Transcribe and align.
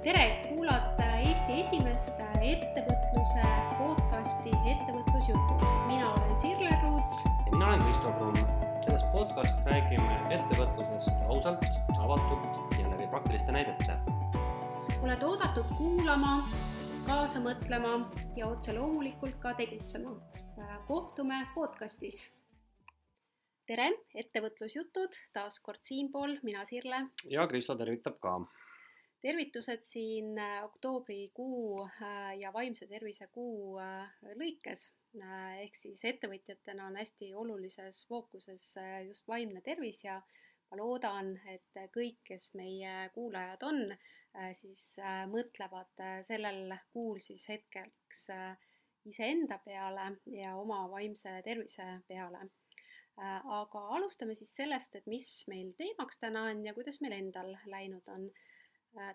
tere, 0.00 0.40
kuulate 0.48 1.04
Eesti 1.20 1.60
esimest 1.60 2.20
ettevõtluse 2.40 3.42
podcasti 3.76 4.52
Ettevõtlusjutud. 4.70 5.64
mina 5.90 6.06
olen 6.12 6.30
Sirle 6.40 6.70
Ruuts. 6.82 7.18
ja 7.24 7.50
mina 7.52 7.66
olen 7.66 7.82
Kristo 7.84 8.12
Krumm. 8.18 8.36
selles 8.84 9.04
podcastis 9.12 9.64
räägime 9.66 10.16
ettevõtlusest 10.36 11.26
ausalt, 11.28 11.64
avatult 11.98 12.78
ja 12.78 12.90
läbi 12.90 13.06
praktiliste 13.10 13.52
näidete. 13.52 13.98
oled 15.02 15.22
oodatud 15.22 15.68
kuulama, 15.76 16.38
kaasa 17.06 17.44
mõtlema 17.44 17.92
ja 18.36 18.46
otse 18.48 18.72
loomulikult 18.72 19.36
ka 19.38 19.54
tegutsema. 19.54 20.16
kohtume 20.86 21.46
podcastis. 21.54 22.30
tere, 23.66 23.92
Ettevõtlusjutud, 24.14 25.12
taas 25.32 25.60
kord 25.60 25.80
siinpool, 25.82 26.38
mina 26.42 26.64
Sirle 26.64 27.06
ja 27.28 27.46
Kristo 27.46 27.74
tervitab 27.76 28.16
ka 28.20 28.40
tervitused 29.20 29.84
siin 29.84 30.38
äh, 30.38 30.64
oktoobrikuu 30.64 31.84
äh, 31.84 32.38
ja 32.40 32.52
vaimse 32.52 32.86
tervise 32.88 33.28
kuu 33.32 33.78
äh, 33.78 34.08
lõikes. 34.38 34.90
ehk 35.58 35.74
siis 35.74 36.04
ettevõtjatena 36.06 36.84
on 36.86 36.96
hästi 37.00 37.32
olulises 37.34 38.04
fookuses 38.06 38.66
just 39.08 39.26
vaimne 39.26 39.58
tervis 39.66 40.04
ja 40.04 40.20
ma 40.70 40.76
loodan, 40.78 41.32
et 41.50 41.80
kõik, 41.90 42.20
kes 42.28 42.52
meie 42.54 43.08
kuulajad 43.10 43.64
on, 43.66 43.80
siis 44.54 44.84
mõtlevad 45.32 46.04
sellel 46.22 46.76
kuul 46.92 47.18
siis 47.18 47.48
hetkeks 47.50 48.22
iseenda 49.10 49.58
peale 49.64 50.06
ja 50.30 50.54
oma 50.62 50.84
vaimse 50.94 51.34
tervise 51.42 51.88
peale 52.06 52.46
aga 53.58 53.82
alustame 53.98 54.38
siis 54.38 54.54
sellest, 54.54 54.94
et 54.94 55.10
mis 55.10 55.26
meil 55.50 55.74
teemaks 55.74 56.22
täna 56.22 56.46
on 56.52 56.62
ja 56.64 56.74
kuidas 56.78 57.02
meil 57.02 57.18
endal 57.18 57.50
läinud 57.66 58.14
on 58.14 58.30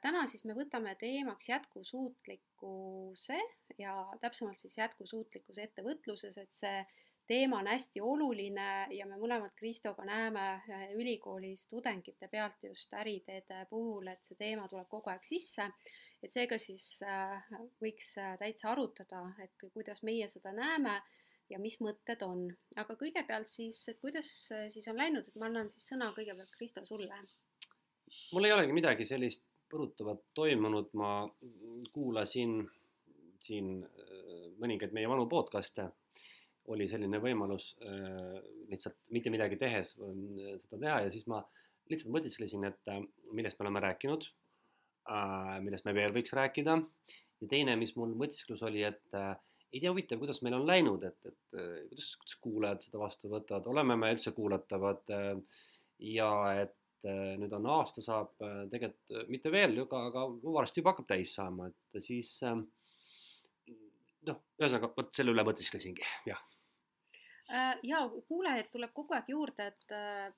täna 0.01 0.25
siis 0.31 0.45
me 0.47 0.55
võtame 0.55 0.95
teemaks 0.99 1.49
jätkusuutlikkuse 1.49 3.39
ja 3.77 3.95
täpsemalt 4.21 4.59
siis 4.63 4.77
jätkusuutlikkuse 4.77 5.67
ettevõtluses, 5.67 6.37
et 6.37 6.53
see 6.55 6.85
teema 7.27 7.59
on 7.59 7.67
hästi 7.67 8.01
oluline 8.01 8.87
ja 8.93 9.05
me 9.09 9.17
mõlemad 9.17 9.53
Kristoga 9.57 10.05
näeme 10.05 10.45
äh, 10.55 10.85
ülikoolis 10.93 11.67
tudengite 11.67 12.27
pealt 12.31 12.63
just 12.63 12.93
äriteede 12.93 13.65
puhul, 13.69 14.07
et 14.11 14.21
see 14.27 14.37
teema 14.39 14.67
tuleb 14.69 14.87
kogu 14.89 15.09
aeg 15.09 15.25
sisse. 15.25 15.69
et 16.23 16.31
seega 16.31 16.57
siis 16.61 17.01
äh, 17.05 17.49
võiks 17.81 18.13
täitsa 18.39 18.71
arutada, 18.71 19.25
et 19.43 19.67
kuidas 19.73 20.03
meie 20.03 20.27
seda 20.29 20.53
näeme 20.53 20.99
ja 21.49 21.59
mis 21.59 21.79
mõtted 21.81 22.21
on. 22.25 22.47
aga 22.75 22.95
kõigepealt 22.95 23.49
siis, 23.49 23.81
et 23.89 23.99
kuidas 24.01 24.29
siis 24.73 24.87
on 24.87 24.97
läinud, 24.97 25.27
et 25.27 25.35
ma 25.35 25.49
annan 25.49 25.69
siis 25.69 25.89
sõna 25.91 26.11
kõigepealt 26.13 26.53
Kristo 26.57 26.85
sulle. 26.85 27.19
mul 28.33 28.45
ei 28.45 28.53
olegi 28.53 28.73
midagi 28.73 29.05
sellist 29.05 29.45
põrutavat 29.71 30.21
toimunud, 30.37 30.91
ma 30.97 31.11
kuulasin 31.93 32.59
siin 33.45 33.77
äh, 33.83 34.49
mõningaid 34.61 34.93
meie 34.95 35.09
vanu 35.09 35.27
podcast'e, 35.31 35.87
oli 36.73 36.87
selline 36.89 37.19
võimalus 37.21 37.73
äh, 37.85 38.39
lihtsalt 38.71 38.97
mitte 39.13 39.33
midagi 39.33 39.59
tehes 39.61 39.93
äh, 39.99 40.55
seda 40.63 40.81
teha 40.81 40.99
ja 41.05 41.13
siis 41.13 41.27
ma 41.31 41.43
lihtsalt 41.91 42.13
mõtisklesin, 42.15 42.65
et 42.65 42.93
millest 43.37 43.59
me 43.59 43.67
oleme 43.67 43.81
rääkinud, 43.83 44.23
millest 45.61 45.85
me 45.85 45.91
veel 45.93 46.15
võiks 46.15 46.33
rääkida. 46.33 46.79
Ja 47.43 47.49
teine, 47.51 47.75
mis 47.77 47.91
mul 47.93 48.15
mõtisklus 48.17 48.63
oli, 48.65 48.81
et 48.87 49.13
ei 49.13 49.83
tea, 49.83 49.91
huvitav, 49.91 50.17
kuidas 50.17 50.41
meil 50.41 50.55
on 50.57 50.65
läinud, 50.65 51.05
et, 51.05 51.29
et 51.29 51.59
kuidas, 51.91 52.07
kuidas 52.17 52.39
kuulajad 52.41 52.87
seda 52.87 53.03
vastu 53.03 53.29
võtavad, 53.29 53.69
oleme 53.69 53.99
me 54.01 54.09
üldse 54.15 54.33
kuulatavad 54.33 55.13
ja 56.09 56.31
et 56.63 56.73
Äh, 57.05 57.35
nüüd 57.37 57.53
on 57.53 57.67
aasta 57.69 58.01
saab 58.01 58.39
äh, 58.41 58.63
tegelikult 58.71 59.13
äh, 59.13 59.27
mitte 59.29 59.51
veel, 59.53 59.77
aga, 59.83 59.99
aga 60.09 60.23
varsti 60.55 60.81
juba 60.81 60.95
hakkab 60.95 61.05
täis 61.11 61.35
saama, 61.37 61.67
et 61.69 62.01
siis 62.05 62.31
ähm, 62.47 62.63
noh, 64.25 64.39
ühesõnaga 64.57 64.89
vot 64.95 65.11
selle 65.13 65.35
üle 65.35 65.45
mõtisklesingi, 65.45 66.05
jah. 66.31 66.41
Ja 67.85 67.99
kuulajaid 68.25 68.71
tuleb 68.73 68.89
kogu 68.97 69.13
aeg 69.13 69.27
juurde, 69.29 69.67
et 69.69 69.91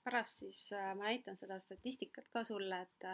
pärast 0.03 0.41
siis 0.41 0.57
ma 0.73 1.05
näitan 1.05 1.37
seda 1.39 1.55
statistikat 1.63 2.27
ka 2.33 2.41
sulle, 2.43 2.81
et 2.83 3.05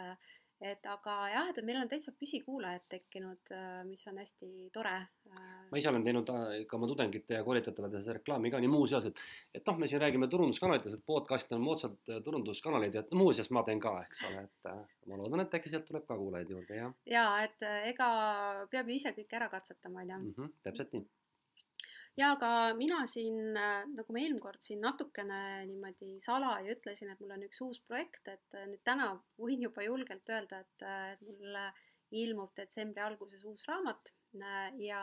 et 0.64 0.86
aga 0.88 1.14
jah, 1.28 1.48
et 1.50 1.60
meil 1.66 1.78
on 1.80 1.90
täitsa 1.90 2.12
püsikuulajad 2.16 2.86
tekkinud, 2.94 3.52
äh, 3.52 3.80
mis 3.88 4.04
on 4.10 4.20
hästi 4.20 4.50
tore. 4.74 4.94
Äh. 5.30 5.40
ma 5.70 5.80
ise 5.80 5.90
olen 5.90 6.04
teinud 6.06 6.30
äh, 6.32 6.54
ka 6.68 6.78
oma 6.78 6.88
tudengite 6.90 7.36
ja 7.36 7.44
koolitatavate 7.46 8.02
reklaami 8.18 8.52
ka 8.52 8.60
nii 8.62 8.72
muuseas, 8.72 9.08
et, 9.10 9.24
et 9.60 9.66
noh, 9.68 9.80
me 9.80 9.88
siin 9.90 10.02
räägime 10.02 10.28
turunduskanalites, 10.32 10.96
et 10.96 11.04
podcast 11.06 11.52
on 11.56 11.64
moodsad 11.64 11.98
turunduskanalid 12.24 12.96
ja 12.96 13.04
et 13.04 13.18
muuseas 13.18 13.50
ma 13.54 13.64
teen 13.66 13.82
ka, 13.82 13.96
eks 14.06 14.24
ole, 14.28 14.46
et 14.46 14.70
ma 15.10 15.20
loodan, 15.20 15.44
et 15.44 15.58
äkki 15.58 15.72
sealt 15.72 15.88
tuleb 15.90 16.06
ka 16.08 16.16
kuulajaid 16.20 16.54
juurde, 16.56 16.80
jah. 16.80 16.94
ja 17.10 17.26
et 17.44 17.68
ega 17.90 18.08
peab 18.72 18.88
ju 18.88 19.00
ise 19.00 19.12
kõike 19.16 19.40
ära 19.40 19.50
katsetama, 19.52 20.04
on 20.04 20.14
ju. 20.14 20.22
Mhm, 20.32 20.56
täpselt 20.64 20.96
nii 20.96 21.04
ja 22.18 22.30
aga 22.34 22.50
mina 22.78 23.02
siin, 23.10 23.56
äh, 23.58 23.84
nagu 23.90 24.14
ma 24.14 24.22
eelmine 24.22 24.42
kord 24.42 24.62
siin 24.66 24.82
natukene 24.84 25.38
niimoodi 25.68 26.18
salaja 26.24 26.74
ütlesin, 26.76 27.10
et 27.10 27.22
mul 27.22 27.34
on 27.36 27.46
üks 27.46 27.60
uus 27.66 27.80
projekt, 27.88 28.28
et 28.30 28.58
äh, 28.58 28.66
nüüd 28.70 28.82
täna 28.86 29.10
võin 29.40 29.64
juba 29.66 29.86
julgelt 29.86 30.30
öelda, 30.30 30.62
et, 30.62 30.86
äh, 30.86 31.14
et 31.14 31.24
mul 31.26 31.58
ilmub 32.14 32.52
detsembri 32.54 33.02
alguses 33.02 33.42
uus 33.48 33.64
raamat 33.66 34.12
ja 34.78 35.00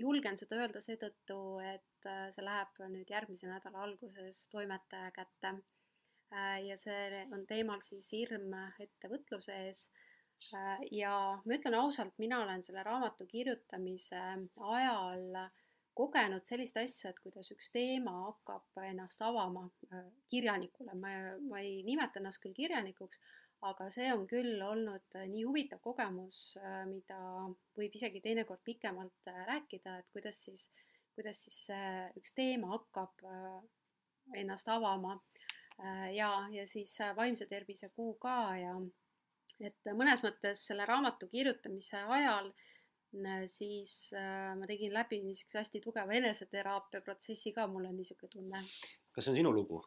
julgen 0.00 0.38
seda 0.40 0.56
öelda 0.62 0.80
seetõttu, 0.82 1.36
et 1.60 2.06
see 2.06 2.44
läheb 2.44 2.80
nüüd 2.94 3.10
järgmise 3.12 3.50
nädala 3.50 3.82
alguses 3.84 4.46
toimetaja 4.52 5.10
kätte. 5.12 5.52
ja 6.64 6.76
see 6.80 7.20
on 7.36 7.44
teemal 7.48 7.82
siis 7.84 8.08
hirm 8.12 8.54
ettevõtluse 8.80 9.58
ees 9.66 9.84
ja 10.94 11.12
ma 11.44 11.56
ütlen 11.58 11.76
ausalt, 11.78 12.16
mina 12.22 12.40
olen 12.42 12.64
selle 12.64 12.82
raamatu 12.86 13.26
kirjutamise 13.30 14.20
ajal 14.74 15.38
kogenud 15.98 16.46
sellist 16.46 16.78
asja, 16.78 17.10
et 17.10 17.18
kuidas 17.22 17.50
üks 17.54 17.72
teema 17.74 18.14
hakkab 18.28 18.80
ennast 18.86 19.22
avama 19.26 19.64
äh, 19.90 20.06
kirjanikule, 20.30 20.94
ma, 20.98 21.14
ma 21.50 21.62
ei 21.64 21.82
nimeta 21.86 22.20
ennast 22.20 22.42
küll 22.44 22.54
kirjanikuks, 22.56 23.20
aga 23.66 23.88
see 23.90 24.06
on 24.14 24.26
küll 24.30 24.62
olnud 24.62 25.18
nii 25.32 25.42
huvitav 25.48 25.82
kogemus, 25.82 26.38
äh, 26.62 26.84
mida 26.90 27.18
võib 27.78 27.98
isegi 27.98 28.22
teinekord 28.24 28.62
pikemalt 28.66 29.32
äh, 29.32 29.42
rääkida, 29.50 29.98
et 30.02 30.12
kuidas 30.14 30.38
siis, 30.46 30.68
kuidas 31.18 31.42
siis 31.46 31.64
üks 32.20 32.34
teema 32.36 32.70
hakkab 32.76 33.26
ennast 34.38 34.68
avama. 34.70 35.18
ja, 36.12 36.28
ja 36.50 36.64
siis 36.66 36.90
vaimse 37.16 37.46
tervise 37.46 37.88
kuu 37.94 38.16
ka 38.22 38.34
ja 38.58 38.72
et 39.62 39.90
mõnes 39.94 40.22
mõttes 40.24 40.64
selle 40.66 40.86
raamatu 40.86 41.28
kirjutamise 41.30 42.00
ajal 42.02 42.50
äh, 42.50 42.67
siis 43.46 44.10
äh, 44.12 44.54
ma 44.56 44.66
tegin 44.66 44.92
läbi 44.92 45.20
niisuguse 45.22 45.58
hästi 45.58 45.80
tugeva 45.80 46.12
eneseteraapia 46.12 47.00
protsessi 47.00 47.52
ka, 47.52 47.66
mul 47.66 47.86
on 47.88 47.96
niisugune 47.96 48.30
tunne. 48.30 48.62
kas 49.12 49.24
see 49.24 49.32
on 49.32 49.36
sinu 49.36 49.52
lugu? 49.52 49.82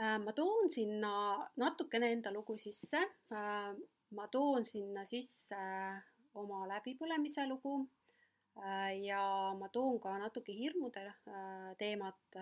Äh, 0.00 0.18
ma 0.24 0.32
toon 0.32 0.70
sinna 0.70 1.12
natukene 1.56 2.12
enda 2.12 2.32
lugu 2.32 2.56
sisse. 2.56 3.02
Äh, 3.32 3.76
ma 4.16 4.28
toon 4.28 4.64
sinna 4.64 5.04
sisse 5.06 5.60
oma 6.34 6.66
läbipõlemise 6.68 7.46
lugu 7.48 7.88
ja 9.02 9.52
ma 9.58 9.68
toon 9.68 9.98
ka 10.00 10.14
natuke 10.16 10.52
hirmude 10.56 11.02
teemat, 11.76 12.36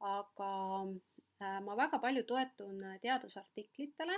aga 0.00 0.48
ma 1.66 1.76
väga 1.78 2.00
palju 2.02 2.24
toetun 2.26 2.80
teadusartiklitele 3.02 4.16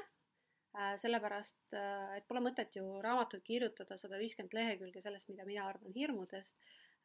sellepärast, 1.00 1.60
äh, 1.72 2.16
et 2.19 2.26
pole 2.28 2.42
mõtet 2.44 2.75
ju 2.76 2.84
raamatut 3.04 3.44
kirjutada 3.44 3.97
sada 4.00 4.19
viiskümmend 4.20 4.56
lehekülge 4.56 5.00
sellest, 5.04 5.28
mida 5.31 5.47
mina 5.48 5.64
arvan 5.70 5.94
hirmudest, 5.97 6.59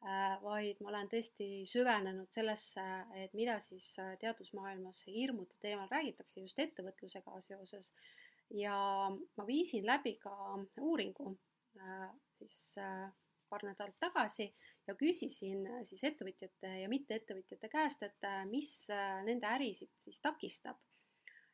äh, 0.04 0.34
vaid 0.42 0.82
ma 0.82 0.90
olen 0.92 1.08
tõesti 1.12 1.48
süvenenud 1.70 2.28
sellesse, 2.34 2.84
et 3.24 3.32
mida 3.38 3.58
siis 3.64 3.94
teadusmaailmas 4.20 5.04
hirmude 5.08 5.56
teemal 5.64 5.88
räägitakse 5.92 6.44
just 6.44 6.58
ettevõtlusega 6.58 7.40
seoses. 7.48 7.94
ja 8.52 8.76
ma 9.36 9.44
viisin 9.48 9.86
läbi 9.86 10.18
ka 10.20 10.32
uuringu 10.76 11.30
siis 12.36 12.74
paar 13.48 13.62
nädalat 13.64 13.96
tagasi 14.00 14.44
ja 14.86 14.94
küsisin 14.94 15.62
siis 15.88 16.02
ettevõtjate 16.04 16.72
ja 16.82 16.88
mitteettevõtjate 16.92 17.70
käest, 17.72 18.02
et 18.02 18.28
mis 18.50 18.74
nende 19.24 19.48
ärisid 19.48 19.88
siis 20.04 20.20
takistab 20.20 20.76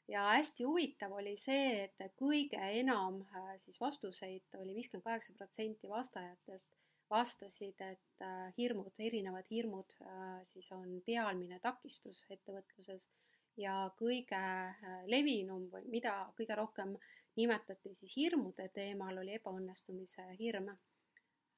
ja 0.09 0.25
hästi 0.33 0.65
huvitav 0.65 1.13
oli 1.13 1.37
see, 1.41 1.85
et 1.85 2.17
kõige 2.19 2.61
enam 2.81 3.21
äh, 3.37 3.55
siis 3.65 3.81
vastuseid 3.81 4.59
oli 4.61 4.75
viiskümmend 4.79 5.05
kaheksa 5.05 5.35
protsenti 5.37 5.89
vastajatest 5.89 6.69
vastasid, 7.11 7.81
et 7.81 8.25
äh, 8.25 8.51
hirmud, 8.59 8.93
erinevad 8.99 9.47
hirmud 9.51 9.97
äh, 10.05 10.41
siis 10.53 10.71
on 10.77 11.01
pealmine 11.07 11.61
takistus 11.65 12.25
ettevõtluses 12.31 13.09
ja 13.59 13.89
kõige 13.99 14.41
levinum 15.11 15.67
või 15.73 15.89
mida 15.91 16.15
kõige 16.39 16.57
rohkem 16.57 16.93
nimetati 17.39 17.95
siis 17.95 18.13
hirmude 18.17 18.69
teemal, 18.75 19.19
oli 19.19 19.35
ebaõnnestumise 19.39 20.25
hirm. 20.39 20.71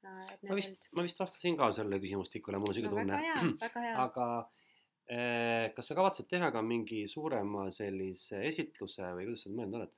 ma 0.03 0.57
vist, 0.57 0.89
ma 0.97 1.05
vist 1.05 1.21
vastasin 1.21 1.59
ka 1.61 1.69
sellele 1.77 2.01
küsimustikule, 2.01 2.59
mul 2.59 2.73
on 2.73 2.79
siuke 2.79 2.89
no, 2.89 3.03
tunne. 3.03 3.93
aga 4.01 4.29
kas 5.75 5.91
sa 5.91 5.97
kavatsed 5.99 6.29
teha 6.31 6.53
ka 6.55 6.63
mingi 6.63 7.03
suurema 7.11 7.67
sellise 7.75 8.45
esitluse 8.47 9.09
või 9.17 9.27
kuidas 9.27 9.45
sa 9.47 9.51
mõelnud 9.51 9.81
oled? 9.81 9.95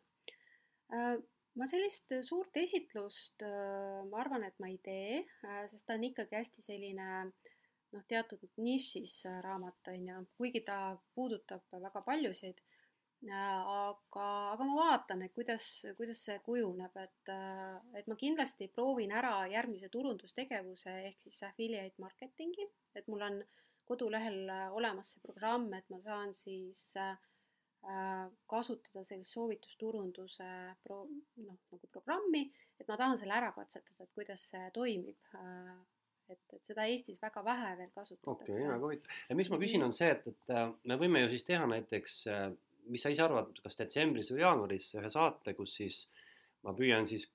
Äh, 0.97 1.15
ma 1.61 1.69
sellist 1.69 2.15
suurt 2.25 2.57
esitlust, 2.57 3.45
ma 4.09 4.23
arvan, 4.23 4.47
et 4.49 4.57
ma 4.63 4.71
ei 4.73 4.79
tee, 4.85 5.23
sest 5.69 5.85
ta 5.89 5.99
on 5.99 6.07
ikkagi 6.09 6.39
hästi 6.39 6.65
selline 6.65 7.09
noh, 7.29 8.05
teatud 8.09 8.45
nišis 8.57 9.19
raamat, 9.45 9.93
on 9.93 10.09
ju, 10.09 10.21
kuigi 10.41 10.65
ta 10.65 10.79
puudutab 11.17 11.67
väga 11.77 12.01
paljusid 12.07 12.63
aga, 13.31 14.27
aga 14.53 14.65
ma 14.67 14.75
vaatan, 14.77 15.23
et 15.23 15.35
kuidas, 15.35 15.85
kuidas 15.97 16.23
see 16.27 16.39
kujuneb, 16.45 16.97
et, 16.97 17.33
et 17.95 18.07
ma 18.11 18.17
kindlasti 18.19 18.69
proovin 18.75 19.13
ära 19.13 19.47
järgmise 19.51 19.89
turundustegevuse 19.89 20.91
ehk 21.07 21.21
siis 21.23 21.43
affiliate 21.47 22.03
marketingi, 22.03 22.67
et 22.95 23.07
mul 23.09 23.23
on 23.23 23.43
kodulehel 23.93 24.49
olemas 24.73 25.13
see 25.15 25.23
programm, 25.23 25.69
et 25.77 25.89
ma 25.93 26.01
saan 26.03 26.35
siis 26.37 26.89
äh, 26.97 27.13
Äh, 27.83 28.29
kasutada 28.47 29.03
sellist 29.03 29.35
soovitusturunduse 29.35 30.45
pro-, 30.85 31.09
noh, 31.43 31.57
nagu 31.73 31.89
programmi, 31.91 32.45
et 32.79 32.87
ma 32.87 32.95
tahan 33.01 33.19
selle 33.19 33.35
ära 33.35 33.49
katsetada, 33.57 34.05
et 34.05 34.13
kuidas 34.15 34.45
see 34.53 34.69
toimib. 34.77 35.19
Äh, 35.35 35.73
et, 36.31 36.45
et 36.55 36.63
seda 36.71 36.85
Eestis 36.87 37.19
väga 37.21 37.43
vähe 37.43 37.73
veel 37.81 37.91
kasutatakse. 37.91 38.31
okei 38.31 38.55
okay,, 38.55 38.69
väga 38.71 38.87
huvitav. 38.87 39.17
ja 39.27 39.37
miks 39.37 39.51
ma 39.51 39.59
küsin, 39.59 39.83
on 39.83 39.95
see, 39.97 40.13
et, 40.15 40.29
et 40.31 40.53
äh, 40.55 40.69
me 40.87 40.99
võime 41.01 41.25
ju 41.25 41.33
siis 41.33 41.43
teha 41.49 41.67
näiteks, 41.73 42.21
mis 42.95 43.03
sa 43.03 43.11
ise 43.11 43.25
arvad, 43.27 43.51
kas 43.65 43.81
detsembris 43.81 44.31
või 44.31 44.45
jaanuaris 44.45 44.93
ühe 45.01 45.11
saate, 45.11 45.57
kus 45.59 45.75
siis 45.81 46.05
ma 46.63 46.77
püüan 46.79 47.11
siis 47.11 47.27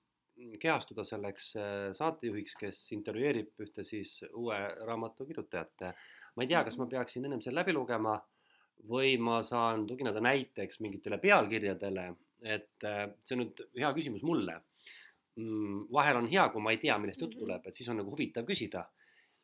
kehastuda 0.63 1.03
selleks 1.03 1.51
saatejuhiks, 1.97 2.55
kes 2.61 2.81
intervjueerib 2.95 3.65
ühte 3.67 3.83
siis 3.83 4.21
uue 4.29 4.57
raamatu 4.87 5.27
kirjutajat. 5.27 5.89
Ma 6.37 6.45
ei 6.45 6.51
tea, 6.51 6.63
kas 6.67 6.77
ma 6.77 6.85
peaksin 6.89 7.25
ennem 7.25 7.41
selle 7.41 7.59
läbi 7.61 7.73
lugema 7.73 8.13
või 8.85 9.15
ma 9.17 9.41
saan 9.43 9.87
tugineda 9.89 10.21
näiteks 10.21 10.79
mingitele 10.85 11.17
pealkirjadele, 11.21 12.03
et 12.45 12.85
äh, 12.85 13.07
see 13.25 13.35
on 13.35 13.43
nüüd 13.43 13.63
hea 13.79 13.89
küsimus 13.97 14.25
mulle. 14.27 14.59
Mm, 15.37 15.87
vahel 15.93 16.21
on 16.21 16.29
hea, 16.29 16.45
kui 16.53 16.61
ma 16.61 16.73
ei 16.73 16.79
tea, 16.81 16.97
millest 17.01 17.21
juttu 17.21 17.39
mhm. 17.39 17.43
tuleb, 17.45 17.67
et 17.67 17.77
siis 17.77 17.89
on 17.89 17.99
nagu 18.01 18.13
huvitav 18.13 18.45
küsida. 18.45 18.85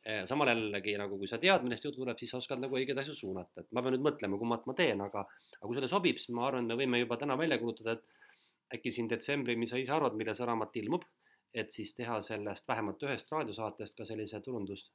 Äh, 0.06 0.22
samal 0.28 0.52
jällegi 0.52 0.94
nagu, 1.00 1.18
kui 1.18 1.30
sa 1.30 1.40
tead, 1.42 1.66
millest 1.66 1.86
juttu 1.86 2.02
tuleb, 2.02 2.18
siis 2.20 2.30
sa 2.34 2.38
oskad 2.38 2.62
nagu 2.62 2.78
õigeid 2.78 2.98
asju 3.02 3.18
suunata, 3.18 3.64
et 3.64 3.70
ma 3.74 3.82
pean 3.82 3.96
nüüd 3.96 4.06
mõtlema, 4.06 4.38
kummat 4.40 4.66
ma 4.70 4.78
teen, 4.78 5.02
aga, 5.02 5.26
aga 5.58 5.66
kui 5.66 5.78
sulle 5.78 5.90
sobib, 5.90 6.22
siis 6.22 6.34
ma 6.36 6.46
arvan, 6.48 6.66
et 6.66 6.72
me 6.72 6.78
võime 6.82 7.02
juba 7.02 7.18
täna 7.20 7.38
välja 7.40 7.58
kuulutada, 7.62 7.98
et 7.98 8.78
äkki 8.78 8.94
siin 8.94 9.10
detsembri, 9.10 9.56
mis 9.58 9.74
sa 9.74 9.80
ise 9.80 9.94
arvad, 9.94 10.16
millal 10.18 10.36
see 10.38 10.46
raamat 10.48 10.76
ilmub, 10.82 11.06
et 11.54 11.74
siis 11.74 11.94
teha 11.94 12.18
sellest 12.26 12.66
vähemalt 12.68 13.02
ühest 13.06 13.30
raadiosaatest 13.30 13.96
ka 13.98 14.06
sellise 14.08 14.40
turundus 14.42 14.88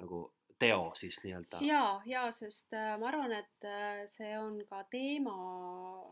nagu 0.00 0.26
teo 0.64 0.80
siis 0.98 1.20
nii-öelda. 1.24 1.60
ja, 1.66 1.84
ja 2.08 2.24
sest 2.34 2.74
äh, 2.76 2.94
ma 3.00 3.10
arvan, 3.10 3.36
et 3.36 3.68
äh, 3.68 4.04
see 4.12 4.32
on 4.38 4.58
ka 4.70 4.82
teema 4.92 5.36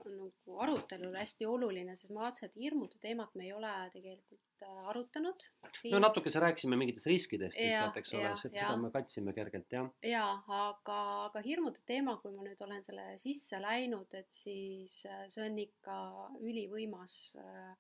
nagu 0.07 0.63
arutelul 0.65 1.19
hästi 1.19 1.49
oluline, 1.49 1.97
sest 1.99 2.15
ma 2.15 2.29
vaatasin, 2.29 2.51
et 2.51 2.65
hirmude 2.67 3.01
teemat 3.03 3.35
me 3.39 3.49
ei 3.49 3.53
ole 3.57 3.73
tegelikult 3.95 4.67
äh, 4.67 4.89
arutanud. 4.93 5.49
no 5.93 6.03
natuke 6.03 6.31
sa 6.31 6.45
rääkisime 6.47 6.79
mingitest 6.81 7.11
riskidest 7.11 7.59
lihtsalt, 7.59 8.01
eks 8.03 8.15
ole, 8.19 8.35
seda 8.45 8.77
me 8.81 8.93
katsime 8.95 9.35
kergelt, 9.37 9.69
jah. 9.73 9.91
ja, 10.07 10.27
aga, 10.63 11.01
aga 11.29 11.45
hirmude 11.45 11.83
teema, 11.89 12.17
kui 12.23 12.35
ma 12.37 12.47
nüüd 12.47 12.61
olen 12.65 12.85
selle 12.87 13.13
sisse 13.23 13.61
läinud, 13.63 14.15
et 14.19 14.31
siis 14.43 15.03
see 15.03 15.47
on 15.47 15.59
ikka 15.67 15.99
ülivõimas 16.41 17.21
Äh, 17.37 17.77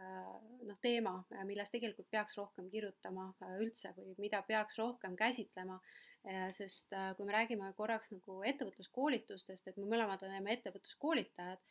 noh, 0.00 0.78
teema, 0.82 1.14
äh, 1.34 1.44
millest 1.48 1.74
tegelikult 1.74 2.08
peaks 2.12 2.36
rohkem 2.38 2.70
kirjutama 2.72 3.30
äh, 3.42 3.56
üldse 3.64 3.92
või 3.96 4.14
mida 4.26 4.42
peaks 4.46 4.78
rohkem 4.80 5.16
käsitlema, 5.18 5.80
sest 6.52 6.92
kui 7.16 7.24
me 7.24 7.32
räägime 7.32 7.70
korraks 7.78 8.10
nagu 8.12 8.42
ettevõtluskoolitustest, 8.44 9.70
et 9.70 9.78
me 9.80 9.86
mõlemad 9.88 10.20
oleme 10.26 10.52
ettevõtluskoolitajad, 10.52 11.62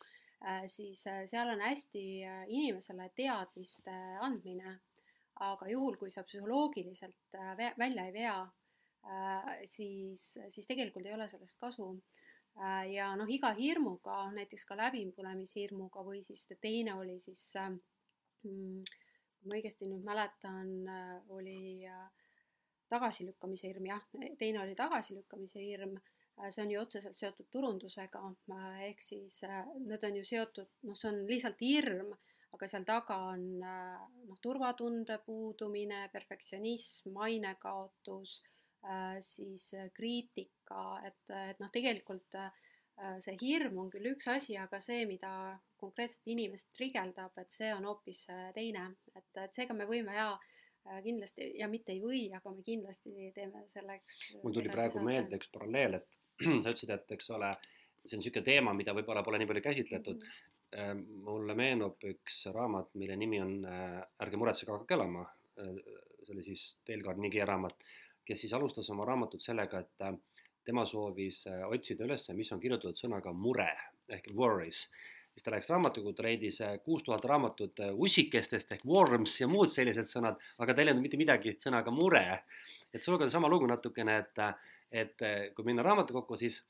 siis 0.74 1.04
seal 1.06 1.52
on 1.52 1.62
hästi 1.62 2.02
inimesele 2.48 3.12
teadmiste 3.14 3.94
andmine, 4.26 4.72
aga 5.46 5.70
juhul, 5.70 6.00
kui 6.02 6.10
sa 6.10 6.24
psühholoogiliselt 6.26 7.38
välja 7.78 8.08
ei 8.10 8.16
vea, 8.16 8.40
siis, 9.70 10.26
siis 10.50 10.72
tegelikult 10.72 11.06
ei 11.06 11.14
ole 11.14 11.30
sellest 11.30 11.62
kasu. 11.62 11.92
Ja 12.90 13.12
noh, 13.22 13.30
iga 13.30 13.54
hirmuga, 13.54 14.18
näiteks 14.34 14.66
ka 14.66 14.82
läbipõlemishirmuga 14.82 16.02
või 16.10 16.26
siis 16.26 16.48
teine 16.58 16.98
oli 16.98 17.20
siis 17.22 17.46
äh, 17.62 17.70
kui 18.42 19.48
ma 19.48 19.58
õigesti 19.58 19.88
nüüd 19.90 20.06
mäletan, 20.08 20.72
äh, 20.92 21.32
oli 21.36 21.86
äh, 21.88 22.08
tagasilükkamise 22.92 23.70
hirm, 23.70 23.90
jah, 23.92 24.08
teine 24.40 24.64
oli 24.64 24.76
tagasilükkamise 24.80 25.64
hirm, 25.64 25.96
äh, 26.40 26.50
see 26.52 26.66
on 26.66 26.74
ju 26.74 26.82
otseselt 26.82 27.20
seotud 27.20 27.50
turundusega, 27.54 28.24
ehk 28.90 29.04
siis 29.04 29.42
need 29.86 30.04
on 30.10 30.20
ju 30.20 30.28
seotud, 30.28 30.74
noh, 30.90 31.00
see 31.00 31.12
on 31.12 31.24
lihtsalt 31.30 31.64
hirm, 31.64 32.14
aga 32.56 32.68
seal 32.68 32.86
taga 32.88 33.20
on 33.32 33.44
noh, 33.62 34.40
turvatunde 34.42 35.20
puudumine, 35.26 36.08
perfektsionism, 36.14 37.14
mainekaotus, 37.14 38.40
siis 39.22 39.66
kriitika, 39.94 40.82
et, 41.06 41.20
et 41.36 41.60
noh, 41.62 41.70
tegelikult 41.74 42.40
Äh, 42.40 42.69
see 43.24 43.38
hirm 43.42 43.78
on 43.84 43.90
küll 43.94 44.12
üks 44.12 44.28
asi, 44.32 44.56
aga 44.60 44.80
see, 44.84 45.06
mida 45.10 45.32
konkreetset 45.80 46.28
inimest 46.34 46.72
trigeldab, 46.76 47.36
et 47.40 47.52
see 47.56 47.72
on 47.74 47.88
hoopis 47.88 48.26
äh, 48.34 48.50
teine, 48.56 48.90
et, 49.16 49.30
et 49.46 49.56
seega 49.56 49.76
me 49.78 49.88
võime 49.90 50.16
ja 50.16 50.30
äh, 50.36 51.00
kindlasti 51.06 51.52
ja 51.60 51.70
mitte 51.72 51.96
ei 51.96 52.02
või, 52.04 52.26
aga 52.36 52.54
me 52.54 52.64
kindlasti 52.66 53.32
teeme 53.36 53.64
selleks. 53.72 54.20
mul 54.44 54.56
tuli 54.56 54.72
praegu 54.74 55.04
meelde 55.06 55.40
üks 55.40 55.52
paralleel, 55.54 56.02
et 56.02 56.20
sa 56.64 56.74
ütlesid, 56.74 56.94
et 56.96 57.16
eks 57.18 57.32
ole, 57.38 57.54
see 58.04 58.18
on 58.18 58.24
niisugune 58.24 58.48
teema, 58.52 58.76
mida 58.76 58.96
võib-olla 58.98 59.24
pole 59.26 59.40
nii 59.40 59.52
palju 59.52 59.66
käsitletud 59.70 60.20
mm. 60.20 60.36
-hmm. 60.76 61.06
mulle 61.28 61.56
meenub 61.56 62.04
üks 62.12 62.46
raamat, 62.56 62.92
mille 63.00 63.16
nimi 63.20 63.42
on 63.42 63.56
Ärge 63.66 64.38
muretsege, 64.38 64.76
hakake 64.76 65.00
elama. 65.00 65.26
see 65.56 66.36
oli 66.36 66.44
siis 66.44 66.78
Dale 66.88 67.04
Carnegie 67.04 67.46
raamat, 67.46 67.80
kes 68.26 68.44
siis 68.44 68.54
alustas 68.54 68.90
oma 68.94 69.06
raamatut 69.08 69.42
sellega, 69.42 69.80
et 69.80 70.04
tema 70.70 70.86
soovis 70.86 71.46
äh, 71.50 71.64
otsida 71.70 72.06
üles, 72.06 72.28
mis 72.38 72.52
on 72.54 72.62
kirjutatud 72.62 73.00
sõnaga 73.00 73.34
mure 73.34 73.70
ehk 74.14 74.30
worries. 74.38 74.86
siis 75.34 75.46
ta 75.46 75.54
läks 75.54 75.70
raamatukogude, 75.72 76.26
leidis 76.26 76.60
äh, 76.66 76.76
kuus 76.86 77.06
tuhat 77.06 77.26
raamatut 77.30 77.82
äh, 77.86 77.94
ussikestest 78.06 78.76
ehk 78.76 78.86
worms 78.86 79.40
ja 79.42 79.48
muud 79.50 79.72
sellised 79.72 80.10
sõnad, 80.12 80.38
aga 80.60 80.74
ta 80.74 80.84
ei 80.84 80.90
leidnud 80.90 81.06
mitte 81.06 81.22
midagi 81.22 81.56
sõnaga 81.64 81.94
mure. 81.94 82.26
et 82.94 83.06
sinuga 83.06 83.26
on 83.26 83.32
sama 83.34 83.50
lugu 83.50 83.68
natukene, 83.70 84.18
et, 84.18 84.44
et 84.92 85.26
kui 85.56 85.66
minna 85.66 85.86
raamatukokku, 85.86 86.38
siis 86.38 86.62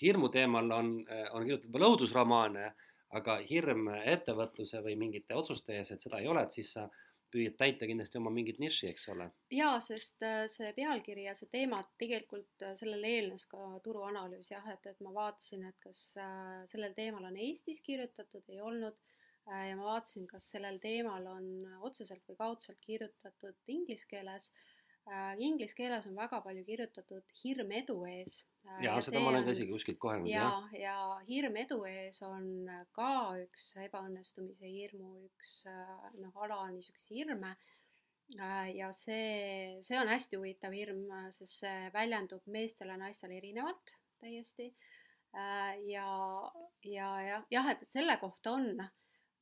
hirmu 0.00 0.28
teemal 0.32 0.68
on, 0.72 0.90
on 1.32 1.46
kirjutatud 1.46 1.72
veel 1.72 1.86
õudusromaane, 1.86 2.66
aga 3.16 3.38
hirm 3.48 3.88
ettevõtluse 3.92 4.82
või 4.84 4.98
mingite 5.00 5.36
otsuste 5.36 5.78
ees, 5.78 5.92
et 5.92 6.04
seda 6.04 6.20
ei 6.20 6.28
ole, 6.28 6.44
et 6.44 6.60
siis 6.60 6.74
sa 6.76 6.84
püüad 7.32 7.56
täita 7.60 7.88
kindlasti 7.88 8.20
oma 8.20 8.32
mingit 8.34 8.60
niši, 8.62 8.90
eks 8.92 9.08
ole. 9.14 9.28
jaa, 9.54 9.78
sest 9.84 10.24
äh, 10.26 10.44
see 10.52 10.72
pealkiri 10.76 11.26
ja 11.28 11.34
see 11.38 11.50
teema 11.52 11.80
tegelikult 12.00 12.66
äh, 12.66 12.76
sellele 12.80 13.14
eelnes 13.16 13.46
ka 13.50 13.62
turuanalüüs 13.84 14.52
jah, 14.52 14.68
et, 14.74 14.86
et 14.92 15.00
ma 15.04 15.14
vaatasin, 15.16 15.64
et 15.70 15.80
kas 15.82 16.02
äh, 16.20 16.62
sellel 16.72 16.94
teemal 16.98 17.26
on 17.30 17.40
Eestis 17.48 17.82
kirjutatud, 17.86 18.44
ei 18.48 18.60
olnud 18.60 19.00
ja 19.42 19.74
ma 19.74 19.88
vaatasin, 19.88 20.28
kas 20.30 20.44
sellel 20.52 20.76
teemal 20.78 21.24
on 21.26 21.46
otseselt 21.88 22.22
või 22.28 22.36
kaudselt 22.38 22.78
kirjutatud 22.84 23.72
inglise 23.74 24.06
keeles 24.06 24.52
inglise 25.42 25.74
keeles 25.74 26.06
on 26.06 26.14
väga 26.16 26.40
palju 26.44 26.62
kirjutatud 26.66 27.34
hirm 27.42 27.72
edu 27.74 27.96
ees. 28.06 28.42
Äh, 28.66 28.84
ja, 28.84 28.94
ja 28.94 29.02
seda 29.02 29.20
ma 29.20 29.32
olen 29.32 29.44
ka 29.44 29.54
isegi 29.56 29.74
kuskilt 29.74 29.98
kohenud, 29.98 30.30
ja, 30.30 30.46
ja 30.78 30.96
hirm 31.26 31.56
edu 31.58 31.82
ees 31.88 32.22
on 32.26 32.70
ka 32.94 33.10
üks 33.42 33.72
ebaõnnestumise 33.82 34.70
hirmu 34.70 35.16
üks 35.26 35.54
noh, 35.66 36.32
ala 36.44 36.64
niisuguseid 36.70 37.18
hirme. 37.18 37.56
Äh, 38.38 38.70
ja 38.78 38.92
see, 38.94 39.82
see 39.84 39.98
on 39.98 40.10
hästi 40.12 40.38
huvitav 40.38 40.74
hirm, 40.76 41.04
sest 41.34 41.64
see 41.64 41.90
väljendub 41.94 42.46
meestel 42.46 42.94
ja 42.94 42.98
naistel 43.00 43.34
erinevalt 43.34 43.98
täiesti. 44.22 44.72
ja, 45.32 46.08
ja 46.84 47.06
jah, 47.24 47.44
jah, 47.50 47.68
et, 47.72 47.82
et 47.82 47.94
selle 47.94 48.18
kohta 48.20 48.52
on 48.52 48.84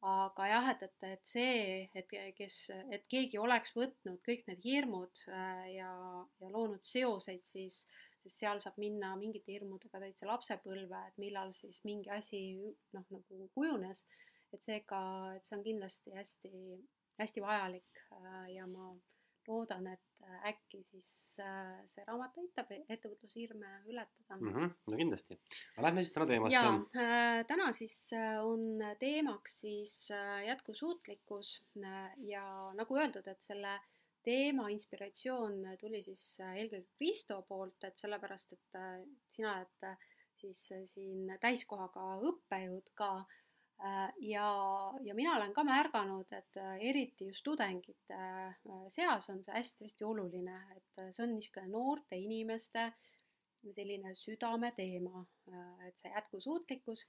aga 0.06 0.46
jah, 0.48 0.68
et, 0.72 0.82
et, 0.86 1.02
et 1.12 1.26
see, 1.28 1.88
et 1.94 2.14
kes, 2.36 2.58
et 2.96 3.04
keegi 3.12 3.40
oleks 3.40 3.74
võtnud 3.76 4.22
kõik 4.24 4.46
need 4.48 4.62
hirmud 4.64 5.24
äh, 5.28 5.66
ja, 5.74 5.90
ja 6.40 6.48
loonud 6.48 6.84
seoseid, 6.86 7.44
siis, 7.44 7.82
siis 8.22 8.38
seal 8.40 8.62
saab 8.64 8.78
minna 8.80 9.12
mingite 9.20 9.52
hirmudega 9.52 10.00
täitsa 10.00 10.28
lapsepõlve, 10.30 11.02
et 11.10 11.20
millal 11.20 11.52
siis 11.58 11.82
mingi 11.84 12.12
asi 12.16 12.42
noh, 12.96 13.04
nagu 13.12 13.46
kujunes. 13.54 14.06
et 14.50 14.64
seega, 14.64 15.00
et 15.36 15.46
see 15.46 15.58
on 15.58 15.60
kindlasti 15.62 16.16
hästi, 16.16 16.52
hästi 17.20 17.42
vajalik 17.44 18.04
äh, 18.16 18.46
ja 18.56 18.66
ma 18.66 18.94
loodan, 19.48 19.86
et 19.92 20.24
äh, 20.24 20.48
äkki 20.52 20.82
siis 20.90 21.10
äh, 21.42 21.78
see 21.90 22.04
raamat 22.06 22.36
aitab 22.42 22.72
e-, 22.74 22.82
ettevõtlushirme 22.92 23.70
ületada 23.90 24.36
mm. 24.36 24.52
-hmm, 24.54 24.74
no 24.92 25.00
kindlasti, 25.00 25.38
aga 25.76 25.86
lähme 25.86 26.04
siis 26.04 26.14
täna 26.16 26.26
teemasse. 26.30 26.58
ja 26.58 27.04
äh, 27.04 27.40
täna 27.48 27.70
siis 27.76 27.96
on 28.42 28.84
teemaks 29.00 29.60
siis 29.64 29.96
jätkusuutlikkus 30.46 31.54
ja 32.28 32.44
nagu 32.76 33.00
öeldud, 33.00 33.26
et 33.26 33.42
selle 33.42 33.78
teema 34.22 34.68
inspiratsioon 34.68 35.62
tuli 35.80 36.02
siis 36.04 36.24
eelkõige 36.44 36.86
Kristo 36.98 37.42
poolt, 37.48 37.84
et 37.84 37.98
sellepärast, 37.98 38.52
et 38.52 38.80
sina 39.28 39.54
oled 39.56 39.94
siis 40.40 40.60
siin 40.92 41.30
täiskohaga 41.40 42.18
õppejõud 42.28 42.92
ka 42.96 43.24
ja, 44.20 44.48
ja 45.02 45.14
mina 45.14 45.36
olen 45.36 45.54
ka 45.56 45.64
märganud, 45.64 46.28
et 46.36 46.58
äh, 46.60 46.74
eriti 46.90 47.30
just 47.30 47.44
tudengite 47.46 48.16
äh, 48.16 48.82
seas 48.92 49.30
on 49.32 49.40
see 49.44 49.54
hästi-hästi 49.54 50.04
oluline, 50.04 50.56
et 50.76 51.00
see 51.14 51.24
on 51.24 51.32
niisugune 51.36 51.72
noorte 51.72 52.18
inimeste 52.20 52.90
selline 53.60 54.14
südameteema, 54.16 55.22
et 55.88 55.98
see 56.00 56.12
jätkusuutlikkus. 56.14 57.04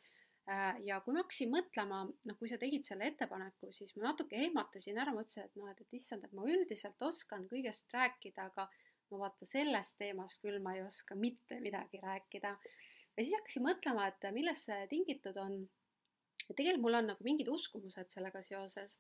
ja 0.84 0.98
kui 1.06 1.14
ma 1.14 1.22
hakkasin 1.22 1.52
mõtlema, 1.54 2.00
noh, 2.28 2.38
kui 2.40 2.50
sa 2.50 2.58
tegid 2.60 2.84
selle 2.84 3.06
ettepaneku, 3.08 3.70
siis 3.72 3.94
ma 3.96 4.10
natuke 4.10 4.40
ehmatasin 4.42 4.98
ära, 5.00 5.14
mõtlesin, 5.16 5.46
et 5.46 5.60
noh, 5.60 5.70
et, 5.72 5.84
et 5.86 5.94
issand, 6.00 6.26
et 6.26 6.34
ma 6.36 6.48
üldiselt 6.50 7.04
oskan 7.08 7.46
kõigest 7.48 7.94
rääkida, 7.94 8.48
aga 8.50 8.66
no 9.12 9.20
vaata, 9.22 9.48
sellest 9.48 10.00
teemast 10.02 10.42
küll 10.44 10.58
ma 10.64 10.74
ei 10.76 10.82
oska 10.84 11.16
mitte 11.16 11.60
midagi 11.64 12.02
rääkida. 12.04 12.56
ja 12.58 13.24
siis 13.24 13.36
hakkasin 13.38 13.68
mõtlema, 13.68 14.08
et 14.12 14.28
millest 14.34 14.68
see 14.68 14.88
tingitud 14.92 15.38
on 15.38 15.62
ja 16.50 16.56
tegelikult 16.56 16.86
mul 16.86 17.00
on 17.00 17.12
nagu 17.14 17.26
mingid 17.28 17.50
uskumused 17.52 18.14
sellega 18.14 18.44
seoses 18.46 18.98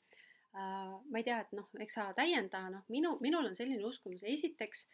äh,. 0.55 0.97
ma 1.11 1.21
ei 1.21 1.27
tea, 1.27 1.39
et 1.45 1.53
noh, 1.57 1.69
eks 1.79 1.97
sa 1.99 2.09
täienda, 2.17 2.65
noh, 2.73 2.83
minu, 2.93 3.15
minul 3.23 3.51
on 3.51 3.55
selline 3.57 3.85
uskumus, 3.87 4.23
esiteks 4.27 4.87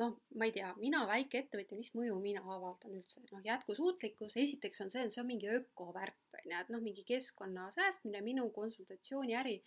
noh, 0.00 0.14
ma 0.40 0.48
ei 0.48 0.54
tea, 0.56 0.70
mina 0.80 1.02
väikeettevõtja, 1.08 1.76
mis 1.76 1.92
mõju 1.96 2.16
mina 2.22 2.40
avaldan 2.54 2.96
üldse, 2.96 3.20
noh, 3.28 3.42
jätkusuutlikkus, 3.44 4.38
esiteks 4.40 4.80
on 4.84 4.92
see, 4.94 5.04
see 5.12 5.20
on 5.20 5.28
mingi 5.28 5.50
ökovärk, 5.52 6.22
on 6.38 6.46
ju, 6.48 6.62
et 6.62 6.72
noh, 6.72 6.80
mingi 6.84 7.04
keskkonna 7.08 7.68
säästmine, 7.74 8.22
minu 8.24 8.48
konsultatsiooniäri, 8.56 9.58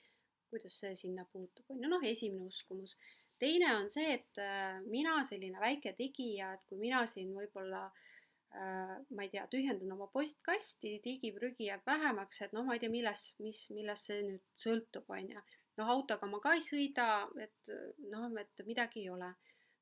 kuidas 0.50 0.80
see 0.82 0.96
sinna 0.98 1.28
puutub, 1.30 1.70
on 1.70 1.84
ju, 1.84 1.92
noh, 1.92 2.10
esimene 2.10 2.50
uskumus. 2.50 2.98
teine 3.40 3.68
on 3.76 3.90
see, 3.92 4.14
et 4.16 4.40
äh, 4.40 4.82
mina 4.88 5.20
selline 5.28 5.60
väike 5.60 5.92
tegija, 5.98 6.54
et 6.56 6.62
kui 6.70 6.80
mina 6.80 7.02
siin 7.12 7.34
võib-olla 7.36 7.90
Äh, 7.90 8.15
ma 8.56 9.26
ei 9.26 9.32
tea, 9.34 9.46
tühjendan 9.52 9.92
oma 9.96 10.08
postkasti, 10.14 11.00
digiprügi 11.04 11.70
jääb 11.70 11.84
vähemaks, 11.88 12.42
et 12.46 12.54
noh, 12.56 12.66
ma 12.68 12.78
ei 12.78 12.84
tea, 12.84 12.92
milles, 12.94 13.26
mis, 13.44 13.66
millest 13.76 14.12
see 14.12 14.22
nüüd 14.28 14.44
sõltub, 14.62 15.10
on 15.12 15.34
ju. 15.34 15.44
noh, 15.80 15.92
autoga 15.92 16.30
ma 16.32 16.40
ka 16.44 16.54
ei 16.56 16.64
sõida, 16.64 17.08
et 17.44 17.74
noh, 18.12 18.30
et 18.40 18.64
midagi 18.68 19.04
ei 19.04 19.12
ole. 19.12 19.34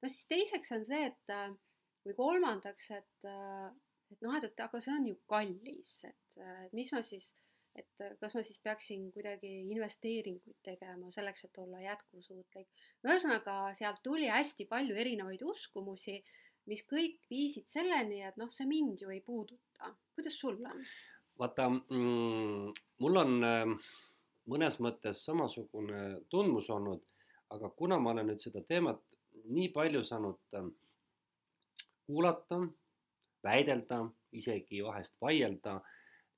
no 0.02 0.10
siis 0.10 0.26
teiseks 0.32 0.74
on 0.74 0.86
see, 0.88 1.06
et 1.12 1.38
või 2.04 2.18
kolmandaks, 2.18 2.90
et, 2.98 3.30
et 4.12 4.26
noh, 4.26 4.36
et, 4.38 4.50
et 4.50 4.66
aga 4.66 4.82
see 4.84 4.94
on 4.98 5.08
ju 5.12 5.20
kallis, 5.30 5.96
et, 6.10 6.38
et 6.42 6.76
mis 6.76 6.92
ma 6.96 7.02
siis, 7.06 7.30
et 7.78 8.04
kas 8.22 8.36
ma 8.38 8.44
siis 8.46 8.60
peaksin 8.62 9.08
kuidagi 9.14 9.52
investeeringuid 9.74 10.60
tegema 10.66 11.12
selleks, 11.14 11.46
et 11.48 11.62
olla 11.64 11.82
jätkusuutlik. 11.82 12.70
ühesõnaga, 13.06 13.58
sealt 13.78 14.04
tuli 14.06 14.30
hästi 14.30 14.68
palju 14.70 14.98
erinevaid 15.06 15.46
uskumusi 15.54 16.20
mis 16.70 16.84
kõik 16.88 17.20
viisid 17.30 17.68
selleni, 17.68 18.22
et 18.24 18.38
noh, 18.40 18.52
see 18.56 18.68
mind 18.70 19.02
ju 19.04 19.12
ei 19.12 19.22
puuduta. 19.22 19.92
kuidas 20.16 20.38
sul 20.40 20.60
on? 20.70 20.86
vaata 21.40 21.68
mm,, 21.70 22.72
mul 23.02 23.20
on 23.20 23.44
äh, 23.48 23.90
mõnes 24.54 24.78
mõttes 24.84 25.24
samasugune 25.26 26.04
tundmus 26.30 26.70
olnud, 26.70 27.02
aga 27.54 27.70
kuna 27.78 28.00
ma 28.00 28.14
olen 28.14 28.32
nüüd 28.32 28.44
seda 28.44 28.62
teemat 28.68 29.02
nii 29.50 29.70
palju 29.76 30.04
saanud 30.08 30.58
äh, 30.60 30.70
kuulata, 32.06 32.62
väidelda, 33.44 34.04
isegi 34.32 34.84
vahest 34.86 35.18
vaielda, 35.22 35.80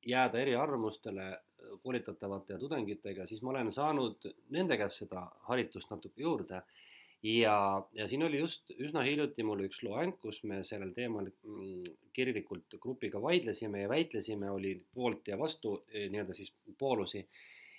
jääda 0.06 0.42
eriarvamustele 0.42 1.28
äh, 1.34 1.76
koolitatavate 1.84 2.58
tudengitega, 2.62 3.28
siis 3.28 3.44
ma 3.44 3.54
olen 3.54 3.72
saanud 3.74 4.32
nende 4.56 4.78
käest 4.80 5.04
seda 5.04 5.28
haritust 5.50 5.92
natuke 5.92 6.24
juurde 6.24 6.64
ja, 7.26 7.88
ja 7.94 8.08
siin 8.08 8.24
oli 8.24 8.40
just 8.40 8.72
üsna 8.78 9.04
hiljuti 9.06 9.44
mul 9.46 9.66
üks 9.66 9.82
loeng, 9.86 10.18
kus 10.22 10.42
me 10.48 10.62
sellel 10.68 10.92
teemal 10.96 11.28
mm, 11.32 11.84
kirglikult 12.16 12.78
grupiga 12.82 13.22
vaidlesime 13.22 13.82
ja 13.86 13.90
väitlesime, 13.90 14.50
oli 14.52 14.76
poolt 14.94 15.32
ja 15.32 15.40
vastu 15.40 15.80
e, 15.90 16.08
nii-öelda 16.14 16.36
siis 16.38 16.54
poolusi. 16.78 17.26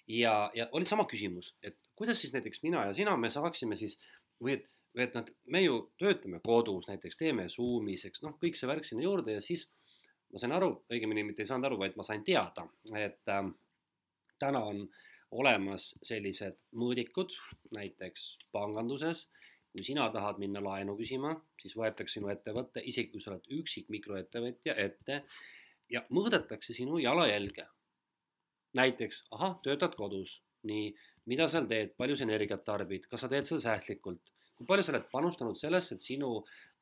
ja, 0.09 0.51
ja 0.55 0.69
oli 0.73 0.87
sama 0.87 1.07
küsimus, 1.11 1.55
et 1.63 1.79
kuidas 1.95 2.21
siis 2.21 2.35
näiteks 2.35 2.63
mina 2.63 2.87
ja 2.87 2.93
sina, 2.95 3.17
me 3.17 3.31
saaksime 3.31 3.77
siis 3.77 3.99
või 4.43 4.57
et, 4.59 4.69
või 4.95 5.07
et 5.07 5.17
nad, 5.19 5.31
me 5.47 5.63
ju 5.63 5.81
töötame 5.99 6.41
kodus 6.45 6.89
näiteks, 6.91 7.17
teeme 7.17 7.49
Zoom'is, 7.53 8.07
eks 8.07 8.23
noh, 8.23 8.37
kõik 8.43 8.59
see 8.59 8.71
värk 8.71 8.87
sinna 8.87 9.07
juurde 9.07 9.39
ja 9.39 9.43
siis 9.45 9.69
ma 10.33 10.43
sain 10.43 10.55
aru, 10.55 10.73
õigemini 10.91 11.25
mitte 11.27 11.43
ei 11.43 11.51
saanud 11.51 11.71
aru, 11.71 11.79
vaid 11.85 11.99
ma 11.99 12.07
sain 12.07 12.25
teada, 12.27 12.67
et 12.99 13.31
äh, 13.31 13.45
täna 14.43 14.63
on 14.71 14.83
äh, 14.83 15.05
olemas 15.37 15.91
sellised 16.07 16.63
mõõdikud, 16.81 17.35
näiteks 17.77 18.27
panganduses, 18.55 19.27
kui 19.73 19.85
sina 19.85 20.07
tahad 20.13 20.39
minna 20.41 20.63
laenu 20.65 20.97
küsima, 20.97 21.35
siis 21.61 21.77
võetakse 21.77 22.19
sinu 22.19 22.31
ettevõte, 22.33 22.81
isegi 22.81 23.13
kui 23.13 23.21
sa 23.21 23.35
oled 23.35 23.51
üksik 23.59 23.91
mikroettevõtja, 23.93 24.77
ette 24.87 25.23
ja 25.93 26.03
mõõdetakse 26.11 26.77
sinu 26.77 27.01
jalajälge. 27.03 27.67
näiteks, 28.77 29.23
ahah, 29.33 29.55
töötad 29.65 29.95
kodus, 29.97 30.43
nii, 30.69 30.91
mida 31.33 31.47
seal 31.49 31.65
teed, 31.71 31.95
palju 31.97 32.17
sa 32.17 32.27
energiat 32.27 32.65
tarbid, 32.65 33.07
kas 33.09 33.23
sa 33.25 33.29
teed 33.33 33.49
seda 33.49 33.63
säästlikult, 33.63 34.33
kui 34.57 34.67
palju 34.69 34.85
sa 34.85 34.93
oled 34.93 35.07
panustanud 35.13 35.57
sellesse, 35.57 35.97
et 35.97 36.05
sinu 36.05 36.31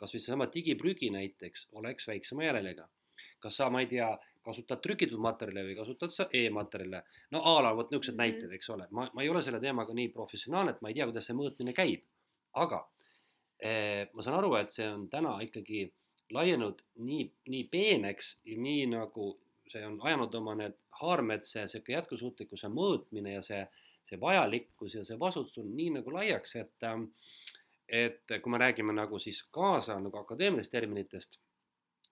kasvõi 0.01 0.23
seesama 0.23 0.49
digiprügi 0.51 1.13
näiteks 1.15 1.69
oleks 1.79 2.09
väiksema 2.11 2.49
jäljega. 2.49 2.89
Kas 3.45 3.61
sa, 3.61 3.69
ma 3.71 3.83
ei 3.85 3.91
tea, 3.91 4.09
kasutad 4.45 4.83
trükitud 4.85 5.21
materjale 5.25 5.65
või 5.69 5.77
kasutad 5.79 6.13
sa 6.13 6.27
e-materjale. 6.33 7.03
no 7.33 7.41
a 7.51 7.55
la 7.65 7.73
vot 7.77 7.91
niisugused 7.91 8.15
mm 8.15 8.21
-hmm. 8.21 8.35
näited, 8.35 8.53
eks 8.53 8.71
ole, 8.71 8.89
ma, 8.91 9.09
ma 9.15 9.23
ei 9.23 9.29
ole 9.29 9.43
selle 9.43 9.61
teemaga 9.61 9.95
nii 9.95 10.09
professionaalne, 10.09 10.75
et 10.75 10.83
ma 10.83 10.89
ei 10.89 10.95
tea, 10.95 11.07
kuidas 11.11 11.27
see 11.31 11.37
mõõtmine 11.37 11.73
käib. 11.73 12.03
aga 12.53 12.81
eh, 13.59 14.09
ma 14.13 14.23
saan 14.23 14.39
aru, 14.39 14.55
et 14.55 14.73
see 14.73 14.89
on 14.89 15.09
täna 15.11 15.39
ikkagi 15.43 15.93
laienenud 16.31 16.83
nii, 16.97 17.25
nii 17.49 17.65
peeneks 17.73 18.41
ja 18.45 18.59
nii 18.59 18.87
nagu 18.87 19.31
see 19.73 19.87
on 19.87 19.99
ajanud 20.03 20.35
oma 20.35 20.55
need 20.55 20.77
haarmed, 21.01 21.45
see 21.49 21.65
sihuke 21.69 21.93
jätkusuutlikkuse 21.97 22.69
mõõtmine 22.69 23.35
ja 23.35 23.43
see, 23.43 23.63
see 24.05 24.21
vajalikkus 24.21 24.95
ja 24.95 25.05
see 25.05 25.19
vastutus 25.19 25.65
nii 25.65 25.91
nagu 25.99 26.13
laiaks, 26.15 26.57
et 26.57 26.91
et 27.89 28.33
kui 28.43 28.53
me 28.53 28.59
räägime 28.59 28.95
nagu 28.97 29.19
siis 29.19 29.43
kaasa 29.53 29.99
nagu 30.01 30.17
akadeemilist 30.19 30.73
terminitest 30.73 31.37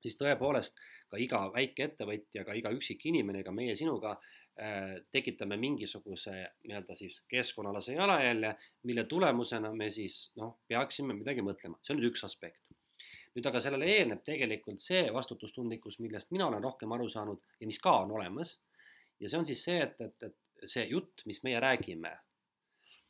siis 0.02 0.18
tõepoolest 0.20 0.78
ka 1.12 1.20
iga 1.20 1.42
väikeettevõtja, 1.54 2.44
ka 2.46 2.56
iga 2.58 2.72
üksik 2.74 3.04
inimene, 3.10 3.42
ka 3.44 3.52
meie 3.54 3.74
sinuga 3.78 4.14
äh, 4.16 4.98
tekitame 5.14 5.58
mingisuguse 5.60 6.34
nii-öelda 6.66 6.96
siis 6.98 7.20
keskkonnalase 7.30 7.96
jalajälje, 7.98 8.54
mille 8.88 9.04
tulemusena 9.10 9.72
me 9.76 9.90
siis 9.90 10.24
noh, 10.40 10.58
peaksime 10.68 11.16
midagi 11.18 11.44
mõtlema, 11.44 11.78
see 11.82 11.94
on 11.94 12.00
nüüd 12.00 12.12
üks 12.12 12.24
aspekt. 12.28 12.72
nüüd 13.32 13.46
aga 13.48 13.60
sellele 13.64 13.86
eelneb 13.88 14.20
tegelikult 14.24 14.82
see 14.84 15.06
vastutustundlikkus, 15.12 15.98
millest 16.04 16.34
mina 16.36 16.50
olen 16.50 16.62
rohkem 16.62 16.92
aru 16.92 17.08
saanud 17.08 17.40
ja 17.60 17.68
mis 17.68 17.80
ka 17.80 17.94
on 18.04 18.12
olemas. 18.18 18.58
ja 19.20 19.28
see 19.28 19.38
on 19.38 19.48
siis 19.48 19.64
see, 19.64 19.80
et, 19.80 20.00
et, 20.00 20.28
et 20.28 20.68
see 20.68 20.84
jutt, 20.88 21.24
mis 21.26 21.42
meie 21.44 21.60
räägime, 21.60 22.12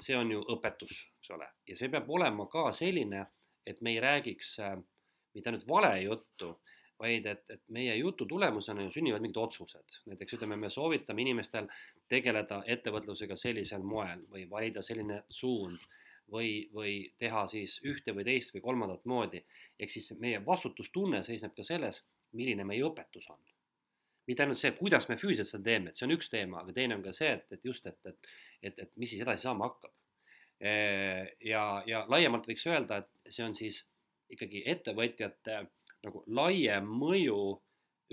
see 0.02 0.16
on 0.18 0.30
ju 0.30 0.42
õpetus, 0.54 1.06
eks 1.20 1.30
ole, 1.36 1.48
ja 1.68 1.76
see 1.78 1.90
peab 1.90 2.10
olema 2.10 2.46
ka 2.50 2.70
selline, 2.74 3.26
et 3.66 3.80
me 3.80 3.94
ei 3.94 4.00
räägiks 4.02 4.58
äh, 4.58 4.78
mitte 5.34 5.50
ainult 5.50 5.66
valejuttu, 5.68 6.52
vaid 7.02 7.26
et, 7.26 7.42
et 7.50 7.62
meie 7.74 7.94
jutu 7.98 8.26
tulemusena 8.30 8.84
ju 8.84 8.92
sünnivad 8.94 9.24
mingid 9.24 9.40
otsused. 9.42 9.98
näiteks 10.06 10.36
ütleme, 10.36 10.56
me 10.56 10.70
soovitame 10.70 11.24
inimestel 11.24 11.66
tegeleda 12.08 12.62
ettevõtlusega 12.76 13.36
sellisel 13.36 13.82
moel 13.82 14.22
või 14.30 14.46
valida 14.50 14.82
selline 14.86 15.22
suund 15.30 15.82
või, 16.32 16.68
või 16.74 16.94
teha 17.18 17.46
siis 17.50 17.78
ühte 17.88 18.14
või 18.16 18.26
teist 18.28 18.54
või 18.54 18.62
kolmandat 18.68 19.04
moodi. 19.04 19.42
ehk 19.78 19.90
siis 19.90 20.12
meie 20.20 20.44
vastutustunne 20.46 21.22
seisneb 21.24 21.56
ka 21.56 21.66
selles, 21.66 22.04
milline 22.32 22.64
meie 22.64 22.84
õpetus 22.86 23.28
on. 23.30 23.40
mitte 24.26 24.44
ainult 24.44 24.58
see, 24.58 24.70
kuidas 24.78 25.08
me 25.08 25.16
füüsiliselt 25.18 25.50
seda 25.50 25.64
teeme, 25.64 25.90
et 25.90 25.98
see 25.98 26.06
on 26.06 26.14
üks 26.14 26.30
teema, 26.30 26.60
aga 26.62 26.72
teine 26.72 26.94
on 26.94 27.02
ka 27.02 27.12
see, 27.12 27.32
et, 27.32 27.46
et 27.52 27.64
just, 27.64 27.86
et, 27.86 27.98
et, 28.06 28.28
et, 28.62 28.78
et 28.78 28.92
mis 28.96 29.10
siis 29.10 29.22
edasi 29.24 29.48
saama 29.48 29.66
hakkab. 29.66 29.92
ja, 31.42 31.62
ja 31.86 32.04
laiemalt 32.08 32.46
võiks 32.46 32.66
öelda, 32.70 33.02
et 33.02 33.34
see 33.34 33.44
on 33.44 33.54
siis 33.58 33.82
ikkagi 34.30 34.62
ettevõtjate 34.70 35.64
nagu 36.06 36.24
laiem 36.26 36.88
mõju 36.88 37.38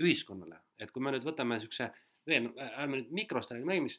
ühiskonnale, 0.00 0.60
et 0.80 0.92
kui 0.94 1.02
me 1.04 1.12
nüüd 1.14 1.26
võtame 1.26 1.58
niisuguse 1.58 1.90
veel, 2.28 2.50
ärme 2.70 3.00
nüüd 3.00 3.10
mikrost 3.16 3.52
räägime, 3.52 3.80
mis 3.84 3.98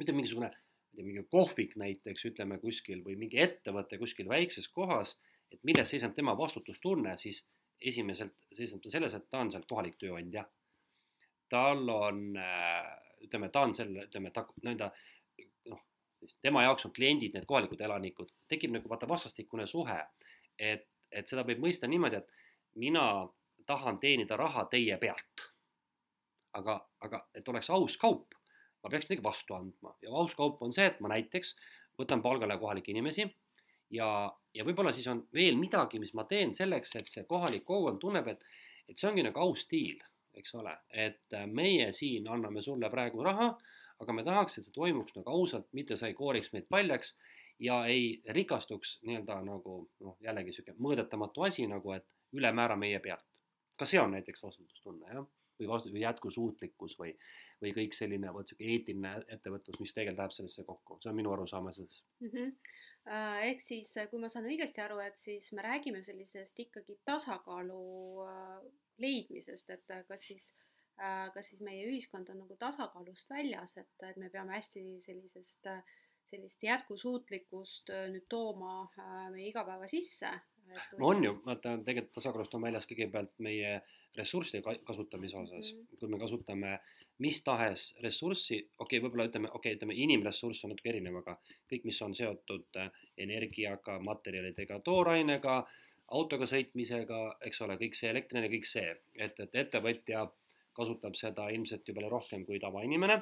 ütleme 0.00 0.20
mingisugune, 0.20 0.50
ma 0.50 0.92
ei 0.92 0.98
tea, 0.98 1.06
mingi 1.06 1.24
kohvik 1.32 1.76
näiteks, 1.80 2.24
ütleme 2.30 2.58
kuskil 2.62 3.02
või 3.06 3.16
mingi 3.20 3.40
ettevõte 3.42 3.98
kuskil 4.00 4.28
väikses 4.30 4.68
kohas, 4.72 5.16
et 5.50 5.62
milles 5.66 5.90
seisneb 5.90 6.14
tema 6.16 6.36
vastutustunne, 6.38 7.16
siis 7.18 7.42
esimeselt 7.80 8.36
seisneb 8.52 8.82
ta 8.84 8.92
selles, 8.92 9.14
et 9.16 9.28
ta 9.30 9.40
on 9.44 9.52
seal 9.52 9.66
kohalik 9.68 9.96
tööandja. 10.00 10.46
tal 11.50 11.88
on, 11.90 12.36
ütleme, 13.26 13.48
ta 13.50 13.64
on 13.66 13.72
selle, 13.74 14.04
ütleme, 14.06 14.30
ta 14.30 14.44
nii-öelda 14.62 14.90
noh, 15.72 15.80
tema 16.44 16.62
jaoks 16.62 16.86
on 16.86 16.92
kliendid, 16.94 17.34
need 17.34 17.46
kohalikud 17.50 17.80
elanikud, 17.82 18.30
tekib 18.48 18.70
nagu 18.76 18.88
vaata 18.88 19.08
vastastikune 19.10 19.66
suhe, 19.66 19.98
et, 20.58 20.86
et 21.10 21.28
seda 21.28 21.42
võib 21.48 21.64
mõista 21.64 21.90
niimoodi, 21.90 22.20
et 22.20 22.30
mina 22.74 23.28
tahan 23.66 23.98
teenida 23.98 24.36
raha 24.36 24.66
teie 24.70 24.96
pealt. 24.98 25.46
aga, 26.52 26.74
aga 27.06 27.20
et 27.34 27.48
oleks 27.48 27.68
aus 27.70 27.94
kaup, 27.96 28.34
ma 28.82 28.90
peaks 28.90 29.06
midagi 29.06 29.22
vastu 29.22 29.54
andma. 29.54 29.92
Ja 30.02 30.10
aus 30.18 30.34
kaup 30.34 30.62
on 30.66 30.72
see, 30.74 30.88
et 30.90 30.98
ma 31.00 31.12
näiteks 31.12 31.54
võtan 32.00 32.22
palgale 32.22 32.56
kohalikke 32.58 32.90
inimesi 32.90 33.28
ja, 33.94 34.08
ja 34.54 34.66
võib-olla 34.66 34.92
siis 34.94 35.06
on 35.12 35.22
veel 35.34 35.58
midagi, 35.60 36.00
mis 36.02 36.14
ma 36.18 36.24
teen 36.30 36.54
selleks, 36.56 36.96
et 36.98 37.12
see 37.12 37.26
kohalik 37.28 37.64
kogukond 37.68 38.00
tunneb, 38.02 38.30
et, 38.32 38.42
et 38.88 38.98
see 38.98 39.10
ongi 39.10 39.24
nagu 39.26 39.42
aus 39.44 39.66
stiil, 39.66 40.00
eks 40.36 40.56
ole, 40.58 40.74
et 40.90 41.38
meie 41.50 41.90
siin 41.94 42.28
anname 42.30 42.62
sulle 42.66 42.90
praegu 42.90 43.24
raha, 43.26 43.50
aga 44.00 44.16
me 44.16 44.24
tahaks, 44.26 44.58
et 44.58 44.66
see 44.66 44.74
toimuks 44.74 45.16
nagu 45.18 45.34
ausalt, 45.34 45.68
mitte 45.76 45.98
sa 46.00 46.08
ei 46.10 46.16
kooriks 46.18 46.52
meid 46.54 46.68
paljaks 46.70 47.14
ja 47.60 47.82
ei 47.86 48.22
rikastuks 48.36 48.98
nii-öelda 49.06 49.40
nagu 49.44 49.74
noh, 50.00 50.16
jällegi 50.24 50.52
niisugune 50.52 50.86
mõõdetamatu 50.86 51.44
asi 51.46 51.66
nagu, 51.70 51.92
et 51.92 52.16
ülemäära 52.36 52.76
meie 52.76 53.00
pealt. 53.00 53.26
ka 53.80 53.86
see 53.88 54.00
on 54.00 54.10
näiteks 54.12 54.42
vastutustunne, 54.44 55.08
jah, 55.08 55.24
või 55.60 55.68
vastu-, 55.70 55.92
või 55.92 56.02
jätkusuutlikkus 56.02 56.98
või, 56.98 57.14
või 57.62 57.72
kõik 57.76 57.96
selline 57.96 58.32
vot 58.32 58.44
niisugune 58.44 58.74
eetiline 58.74 59.12
ettevõtlus, 59.36 59.80
mis 59.80 59.94
tegelikult 59.96 60.22
läheb 60.22 60.36
sellesse 60.36 60.64
kokku, 60.68 60.98
see 61.00 61.12
on 61.12 61.16
minu 61.16 61.32
arusaama 61.32 61.72
sellest 61.72 62.04
mm. 62.20 62.30
-hmm. 62.34 62.52
ehk 63.50 63.64
siis, 63.64 63.94
kui 64.10 64.20
ma 64.20 64.28
saan 64.28 64.48
õigesti 64.48 64.84
aru, 64.84 64.98
et 65.04 65.18
siis 65.18 65.52
me 65.52 65.64
räägime 65.64 66.02
sellisest 66.04 66.60
ikkagi 66.66 66.98
tasakaalu 67.04 67.84
äh, 68.26 68.58
leidmisest, 68.98 69.70
et 69.70 69.96
kas 70.08 70.28
siis 70.32 70.52
kas 71.34 71.48
siis 71.48 71.62
meie 71.64 71.86
ühiskond 71.88 72.28
on 72.28 72.42
nagu 72.42 72.56
tasakaalust 72.60 73.30
väljas, 73.30 73.76
et, 73.80 73.92
et 74.04 74.16
me 74.20 74.28
peame 74.28 74.52
hästi 74.52 74.82
sellisest, 75.00 75.68
sellist 76.30 76.62
jätkusuutlikkust 76.62 77.92
nüüd 78.14 78.26
tooma 78.30 78.84
meie 79.30 79.48
igapäeva 79.50 79.88
sisse, 79.90 80.30
no 80.98 81.10
on 81.10 81.24
ju, 81.24 81.34
vaata 81.46 81.76
tegelikult 81.84 82.14
tasakaalust 82.18 82.54
on 82.54 82.68
väljas 82.68 82.86
kõigepealt 82.90 83.34
meie 83.42 83.80
ressursside 84.16 84.78
kasutamise 84.86 85.38
osas 85.38 85.72
mm, 85.72 85.80
-hmm. 85.80 85.98
kui 85.98 86.08
me 86.10 86.18
kasutame 86.18 86.78
mis 87.20 87.42
tahes 87.44 87.90
ressurssi, 88.02 88.56
okei 88.78 88.98
okay,, 88.98 89.02
võib-olla 89.04 89.26
ütleme, 89.28 89.50
okei 89.50 89.58
okay,, 89.58 89.76
ütleme 89.76 89.96
inimressurss 90.04 90.64
on 90.64 90.72
natuke 90.72 90.88
erinev, 90.94 91.18
aga 91.20 91.36
kõik, 91.68 91.84
mis 91.84 92.00
on 92.06 92.14
seotud 92.16 92.80
äh, 92.80 92.88
energiaga, 93.20 93.98
materjalidega, 94.04 94.80
toorainega, 94.86 95.56
autoga 96.16 96.48
sõitmisega, 96.48 97.20
eks 97.46 97.60
ole, 97.66 97.76
kõik 97.82 97.98
see 97.98 98.10
elektriline, 98.14 98.48
kõik 98.54 98.68
see, 98.68 98.94
et, 99.18 99.36
et 99.44 99.60
ettevõtja 99.64 100.24
kasutab 100.76 101.18
seda 101.18 101.50
ilmselt 101.52 101.88
ju 101.88 101.94
palju 101.94 102.10
rohkem 102.10 102.46
kui 102.48 102.60
tavainimene. 102.62 103.20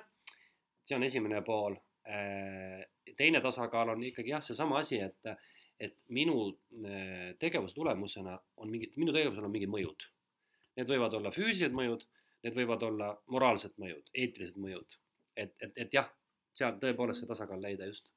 see 0.86 0.96
on 0.96 1.04
esimene 1.04 1.42
pool. 1.44 1.74
Äh, 2.06 2.84
teine 3.16 3.40
tasakaal 3.44 3.92
on 3.92 4.02
ikkagi 4.02 4.30
jah, 4.32 4.42
seesama 4.44 4.78
asi, 4.78 5.00
et 5.04 5.32
et 5.78 5.94
minu 6.10 6.34
äh, 6.82 7.34
tegevuse 7.38 7.74
tulemusena 7.74 8.32
on 8.56 8.70
mingid, 8.70 8.96
minu 8.98 9.12
tegevusel 9.14 9.44
on 9.46 9.52
mingid 9.54 9.70
mõjud. 9.70 10.06
Need 10.78 10.88
võivad 10.90 11.14
olla 11.14 11.30
füüsilised 11.34 11.74
mõjud, 11.76 12.02
need 12.46 12.56
võivad 12.56 12.82
olla 12.86 13.10
moraalsed 13.30 13.76
mõjud, 13.78 14.10
eetilised 14.14 14.58
mõjud. 14.58 14.96
et, 15.38 15.52
et, 15.62 15.76
et 15.84 15.94
jah, 15.94 16.08
seal 16.58 16.80
tõepoolest 16.82 17.22
see 17.22 17.30
tasakaal 17.30 17.60
leida 17.62 17.86
just. 17.86 18.08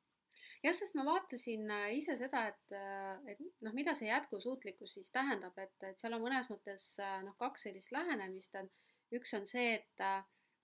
jah, 0.64 0.74
sest 0.74 0.96
ma 0.98 1.06
vaatasin 1.06 1.70
äh, 1.70 1.88
ise 2.00 2.18
seda, 2.18 2.48
et, 2.50 2.78
et 3.30 3.44
noh, 3.62 3.76
mida 3.78 3.94
see 3.98 4.10
jätkusuutlikkus 4.10 4.96
siis 4.98 5.12
tähendab, 5.12 5.58
et, 5.62 5.76
et 5.84 6.00
seal 6.00 6.18
on 6.18 6.24
mõnes 6.24 6.50
mõttes 6.50 6.88
noh, 7.28 7.36
kaks 7.38 7.68
sellist 7.68 7.92
lähenemist 7.94 8.56
on. 8.56 8.72
üks 9.20 9.36
on 9.38 9.46
see, 9.46 9.76
et 9.76 10.08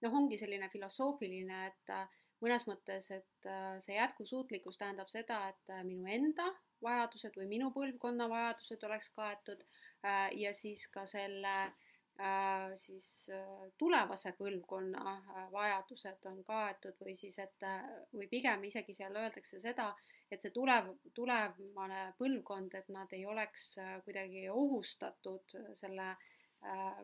noh, 0.02 0.18
ongi 0.22 0.40
selline 0.40 0.70
filosoofiline, 0.74 1.66
et 1.68 1.98
mõnes 2.44 2.68
mõttes, 2.70 3.12
et 3.12 3.48
see 3.82 3.96
jätkusuutlikkus 3.96 4.78
tähendab 4.78 5.10
seda, 5.10 5.42
et 5.50 5.76
minu 5.88 6.06
enda 6.06 6.52
vajadused 6.84 7.36
või 7.38 7.50
minu 7.50 7.72
põlvkonna 7.74 8.28
vajadused 8.30 8.84
oleks 8.88 9.12
kaetud 9.16 9.64
äh, 10.06 10.30
ja 10.38 10.54
siis 10.54 10.86
ka 10.94 11.06
selle 11.10 11.56
äh, 11.66 12.70
siis 12.78 13.10
äh, 13.34 13.66
tulevase 13.78 14.34
põlvkonna 14.38 15.18
vajadused 15.54 16.30
on 16.32 16.44
kaetud 16.48 17.02
või 17.02 17.16
siis, 17.18 17.40
et 17.42 17.68
või 18.14 18.30
pigem 18.32 18.64
isegi 18.70 18.96
seal 18.98 19.16
öeldakse 19.16 19.62
seda, 19.64 19.90
et 20.32 20.44
see 20.44 20.54
tulev, 20.54 20.94
tulevane 21.16 22.08
põlvkond, 22.20 22.78
et 22.78 22.90
nad 22.94 23.14
ei 23.16 23.26
oleks 23.26 23.78
kuidagi 24.06 24.50
ohustatud 24.50 25.58
selle 25.78 26.16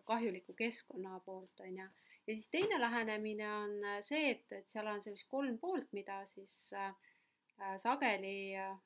kahjuliku 0.10 0.56
keskkonna 0.58 1.20
poolt, 1.26 1.62
on 1.62 1.78
ju. 1.78 1.86
Ja 2.28 2.36
siis 2.36 2.50
teine 2.50 2.80
lähenemine 2.80 3.48
on 3.54 3.74
see, 4.02 4.30
et, 4.32 4.46
et 4.52 4.68
seal 4.68 4.88
on 4.88 5.02
sellist 5.04 5.28
kolm 5.28 5.58
poolt, 5.60 5.90
mida 5.94 6.22
siis 6.32 6.56
äh, 6.78 6.94
Äh, 7.62 7.78
sageli 7.78 8.56
äh, 8.58 8.78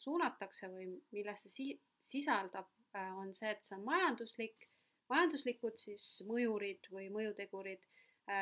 suunatakse 0.00 0.68
või 0.72 0.86
millest 1.12 1.46
see 1.46 1.52
si-, 1.52 1.80
sisaldab, 2.10 2.70
äh, 2.96 3.10
on 3.20 3.34
see, 3.36 3.50
et 3.52 3.68
see 3.68 3.76
on 3.76 3.84
majanduslik, 3.84 4.64
majanduslikud 5.12 5.76
siis 5.80 6.06
mõjurid 6.26 6.88
või 6.90 7.10
mõjutegurid, 7.14 7.84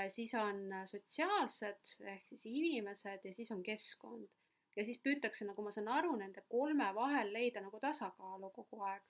siis 0.09 0.33
on 0.41 0.71
sotsiaalsed 0.89 1.91
ehk 2.09 2.31
siis 2.31 2.47
inimesed 2.49 3.27
ja 3.29 3.33
siis 3.37 3.51
on 3.53 3.61
keskkond. 3.63 4.31
ja 4.77 4.85
siis 4.85 4.97
püütakse, 5.05 5.45
nagu 5.45 5.63
ma 5.63 5.71
saan 5.75 5.91
aru, 5.93 6.15
nende 6.17 6.41
kolme 6.49 6.87
vahel 6.97 7.35
leida 7.35 7.61
nagu 7.61 7.79
tasakaalu 7.83 8.49
kogu 8.55 8.81
aeg 8.89 9.05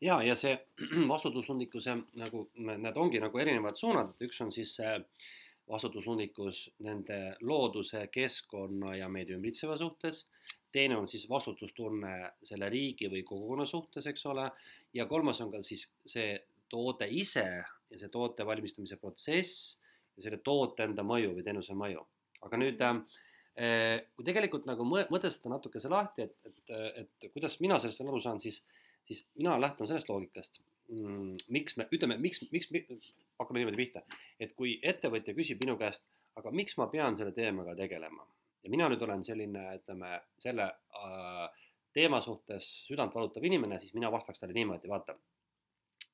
ja, 0.00 0.20
ja 0.22 0.36
see 0.36 0.54
vastutustundlikkuse 1.12 1.96
nagu 2.22 2.46
need 2.54 2.96
ongi 2.96 3.20
nagu 3.22 3.38
erinevad 3.38 3.76
suunad, 3.76 4.14
üks 4.24 4.40
on 4.44 4.52
siis 4.54 4.76
see 4.78 4.94
äh, 4.94 5.26
vastutustunnikkus 5.70 6.66
nende 6.86 7.18
looduse, 7.42 8.06
keskkonna 8.12 8.96
ja 9.00 9.08
meid 9.10 9.30
ümbritseva 9.34 9.76
suhtes. 9.78 10.26
teine 10.72 10.96
on 10.96 11.06
siis 11.08 11.28
vastutustunne 11.28 12.32
selle 12.44 12.68
riigi 12.68 13.08
või 13.08 13.22
kogukonna 13.24 13.64
suhtes, 13.66 14.06
eks 14.06 14.26
ole. 14.26 14.50
ja 14.94 15.06
kolmas 15.06 15.40
on 15.40 15.50
ka 15.50 15.62
siis 15.62 15.86
see 16.06 16.36
toode 16.68 17.08
ise 17.08 17.46
ja 17.90 17.98
see 17.98 18.08
toote 18.08 18.46
valmistamise 18.46 18.96
protsess 18.96 19.78
ja 20.16 20.22
selle 20.22 20.38
toote 20.38 20.84
enda 20.84 21.02
mõju 21.02 21.34
või 21.36 21.44
teenuse 21.44 21.74
mõju. 21.74 22.06
aga 22.42 22.56
nüüd 22.56 22.82
äh, 22.82 24.02
kui 24.14 24.24
tegelikult 24.24 24.66
nagu 24.66 24.84
mõtestada 24.84 25.54
natuke 25.56 25.80
see 25.80 25.90
lahti, 25.90 26.22
et, 26.22 26.36
et, 26.46 26.74
et 27.02 27.30
kuidas 27.32 27.58
mina 27.60 27.78
sellest 27.78 28.00
veel 28.00 28.12
aru 28.12 28.20
saan, 28.20 28.40
siis, 28.40 28.62
siis 29.06 29.24
mina 29.38 29.56
lähtun 29.60 29.88
sellest 29.88 30.08
loogikast 30.10 30.60
mm,. 30.88 31.36
miks 31.54 31.76
me, 31.76 31.88
ütleme, 31.92 32.18
miks, 32.22 32.42
miks, 32.52 32.70
miks, 32.74 33.12
hakkame 33.40 33.62
niimoodi 33.62 33.80
pihta, 33.80 34.02
et 34.40 34.54
kui 34.58 34.78
ettevõtja 34.82 35.34
küsib 35.36 35.62
minu 35.64 35.76
käest, 35.80 36.06
aga 36.36 36.52
miks 36.52 36.76
ma 36.80 36.88
pean 36.92 37.16
selle 37.18 37.32
teemaga 37.36 37.76
tegelema 37.78 38.26
ja 38.66 38.72
mina 38.72 38.88
nüüd 38.90 39.02
olen 39.06 39.22
selline, 39.22 39.62
ütleme 39.78 40.16
selle 40.42 40.66
äh, 40.98 41.66
teema 41.94 42.18
suhtes 42.24 42.68
südant 42.88 43.14
valutav 43.14 43.44
inimene, 43.46 43.78
siis 43.80 43.94
mina 43.94 44.10
vastaks 44.12 44.42
talle 44.42 44.56
niimoodi, 44.56 44.90
vaata. 44.90 45.14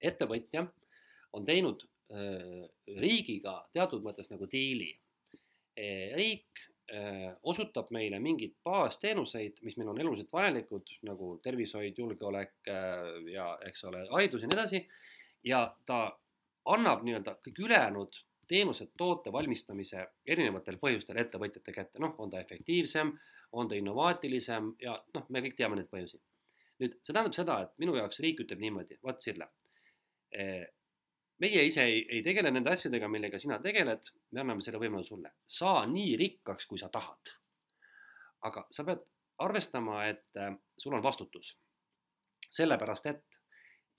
ettevõtja 0.02 0.66
on 1.32 1.46
teinud 1.48 1.86
äh, 2.12 2.66
riigiga 3.00 3.56
teatud 3.72 4.04
mõttes 4.04 4.28
nagu 4.30 4.48
diili 4.52 4.90
e,. 5.76 5.86
riik 6.18 6.66
osutab 7.42 7.90
meile 7.94 8.18
mingeid 8.20 8.56
baasteenuseid, 8.64 9.60
mis 9.62 9.76
meil 9.78 9.92
on 9.92 10.00
eluliselt 10.00 10.32
vajalikud 10.32 10.90
nagu 11.08 11.36
tervishoid, 11.42 11.98
julgeolek 11.98 12.68
äh, 12.68 13.06
ja 13.32 13.46
eks 13.68 13.84
ole, 13.88 14.02
haridus 14.10 14.42
ja 14.42 14.50
nii 14.50 14.58
edasi. 14.58 14.82
ja 15.44 15.62
ta 15.86 16.18
annab 16.64 17.02
nii-öelda 17.02 17.36
kõik 17.42 17.62
ülejäänud 17.64 18.18
teenused, 18.48 18.92
toote 18.98 19.32
valmistamise 19.32 20.04
erinevatel 20.26 20.76
põhjustel 20.82 21.18
ettevõtjate 21.22 21.72
kätte, 21.72 22.02
noh, 22.02 22.14
on 22.18 22.30
ta 22.30 22.40
efektiivsem, 22.42 23.14
on 23.52 23.68
ta 23.68 23.78
innovaatilisem 23.78 24.74
ja 24.82 24.96
noh, 25.14 25.26
me 25.28 25.42
kõik 25.46 25.56
teame 25.56 25.78
neid 25.78 25.90
põhjusi. 25.90 26.20
nüüd 26.82 26.94
see 26.98 27.14
tähendab 27.14 27.34
seda, 27.36 27.60
et 27.62 27.74
minu 27.78 27.94
jaoks 27.96 28.18
riik 28.20 28.40
ütleb 28.42 28.60
niimoodi, 28.60 28.98
vot 29.06 29.20
Sille, 29.22 29.48
eh, 30.34 30.66
meie 31.42 31.64
ise 31.66 31.84
ei, 31.88 32.02
ei 32.16 32.22
tegele 32.22 32.50
nende 32.54 32.72
asjadega, 32.72 33.08
millega 33.10 33.40
sina 33.42 33.58
tegeled, 33.62 34.10
me 34.32 34.42
anname 34.42 34.64
selle 34.64 34.80
võimaluse 34.82 35.12
sulle, 35.14 35.34
saa 35.58 35.84
nii 35.90 36.16
rikkaks, 36.20 36.68
kui 36.70 36.80
sa 36.80 36.90
tahad. 36.92 37.34
aga 38.48 38.64
sa 38.74 38.84
pead 38.84 39.04
arvestama, 39.42 40.04
et 40.10 40.38
eh, 40.38 40.54
sul 40.78 40.94
on 40.94 41.02
vastutus. 41.02 41.56
sellepärast, 42.52 43.06
et 43.06 43.38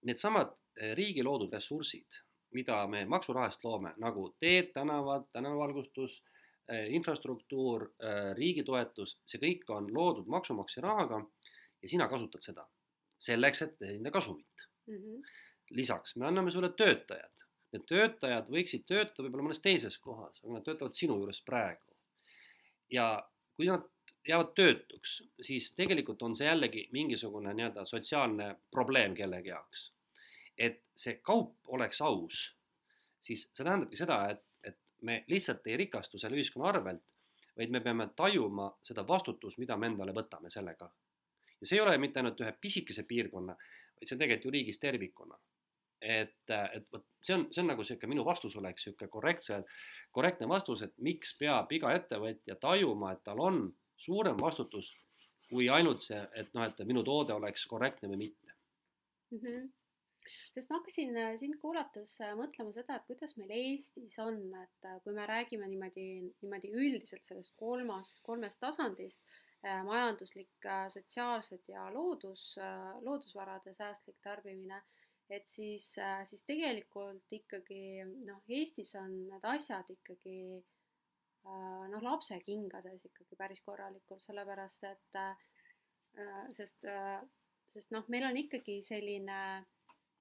needsamad 0.06 0.52
eh, 0.78 0.94
riigi 0.96 1.24
loodud 1.24 1.54
ressursid 1.54 2.22
mida 2.54 2.84
me 2.88 3.06
maksurahast 3.10 3.64
loome, 3.66 3.96
nagu 3.98 4.28
teed, 4.40 4.70
tänavad, 4.76 5.26
tänavavalgustus, 5.34 6.20
eh, 6.70 6.92
infrastruktuur, 6.94 7.88
riigi 8.38 8.64
toetus, 8.64 9.18
see 9.26 9.42
kõik 9.42 9.72
on 9.74 9.90
loodud 9.94 10.30
maksumaksja 10.30 10.84
rahaga 10.86 11.24
ja 11.82 11.90
sina 11.90 12.08
kasutad 12.12 12.46
seda 12.46 12.68
selleks, 13.24 13.62
et 13.66 13.74
teenida 13.80 14.12
kasumit 14.12 14.68
mm. 14.88 15.00
-hmm. 15.00 15.34
Lisaks 15.70 16.16
me 16.16 16.28
anname 16.28 16.52
sulle 16.52 16.70
töötajad, 16.78 17.46
need 17.74 17.88
töötajad 17.90 18.52
võiksid 18.54 18.86
töötada 18.88 19.26
võib-olla 19.26 19.50
mõnes 19.50 19.64
teises 19.64 19.98
kohas, 19.98 20.44
aga 20.44 20.60
nad 20.60 20.68
töötavad 20.68 20.94
sinu 20.98 21.18
juures 21.22 21.42
praegu. 21.42 21.96
ja 22.92 23.08
kui 23.56 23.66
nad 23.70 23.88
jäävad 24.28 24.54
töötuks, 24.56 25.24
siis 25.42 25.72
tegelikult 25.74 26.22
on 26.24 26.36
see 26.36 26.48
jällegi 26.48 26.88
mingisugune 26.92 27.54
nii-öelda 27.54 27.86
sotsiaalne 27.86 28.56
probleem 28.72 29.16
kellegi 29.16 29.50
jaoks 29.50 29.92
et 30.58 30.82
see 30.96 31.18
kaup 31.26 31.74
oleks 31.74 32.02
aus, 32.06 32.44
siis 33.22 33.48
see 33.50 33.66
tähendabki 33.66 33.98
seda, 33.98 34.20
et, 34.34 34.44
et 34.68 34.78
me 35.02 35.24
lihtsalt 35.32 35.66
ei 35.68 35.78
rikastu 35.86 36.22
selle 36.22 36.38
ühiskonna 36.38 36.70
arvelt, 36.70 37.04
vaid 37.58 37.74
me 37.74 37.82
peame 37.86 38.10
tajuma 38.18 38.70
seda 38.86 39.06
vastutust, 39.08 39.60
mida 39.62 39.78
me 39.78 39.90
endale 39.92 40.14
võtame 40.16 40.52
sellega. 40.54 40.90
ja 41.60 41.68
see 41.68 41.78
ei 41.78 41.84
ole 41.86 41.98
mitte 41.98 42.20
ainult 42.20 42.42
ühe 42.42 42.52
pisikese 42.62 43.06
piirkonna, 43.10 43.56
vaid 43.56 44.08
see 44.08 44.16
on 44.16 44.22
tegelikult 44.22 44.50
ju 44.50 44.56
riigis 44.58 44.82
tervikuna. 44.82 45.38
Et, 46.04 46.36
et 46.50 46.88
vot 46.92 47.06
see 47.24 47.36
on, 47.36 47.46
see 47.52 47.64
on 47.64 47.72
nagu 47.72 47.86
sihuke 47.88 48.10
minu 48.12 48.26
vastus 48.28 48.56
oleks 48.60 48.88
sihuke 48.88 49.08
korrektse, 49.12 49.62
korrektne 50.12 50.48
vastus, 50.50 50.84
et 50.86 50.94
miks 51.04 51.36
peab 51.40 51.72
iga 51.72 51.94
ettevõtja 51.96 52.58
tajuma, 52.62 53.14
et 53.14 53.24
tal 53.24 53.40
on 53.44 53.64
suurem 54.04 54.40
vastutus 54.42 54.92
kui 55.50 55.70
ainult 55.70 56.04
see, 56.04 56.20
et 56.40 56.52
noh, 56.56 56.66
et 56.66 56.84
minu 56.90 57.04
toode 57.06 57.36
oleks 57.36 57.66
korrektne 57.70 58.10
või 58.12 58.26
mitte 58.28 58.58
mm. 59.32 59.40
-hmm 59.40 59.72
sest 60.54 60.70
ma 60.70 60.78
hakkasin 60.78 61.16
äh, 61.18 61.32
sind 61.42 61.58
kuulates 61.62 62.12
äh, 62.22 62.36
mõtlema 62.38 62.74
seda, 62.76 63.00
et 63.00 63.08
kuidas 63.08 63.32
meil 63.40 63.54
Eestis 63.58 64.20
on, 64.22 64.38
et 64.60 64.86
äh, 64.86 65.00
kui 65.06 65.16
me 65.16 65.26
räägime 65.30 65.66
niimoodi, 65.70 66.06
niimoodi 66.44 66.70
üldiselt 66.70 67.26
sellest 67.26 67.56
kolmas, 67.58 68.20
kolmest 68.28 68.60
tasandist, 68.62 69.20
majanduslik, 69.64 70.66
sotsiaalsed 70.92 71.70
ja 71.72 71.86
loodus, 71.96 72.58
loodusvarade 73.06 73.72
säästlik 73.74 74.18
tarbimine, 74.22 74.82
et 75.34 75.48
siis, 75.50 75.88
siis 76.30 76.46
tegelikult 76.48 77.32
ikkagi 77.34 78.04
noh, 78.28 78.42
Eestis 78.50 78.94
on 79.00 79.12
need 79.32 79.46
asjad 79.54 79.90
ikkagi 79.94 80.38
noh, 81.44 82.04
lapsekingades 82.04 83.04
ikkagi 83.10 83.38
päris 83.40 83.62
korralikult, 83.66 84.24
sellepärast 84.24 84.86
et 84.88 85.20
sest, 86.56 86.88
sest 87.74 87.92
noh, 87.96 88.06
meil 88.14 88.28
on 88.30 88.38
ikkagi 88.40 88.80
selline 88.86 89.40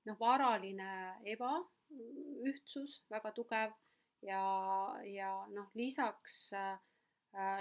noh, 0.09 0.18
varaline 0.18 0.90
ebaühtsus 1.35 3.03
väga 3.12 3.33
tugev 3.37 3.75
ja, 4.27 4.42
ja 5.07 5.33
noh, 5.53 5.70
lisaks 5.79 6.48
äh,, 6.57 6.79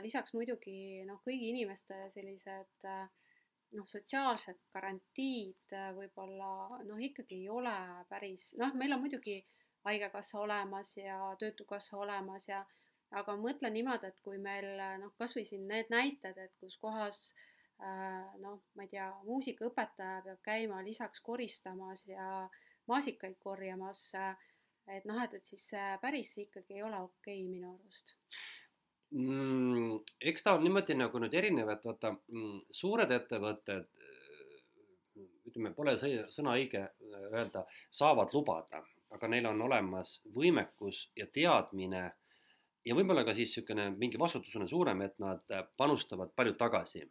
lisaks 0.04 0.34
muidugi 0.38 1.04
noh, 1.08 1.22
kõigi 1.26 1.52
inimeste 1.54 1.98
sellised 2.16 2.88
äh, 2.88 3.06
noh, 3.77 3.88
sotsiaalsed 3.88 4.60
garantiid 4.73 5.75
äh, 5.77 5.89
võib-olla 5.97 6.81
noh, 6.88 6.99
ikkagi 6.99 7.43
ei 7.43 7.49
ole 7.49 7.75
päris 8.10 8.51
noh, 8.62 8.73
meil 8.75 8.95
on 8.95 9.03
muidugi 9.05 9.39
haigekassa 9.88 10.39
olemas 10.39 10.95
ja 10.97 11.17
töötukassa 11.39 11.97
olemas 11.97 12.47
ja 12.49 12.65
aga 13.12 13.36
ma 13.36 13.49
mõtlen 13.49 13.73
niimoodi, 13.75 14.07
et 14.07 14.19
kui 14.23 14.38
meil 14.39 14.67
noh, 15.01 15.15
kasvõi 15.19 15.45
siin 15.47 15.65
need 15.67 15.89
näited, 15.91 16.38
et 16.38 16.53
kus 16.62 16.77
kohas 16.79 17.31
äh, 17.31 17.47
Äh, 17.81 18.25
noh, 18.38 18.60
ma 18.77 18.86
ei 18.86 18.91
tea, 18.91 19.07
muusikaõpetaja 19.25 20.19
peab 20.25 20.41
käima 20.45 20.84
lisaks 20.86 21.23
koristamas 21.25 22.03
ja 22.05 22.25
maasikaid 22.91 23.39
korjamas. 23.41 24.03
et 24.91 25.05
noh, 25.10 25.17
et, 25.23 25.34
et 25.39 25.45
siis 25.45 25.63
päris 26.01 26.36
ikkagi 26.43 26.77
ei 26.77 26.84
ole 26.84 26.99
okei 27.07 27.39
okay, 27.39 27.49
minu 27.49 27.71
arust 27.73 28.13
mm,. 29.12 30.00
eks 30.21 30.43
ta 30.43 30.56
on 30.58 30.65
niimoodi 30.65 30.97
nagu 31.00 31.21
nüüd 31.24 31.36
erinev, 31.38 31.69
et 31.74 31.86
vaata 31.86 32.13
mm, 32.15 32.58
suured 32.82 33.12
ettevõtted, 33.17 33.89
ütleme, 35.52 35.74
pole 35.76 35.97
sõna 36.00 36.56
õige 36.56 36.86
öelda, 37.32 37.65
saavad 37.91 38.34
lubada, 38.34 38.84
aga 39.12 39.28
neil 39.28 39.50
on 39.50 39.62
olemas 39.67 40.19
võimekus 40.36 41.10
ja 41.19 41.28
teadmine 41.28 42.06
ja 42.86 42.95
võib-olla 42.97 43.24
ka 43.28 43.34
siis 43.38 43.52
niisugune 43.52 43.89
mingi 43.97 44.19
vastutus 44.19 44.56
on 44.58 44.69
suurem, 44.69 45.02
et 45.06 45.17
nad 45.21 45.43
panustavad 45.78 46.32
palju 46.36 46.56
tagasi 46.60 47.04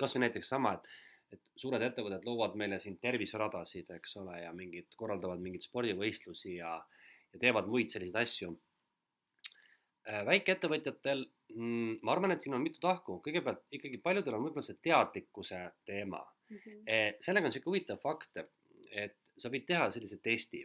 kasvõi 0.00 0.24
näiteks 0.26 0.50
sama, 0.54 0.74
et, 0.76 0.88
et 1.36 1.52
suured 1.60 1.82
ettevõtted 1.84 2.26
loovad 2.28 2.56
meile 2.58 2.80
siin 2.82 2.96
terviseradasid, 3.02 3.90
eks 3.98 4.16
ole, 4.22 4.38
ja 4.44 4.52
mingid, 4.56 4.88
korraldavad 5.00 5.42
mingeid 5.42 5.66
spordivõistlusi 5.66 6.56
ja, 6.56 6.76
ja 7.32 7.42
teevad 7.42 7.68
muid 7.70 7.92
selliseid 7.92 8.20
asju. 8.22 8.54
Äh, 10.08 10.22
väikeettevõtjatel, 10.24 11.26
mm, 11.52 11.98
ma 12.06 12.14
arvan, 12.14 12.32
et 12.32 12.40
siin 12.40 12.54
on 12.56 12.62
mitu 12.64 12.80
tahku, 12.80 13.18
kõigepealt 13.24 13.66
ikkagi 13.76 13.98
paljudel 14.00 14.38
on 14.38 14.46
võib-olla 14.46 14.64
see 14.64 14.78
teadlikkuse 14.80 15.58
teema 15.84 16.22
mm. 16.22 16.56
-hmm. 16.56 17.18
sellega 17.20 17.46
on 17.46 17.52
niisugune 17.52 17.74
huvitav 17.74 18.00
fakt, 18.00 18.40
et 18.90 19.18
sa 19.38 19.50
võid 19.52 19.66
teha 19.68 19.90
sellise 19.92 20.16
testi, 20.24 20.62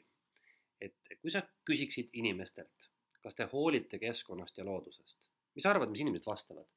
et 0.82 0.96
kui 1.20 1.34
sa 1.34 1.42
küsiksid 1.68 2.16
inimestelt, 2.22 2.88
kas 3.22 3.36
te 3.36 3.48
hoolite 3.52 4.00
keskkonnast 4.00 4.58
ja 4.58 4.66
loodusest, 4.66 5.28
mis 5.56 5.68
sa 5.68 5.74
arvad, 5.74 5.92
mis 5.92 6.06
inimesed 6.06 6.32
vastavad? 6.32 6.68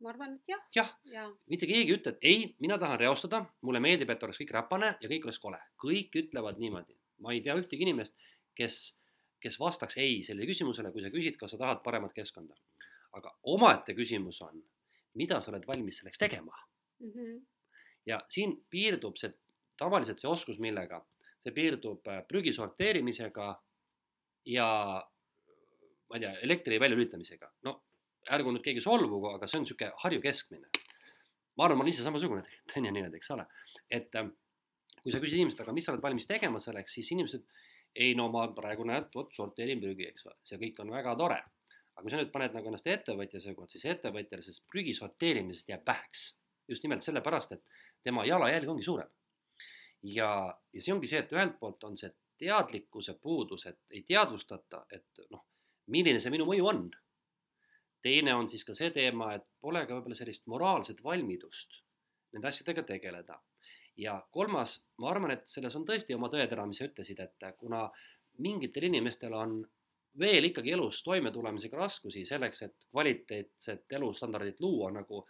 ma 0.00 0.14
arvan, 0.14 0.38
et 0.38 0.48
jah. 0.48 0.64
jah 0.74 0.90
ja., 1.04 1.26
mitte 1.52 1.68
keegi 1.68 1.90
ei 1.90 1.98
ütle, 1.98 2.14
et 2.16 2.24
ei, 2.24 2.44
mina 2.64 2.78
tahan 2.80 2.98
reostada, 3.00 3.42
mulle 3.60 3.82
meeldib, 3.84 4.08
et 4.08 4.22
oleks 4.24 4.40
kõik 4.40 4.54
räpane 4.56 4.94
ja 5.02 5.12
kõik 5.12 5.28
oleks 5.28 5.38
kole, 5.42 5.60
kõik 5.84 6.16
ütlevad 6.22 6.56
niimoodi. 6.62 6.96
ma 7.20 7.34
ei 7.36 7.42
tea 7.44 7.58
ühtegi 7.60 7.84
inimest, 7.84 8.16
kes, 8.56 8.96
kes 9.40 9.58
vastaks 9.60 9.96
ei 10.00 10.20
sellele 10.26 10.48
küsimusele, 10.48 10.92
kui 10.92 11.04
sa 11.04 11.12
küsid, 11.12 11.38
kas 11.40 11.54
sa 11.54 11.60
tahad 11.60 11.82
paremat 11.84 12.14
keskkonda. 12.16 12.56
aga 13.12 13.32
omaette 13.50 13.94
küsimus 13.94 14.38
on, 14.46 14.60
mida 15.18 15.40
sa 15.40 15.50
oled 15.50 15.64
valmis 15.66 15.96
selleks 15.98 16.18
tegema 16.18 16.54
mm. 17.00 17.10
-hmm. 17.10 17.40
ja 18.06 18.20
siin 18.28 18.52
piirdub 18.70 19.16
see 19.16 19.32
tavaliselt 19.76 20.20
see 20.20 20.30
oskus, 20.30 20.58
millega 20.58 21.00
see 21.40 21.52
piirdub 21.52 22.06
äh, 22.06 22.22
prügi 22.28 22.52
sorteerimisega 22.52 23.48
ja 24.46 24.68
ma 26.10 26.16
ei 26.16 26.20
tea, 26.20 26.34
elektri 26.42 26.80
väljalülitamisega. 26.80 27.50
no 27.62 27.82
ärgu 28.36 28.52
nüüd 28.52 28.64
keegi 28.64 28.82
solvugu, 28.84 29.32
aga 29.34 29.48
see 29.48 29.58
on 29.58 29.64
niisugune 29.64 29.92
Harju 30.04 30.20
keskmine. 30.20 30.68
ma 31.56 31.64
arvan, 31.64 31.78
ma 31.78 31.84
olen 31.84 31.92
ise 31.92 32.04
samasugune 32.04 32.42
tegelikult 32.42 32.76
on 32.76 32.84
ju 32.88 32.92
niimoodi, 32.96 33.20
eks 33.20 33.30
ole, 33.34 33.46
et 33.90 34.14
ähm, 34.20 34.30
kui 35.02 35.12
sa 35.12 35.20
küsid 35.22 35.40
inimest, 35.40 35.60
aga 35.64 35.72
mis 35.76 35.86
sa 35.86 35.92
oled 35.94 36.04
valmis 36.04 36.28
tegema 36.28 36.60
selleks, 36.62 36.94
siis 36.98 37.10
inimesed, 37.14 37.44
ei 37.94 38.14
no 38.14 38.28
ma 38.32 38.46
praegu 38.54 38.86
näed, 38.86 39.08
vot 39.14 39.32
sorteerin 39.34 39.80
prügi, 39.82 40.06
eks 40.10 40.26
ole, 40.28 40.36
see 40.46 40.60
kõik 40.60 40.78
on 40.84 40.92
väga 40.94 41.16
tore. 41.18 41.40
aga 41.94 42.04
kui 42.04 42.12
sa 42.12 42.20
nüüd 42.20 42.30
paned 42.32 42.54
nagu 42.56 42.70
ennast 42.70 42.86
ettevõtja 42.86 43.40
seekord, 43.42 43.70
siis 43.70 43.84
ettevõtjale 43.90 44.42
sellest 44.42 44.66
prügi 44.70 44.94
sorteerimisest 44.94 45.68
jääb 45.68 45.86
väheks. 45.86 46.36
just 46.68 46.82
nimelt 46.82 47.02
sellepärast, 47.02 47.52
et 47.52 47.62
tema 48.02 48.24
jalajälg 48.24 48.68
ongi 48.68 48.82
suurem. 48.82 49.10
ja, 50.02 50.58
ja 50.72 50.80
see 50.80 50.94
ongi 50.94 51.06
see, 51.06 51.18
et 51.18 51.32
ühelt 51.32 51.58
poolt 51.60 51.84
on 51.84 51.96
see 51.96 52.10
teadlikkuse 52.38 53.14
puudus, 53.20 53.66
et 53.66 53.78
ei 53.90 54.02
teadvustata, 54.02 54.86
et 54.90 55.24
noh, 55.30 55.44
milline 55.86 56.20
see 56.20 56.30
minu 56.30 56.46
mõju 56.48 56.68
on 56.68 56.90
teine 58.02 58.34
on 58.34 58.48
siis 58.48 58.64
ka 58.64 58.74
see 58.76 58.90
teema, 58.94 59.34
et 59.36 59.46
pole 59.60 59.82
ka 59.86 59.96
võib-olla 59.96 60.16
sellist 60.18 60.46
moraalset 60.50 61.02
valmidust 61.04 61.80
nende 62.34 62.48
asjadega 62.48 62.84
tegeleda. 62.86 63.40
Ja 64.00 64.16
kolmas, 64.32 64.78
ma 64.98 65.10
arvan, 65.12 65.34
et 65.34 65.46
selles 65.50 65.76
on 65.76 65.84
tõesti 65.88 66.16
oma 66.16 66.30
tõetera, 66.32 66.64
mis 66.68 66.80
sa 66.80 66.88
ütlesid, 66.88 67.20
et 67.20 67.46
kuna 67.58 67.84
mingitel 68.40 68.88
inimestel 68.88 69.34
on 69.36 69.60
veel 70.20 70.48
ikkagi 70.48 70.72
elus 70.74 71.02
toimetulemisega 71.06 71.78
raskusi 71.78 72.24
selleks, 72.26 72.62
et 72.66 72.88
kvaliteetset 72.90 73.92
elustandardit 73.98 74.60
luua, 74.64 74.90
nagu 74.94 75.22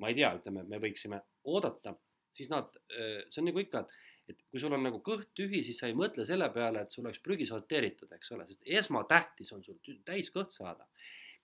ma 0.00 0.10
ei 0.10 0.16
tea, 0.18 0.30
ütleme, 0.38 0.64
me 0.68 0.78
võiksime 0.82 1.18
oodata, 1.50 1.94
siis 2.36 2.50
nad, 2.52 2.76
see 2.92 3.42
on 3.42 3.50
nagu 3.50 3.64
ikka, 3.64 3.84
et 3.84 3.98
et 4.30 4.42
kui 4.50 4.60
sul 4.62 4.74
on 4.76 4.84
nagu 4.84 5.00
kõht 5.02 5.32
tühi, 5.34 5.62
siis 5.66 5.80
sa 5.82 5.88
ei 5.90 5.96
mõtle 5.98 6.24
selle 6.26 6.46
peale, 6.54 6.84
et 6.84 6.94
sul 6.94 7.06
oleks 7.06 7.22
prügi 7.24 7.48
sorteeritud, 7.48 8.12
eks 8.14 8.32
ole, 8.36 8.46
sest 8.46 8.68
esmatähtis 8.78 9.50
on 9.56 9.64
sul 9.66 9.80
täis 10.06 10.30
kõht 10.34 10.54
saada. 10.54 10.86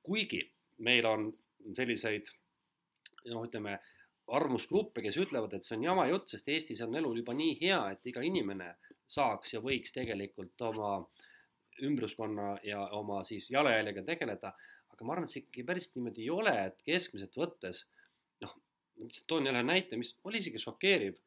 kuigi 0.07 0.39
meil 0.87 1.07
on 1.11 1.25
selliseid 1.75 2.29
noh, 3.33 3.43
ütleme 3.43 3.81
arvamusgruppe, 4.27 5.03
kes 5.05 5.17
ütlevad, 5.23 5.55
et 5.55 5.67
see 5.67 5.77
on 5.79 5.85
jama 5.87 6.07
jutt, 6.11 6.31
sest 6.33 6.49
Eestis 6.51 6.83
on 6.83 6.95
elu 6.99 7.13
juba 7.21 7.35
nii 7.37 7.57
hea, 7.61 7.79
et 7.95 8.07
iga 8.11 8.25
inimene 8.27 8.73
saaks 9.07 9.55
ja 9.55 9.61
võiks 9.63 9.95
tegelikult 9.95 10.63
oma 10.67 10.97
ümbruskonna 11.87 12.57
ja 12.67 12.87
oma 12.97 13.23
siis 13.25 13.51
jalajäljega 13.51 14.03
tegeleda. 14.03 14.55
aga 14.97 15.05
ma 15.05 15.13
arvan, 15.13 15.27
et 15.27 15.31
see 15.31 15.43
ikkagi 15.43 15.63
päris 15.69 15.91
niimoodi 15.95 16.23
ei 16.25 16.31
ole, 16.33 16.53
et 16.67 16.79
keskmiselt 16.87 17.35
võttes 17.37 17.83
noh, 18.41 18.55
ma 18.97 19.09
toon 19.29 19.47
jälle 19.47 19.63
näite, 19.63 19.97
mis 20.01 20.15
oli 20.25 20.41
isegi 20.41 20.59
šokeeriv. 20.63 21.19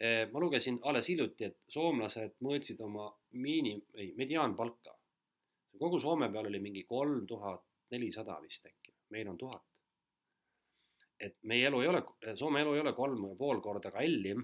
Eh, 0.00 0.30
ma 0.32 0.40
lugesin 0.40 0.78
alles 0.88 1.10
hiljuti, 1.12 1.50
et 1.50 1.66
soomlased 1.68 2.38
mõõtsid 2.40 2.80
oma 2.80 3.10
miini, 3.32 3.74
ei 3.94 4.14
mediaanpalka. 4.16 4.96
kogu 5.78 6.00
Soome 6.00 6.30
peal 6.32 6.46
oli 6.46 6.60
mingi 6.60 6.84
kolm 6.84 7.26
tuhat 7.26 7.62
nelisada 7.90 8.38
vist 8.40 8.66
äkki, 8.66 8.94
meil 9.10 9.28
on 9.28 9.36
tuhat. 9.38 9.69
Et 11.20 11.36
meie 11.42 11.68
elu 11.68 11.82
ei 11.82 11.90
ole, 11.90 12.02
Soome 12.38 12.62
elu 12.64 12.74
ei 12.74 12.82
ole 12.84 12.92
kolm 12.96 13.24
ja 13.28 13.36
pool 13.38 13.60
korda 13.64 13.92
kallim, 13.92 14.42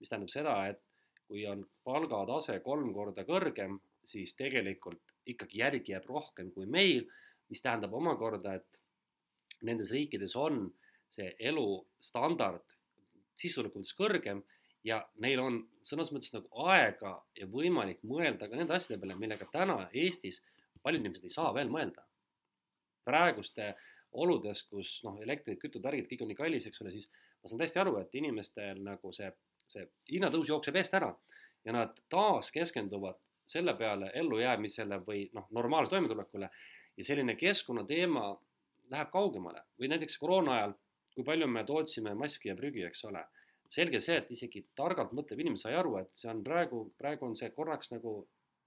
mis 0.00 0.10
tähendab 0.12 0.32
seda, 0.32 0.56
et 0.70 0.82
kui 1.26 1.46
on 1.50 1.64
palgatase 1.84 2.60
kolm 2.64 2.92
korda 2.94 3.24
kõrgem, 3.26 3.78
siis 4.06 4.36
tegelikult 4.38 5.16
ikkagi 5.26 5.62
järgi 5.64 5.94
jääb 5.96 6.06
rohkem 6.06 6.52
kui 6.54 6.68
meil, 6.70 7.06
mis 7.50 7.62
tähendab 7.62 7.94
omakorda, 7.94 8.54
et 8.54 9.64
nendes 9.66 9.90
riikides 9.94 10.36
on 10.38 10.66
see 11.10 11.32
elustandard 11.50 12.76
mõttes 13.36 13.94
kõrgem 13.98 14.42
ja 14.86 15.00
neil 15.22 15.40
on 15.42 15.58
sõnas 15.84 16.12
mõttes 16.14 16.32
nagu 16.32 16.48
aega 16.70 17.16
ja 17.36 17.46
võimalik 17.50 18.00
mõelda 18.02 18.48
ka 18.48 18.56
nende 18.56 18.74
asjade 18.74 19.00
peale, 19.00 19.16
millega 19.18 19.46
täna 19.52 19.88
Eestis 19.92 20.42
paljud 20.82 21.02
inimesed 21.02 21.26
ei 21.26 21.34
saa 21.34 21.52
veel 21.54 21.68
mõelda. 21.68 22.04
Praeguste 23.04 23.74
oludes, 24.12 24.62
kus 24.70 25.00
noh, 25.04 25.18
elektrid, 25.22 25.58
kütud, 25.60 25.82
värgid, 25.84 26.08
kõik 26.10 26.22
on 26.24 26.30
nii 26.32 26.38
kallis, 26.38 26.66
eks 26.68 26.82
ole, 26.82 26.92
siis 26.94 27.10
ma 27.42 27.50
saan 27.50 27.60
täiesti 27.60 27.80
aru, 27.82 27.96
et 28.00 28.14
inimestel 28.14 28.80
nagu 28.84 29.12
see, 29.12 29.28
see 29.68 29.86
hinnatõus 30.12 30.48
jookseb 30.52 30.76
eest 30.80 30.94
ära 30.96 31.12
ja 31.66 31.74
nad 31.74 31.98
taas 32.12 32.52
keskenduvad 32.54 33.18
selle 33.46 33.74
peale 33.78 34.10
ellujäämisele 34.14 35.00
või 35.06 35.26
noh, 35.34 35.46
normaalse 35.54 35.90
toimetulekule 35.90 36.48
ja 36.96 37.04
selline 37.04 37.36
keskkonnateema 37.38 38.26
läheb 38.90 39.10
kaugemale 39.12 39.62
või 39.78 39.90
näiteks 39.92 40.18
koroona 40.18 40.56
ajal, 40.56 40.74
kui 41.14 41.24
palju 41.26 41.48
me 41.50 41.64
tootsime 41.66 42.14
maski 42.14 42.50
ja 42.50 42.56
prügi, 42.56 42.84
eks 42.86 43.04
ole. 43.10 43.24
selge 43.68 43.98
see, 44.00 44.16
et 44.16 44.28
isegi 44.30 44.60
targalt 44.78 45.12
mõtlev 45.12 45.40
inimene 45.42 45.58
sai 45.58 45.74
aru, 45.74 45.96
et 45.98 46.10
see 46.14 46.28
on 46.30 46.42
praegu, 46.44 46.84
praegu 46.98 47.26
on 47.26 47.34
see 47.34 47.50
korraks 47.50 47.90
nagu 47.90 48.12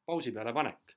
pausi 0.06 0.32
peale 0.36 0.54
panek. 0.54 0.96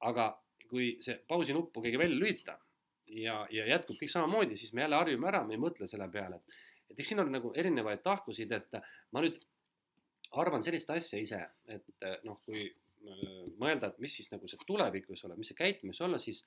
aga 0.00 0.24
kui 0.68 0.96
see 1.00 1.14
pausi 1.28 1.54
nuppu 1.54 1.80
keegi 1.82 1.98
välja 1.98 2.18
lülitada 2.18 2.58
ja, 3.06 3.40
ja 3.50 3.66
jätkub 3.68 3.98
kõik 4.00 4.12
samamoodi, 4.12 4.58
siis 4.60 4.72
me 4.72 4.84
jälle 4.84 5.00
harjume 5.00 5.28
ära, 5.30 5.42
me 5.46 5.56
ei 5.56 5.62
mõtle 5.62 5.88
selle 5.90 6.08
peale, 6.12 6.40
et, 6.40 6.62
et 6.90 6.98
eks 7.02 7.12
siin 7.12 7.24
on 7.24 7.32
nagu 7.32 7.52
erinevaid 7.56 8.02
tahkusid, 8.04 8.52
et 8.52 8.80
ma 9.12 9.24
nüüd 9.24 9.40
arvan 10.40 10.64
sellist 10.64 10.90
asja 10.90 11.20
ise, 11.22 11.42
et 11.70 12.06
äh, 12.06 12.18
noh, 12.26 12.40
kui 12.46 12.66
mõelda, 13.60 13.90
et 13.90 14.00
mis 14.02 14.14
siis 14.16 14.30
nagu 14.32 14.48
see 14.48 14.60
tulevikus 14.66 15.24
olla, 15.26 15.36
mis 15.36 15.50
see 15.52 15.58
käitumis 15.58 16.00
olla, 16.04 16.18
siis, 16.22 16.42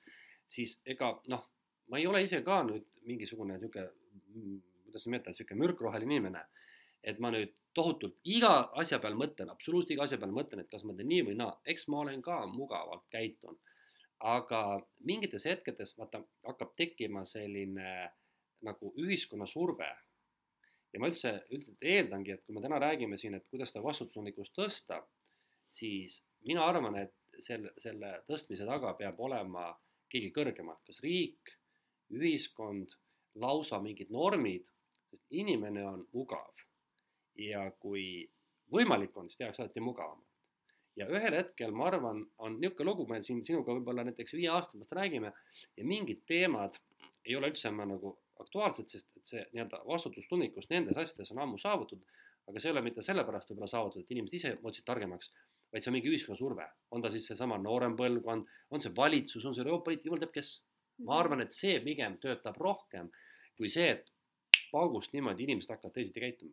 siis 0.50 0.78
ega 0.86 1.12
noh, 1.30 1.44
ma 1.88 2.00
ei 2.00 2.06
ole 2.10 2.22
ise 2.24 2.40
ka 2.46 2.60
nüüd 2.66 2.98
mingisugune 3.08 3.58
niisugune, 3.58 3.86
kuidas 4.86 5.06
nimetada, 5.06 5.34
niisugune 5.34 5.62
mürkroheline 5.62 6.18
inimene. 6.18 6.44
et 7.02 7.20
ma 7.22 7.30
nüüd 7.30 7.52
tohutult 7.78 8.16
iga 8.26 8.72
asja 8.80 8.98
peal 8.98 9.14
mõtlen, 9.14 9.52
absoluutselt 9.52 9.92
iga 9.94 10.02
asja 10.08 10.18
peal 10.18 10.32
mõtlen, 10.34 10.64
et 10.64 10.70
kas 10.70 10.82
ma 10.84 10.96
teen 10.98 11.06
nii 11.08 11.28
või 11.28 11.36
naa, 11.38 11.52
eks 11.64 11.86
ma 11.92 12.00
olen 12.02 12.22
ka 12.22 12.40
mugavalt 12.50 13.04
käitunud. 13.12 13.67
Aga 14.20 14.62
mingites 15.06 15.44
hetkedes 15.46 15.94
vaata 15.98 16.20
hakkab 16.46 16.74
tekkima 16.76 17.24
selline 17.24 17.90
nagu 18.66 18.92
ühiskonna 18.98 19.46
surve. 19.46 19.88
ja 20.92 21.00
ma 21.00 21.10
üldse, 21.10 21.34
üldiselt 21.52 21.82
eeldangi, 21.84 22.32
et 22.32 22.44
kui 22.46 22.54
me 22.56 22.62
täna 22.64 22.78
räägime 22.80 23.18
siin, 23.20 23.34
et 23.36 23.48
kuidas 23.52 23.68
seda 23.70 23.82
vastutustundlikkust 23.84 24.54
tõsta, 24.56 25.02
siis 25.76 26.22
mina 26.48 26.64
arvan, 26.64 26.96
et 26.96 27.42
selle, 27.44 27.74
selle 27.78 28.14
tõstmise 28.30 28.66
taga 28.66 28.94
peab 28.96 29.20
olema 29.20 29.68
keegi 30.08 30.30
kõrgemalt, 30.32 30.80
kas 30.88 31.02
riik, 31.04 31.52
ühiskond, 32.16 32.94
lausa 33.36 33.82
mingid 33.84 34.08
normid, 34.10 34.64
sest 35.10 35.26
inimene 35.30 35.84
on 35.86 36.06
mugav. 36.12 36.54
ja 37.38 37.68
kui 37.78 38.26
võimalik 38.74 39.16
on, 39.16 39.28
siis 39.28 39.38
tehakse 39.38 39.62
alati 39.62 39.80
mugavamalt. 39.80 40.27
Ja 40.98 41.06
ühel 41.06 41.36
hetkel, 41.38 41.72
ma 41.74 41.88
arvan, 41.88 42.24
on 42.42 42.56
niisugune 42.60 42.90
lugu, 42.90 43.06
me 43.10 43.20
siin 43.22 43.44
sinuga 43.46 43.74
võib-olla 43.76 44.04
näiteks 44.08 44.34
viie 44.34 44.48
aasta 44.52 44.76
pärast 44.76 44.96
räägime 44.98 45.32
ja 45.76 45.84
mingid 45.86 46.24
teemad 46.26 46.78
ei 47.24 47.36
ole 47.38 47.52
üldse 47.52 47.68
enam 47.70 47.92
nagu 47.94 48.16
aktuaalsed, 48.42 48.88
sest 48.90 49.08
et 49.18 49.30
see 49.32 49.44
nii-öelda 49.52 49.82
vastutustundlikkus 49.86 50.68
nendes 50.70 50.98
asjades 50.98 51.30
on 51.34 51.42
ammu 51.44 51.58
saavutatud, 51.58 52.04
aga 52.48 52.60
see 52.60 52.70
ei 52.70 52.74
ole 52.76 52.82
mitte 52.86 53.04
sellepärast 53.04 53.50
võib-olla 53.52 53.70
saavutatud, 53.70 54.06
et 54.06 54.14
inimesed 54.16 54.38
ise 54.38 54.52
muutusid 54.62 54.86
targemaks, 54.88 55.32
vaid 55.72 55.84
see 55.84 55.90
on 55.92 55.98
mingi 55.98 56.10
ühiskonna 56.12 56.38
surve, 56.38 56.66
on 56.94 57.02
ta 57.04 57.10
siis 57.12 57.26
seesama 57.28 57.58
noorem 57.60 57.96
põlvkond, 57.98 58.46
on 58.70 58.84
see 58.84 58.94
valitsus, 58.96 59.44
on 59.44 59.54
see 59.54 59.64
Euroopa 59.66 59.92
Liit, 59.92 60.06
jumal 60.06 60.22
teab 60.24 60.32
kes. 60.34 60.58
ma 60.98 61.14
Mhm. 61.14 61.18
arvan, 61.20 61.40
et 61.40 61.52
see 61.52 61.80
pigem 61.80 62.16
töötab 62.18 62.56
rohkem 62.58 63.10
kui 63.56 63.68
see, 63.68 63.90
et 63.90 64.10
paugust 64.72 65.12
niimoodi 65.12 65.44
inimesed 65.46 65.70
hakkavad 65.70 65.94
teisiti 65.94 66.20
käituma. 66.20 66.52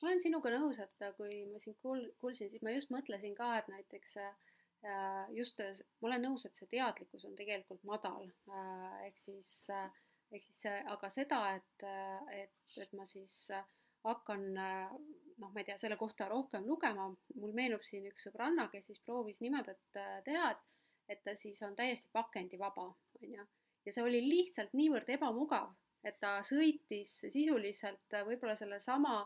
Ma 0.00 0.08
olen 0.08 0.22
sinuga 0.22 0.52
nõus, 0.54 0.78
et 0.82 1.08
kui 1.16 1.42
ma 1.50 1.60
sind 1.62 1.78
kuul-, 1.82 2.10
kuulsin, 2.22 2.50
siis 2.52 2.62
ma 2.62 2.74
just 2.74 2.92
mõtlesin 2.94 3.34
ka, 3.38 3.50
et 3.58 3.70
näiteks 3.72 4.18
äh, 4.22 4.36
just, 5.34 5.58
ma 6.00 6.10
olen 6.10 6.28
nõus, 6.28 6.46
et 6.46 6.56
see 6.56 6.70
teadlikkus 6.70 7.26
on 7.26 7.34
tegelikult 7.38 7.82
madal, 7.88 8.28
ehk 9.06 9.18
siis, 9.24 9.50
ehk 10.30 10.46
siis 10.46 10.62
aga 10.94 11.10
seda, 11.10 11.40
et, 11.58 11.86
et, 12.36 12.78
et 12.78 12.94
ma 12.94 13.06
siis 13.10 13.34
hakkan 14.06 14.44
noh, 14.54 15.50
ma 15.50 15.58
ei 15.58 15.66
tea, 15.66 15.78
selle 15.80 15.98
kohta 15.98 16.28
rohkem 16.30 16.66
lugema, 16.66 17.08
mul 17.34 17.54
meenub 17.54 17.82
siin 17.86 18.06
üks 18.10 18.28
sõbranna, 18.28 18.68
kes 18.72 18.86
siis 18.86 19.02
proovis 19.04 19.42
niimoodi 19.42 19.74
teha, 19.92 20.52
et, 20.52 20.78
et 21.10 21.24
ta 21.24 21.34
siis 21.38 21.60
on 21.66 21.74
täiesti 21.78 22.10
pakendivaba, 22.14 22.86
on 23.18 23.34
ju, 23.34 23.46
ja 23.86 23.94
see 23.94 24.04
oli 24.04 24.22
lihtsalt 24.24 24.74
niivõrd 24.78 25.10
ebamugav, 25.16 25.72
et 26.06 26.18
ta 26.22 26.38
sõitis 26.46 27.16
sisuliselt 27.26 28.18
võib-olla 28.28 28.54
sellesama 28.58 29.20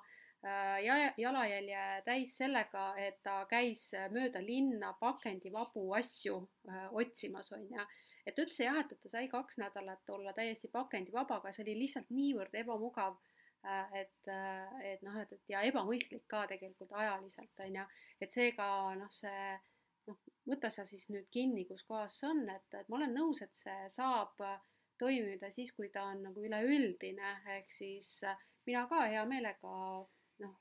jalajälje 1.16 2.02
täis 2.04 2.36
sellega, 2.36 2.86
et 2.98 3.20
ta 3.22 3.44
käis 3.50 3.92
mööda 4.10 4.42
linna 4.42 4.92
pakendivabu 5.00 5.84
asju 5.94 6.40
otsimas, 6.98 7.52
on 7.52 7.68
ju. 7.70 7.84
et 8.26 8.38
ütles 8.38 8.58
jah, 8.58 8.78
et, 8.80 8.92
et 8.92 9.02
ta 9.02 9.08
sai 9.08 9.28
kaks 9.28 9.58
nädalat 9.62 10.10
olla 10.10 10.32
täiesti 10.32 10.68
pakendivaba, 10.72 11.38
aga 11.38 11.52
see 11.52 11.62
oli 11.62 11.76
lihtsalt 11.84 12.10
niivõrd 12.10 12.54
ebamugav, 12.58 13.18
et, 13.94 14.32
et 14.82 15.02
noh, 15.06 15.20
et, 15.22 15.32
et 15.32 15.54
ja 15.54 15.62
ebamõistlik 15.62 16.26
ka 16.26 16.46
tegelikult 16.50 16.92
ajaliselt, 16.92 17.54
on 17.62 17.78
ju. 17.78 17.86
et 18.20 18.34
seega 18.34 18.66
noh, 18.98 19.12
see 19.14 19.52
noh, 20.10 20.18
võta 20.50 20.70
sa 20.74 20.84
siis 20.88 21.06
nüüd 21.14 21.28
kinni, 21.30 21.64
kus 21.68 21.84
kohas 21.86 22.18
see 22.18 22.30
on, 22.32 22.42
et, 22.50 22.66
et 22.80 22.88
ma 22.88 22.98
olen 22.98 23.14
nõus, 23.14 23.42
et 23.46 23.54
see 23.54 23.86
saab 23.94 24.42
toimida 24.98 25.50
siis, 25.50 25.70
kui 25.74 25.90
ta 25.94 26.08
on 26.10 26.26
nagu 26.26 26.42
üleüldine, 26.42 27.36
ehk 27.56 27.70
siis 27.74 28.10
mina 28.66 28.84
ka 28.90 29.06
hea 29.10 29.22
meelega 29.26 29.76
noh, 30.40 30.56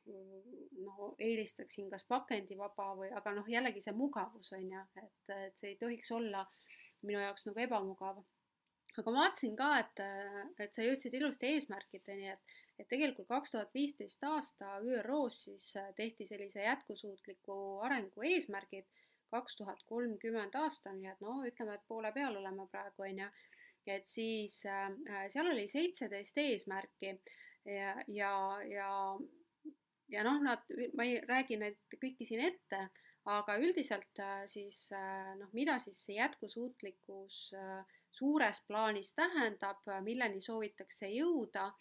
noh 0.85 1.15
eelistaksin 1.19 1.89
kas 1.91 2.05
pakendivaba 2.09 2.91
või, 2.99 3.09
aga 3.17 3.33
noh, 3.37 3.47
jällegi 3.49 3.83
see 3.83 3.95
mugavus 3.95 4.51
on 4.57 4.67
ju, 4.75 4.83
et, 5.03 5.33
et 5.37 5.57
see 5.57 5.73
ei 5.73 5.79
tohiks 5.79 6.11
olla 6.17 6.45
minu 7.07 7.21
jaoks 7.21 7.47
nagu 7.49 7.63
ebamugav. 7.65 8.21
aga 8.97 9.11
ma 9.11 9.23
vaatasin 9.23 9.55
ka, 9.55 9.69
et, 9.79 10.01
et 10.59 10.75
sa 10.75 10.85
jõudsid 10.85 11.15
ilusti 11.17 11.53
eesmärkideni, 11.55 12.33
et, 12.33 12.57
et 12.79 12.89
tegelikult 12.91 13.29
kaks 13.29 13.55
tuhat 13.55 13.71
viisteist 13.73 14.23
aasta 14.27 14.77
ÜRO-s 14.83 15.45
siis 15.47 15.69
tehti 15.95 16.27
sellise 16.27 16.65
jätkusuutliku 16.67 17.55
arengu 17.87 18.27
eesmärgid 18.33 18.89
kaks 19.31 19.55
tuhat 19.55 19.83
kolmkümmend 19.87 20.55
aastani, 20.59 21.07
et 21.07 21.21
no 21.23 21.39
ütleme, 21.47 21.77
et 21.77 21.87
poole 21.87 22.11
peal 22.15 22.35
oleme 22.35 22.67
praegu, 22.71 23.07
on 23.07 23.23
ju. 23.23 23.29
et 23.87 24.07
siis 24.07 24.59
äh, 24.69 24.91
seal 25.33 25.47
oli 25.53 25.67
seitseteist 25.67 26.37
eesmärki 26.37 27.15
ja, 27.65 27.95
ja, 28.07 28.33
ja, 28.69 28.89
ja 30.11 30.23
noh, 30.27 30.41
nad, 30.43 30.67
ma 30.97 31.05
ei 31.07 31.19
räägi 31.27 31.57
neid 31.61 31.79
kõiki 31.95 32.27
siin 32.27 32.43
ette, 32.49 32.81
aga 33.29 33.55
üldiselt 33.61 34.19
äh, 34.19 34.43
siis 34.49 34.87
äh, 34.97 35.33
noh, 35.39 35.49
mida 35.53 35.77
siis 35.79 35.99
see 36.05 36.17
jätkusuutlikkus 36.17 37.41
äh, 37.57 37.97
suures 38.11 38.63
plaanis 38.67 39.13
tähendab, 39.17 39.83
milleni 40.05 40.41
soovitakse 40.41 41.11
jõuda? 41.15 41.71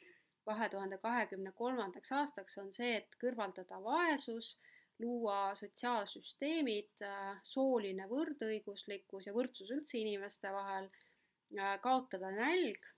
kahe 0.51 0.67
tuhande 0.73 0.97
kahekümne 0.99 1.51
kolmandaks 1.55 2.11
aastaks, 2.17 2.57
on 2.59 2.71
see, 2.73 2.95
et 2.97 3.13
kõrvaldada 3.21 3.77
vaesus 3.85 4.55
luua 4.99 5.53
sotsiaalsüsteemid, 5.55 7.05
sooline 7.47 8.07
võrdõiguslikkus 8.09 9.29
ja 9.29 9.35
võrdsus 9.37 9.71
üldse 9.71 9.99
inimeste 10.01 10.51
vahel, 10.51 10.89
kaotada 11.85 12.33
nälg, 12.35 12.89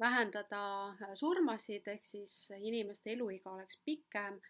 vähendada 0.00 0.62
surmasid, 1.14 1.88
ehk 1.88 2.06
siis 2.06 2.36
inimeste 2.56 3.12
eluiga 3.12 3.52
oleks 3.52 3.78
pikem, 3.84 4.40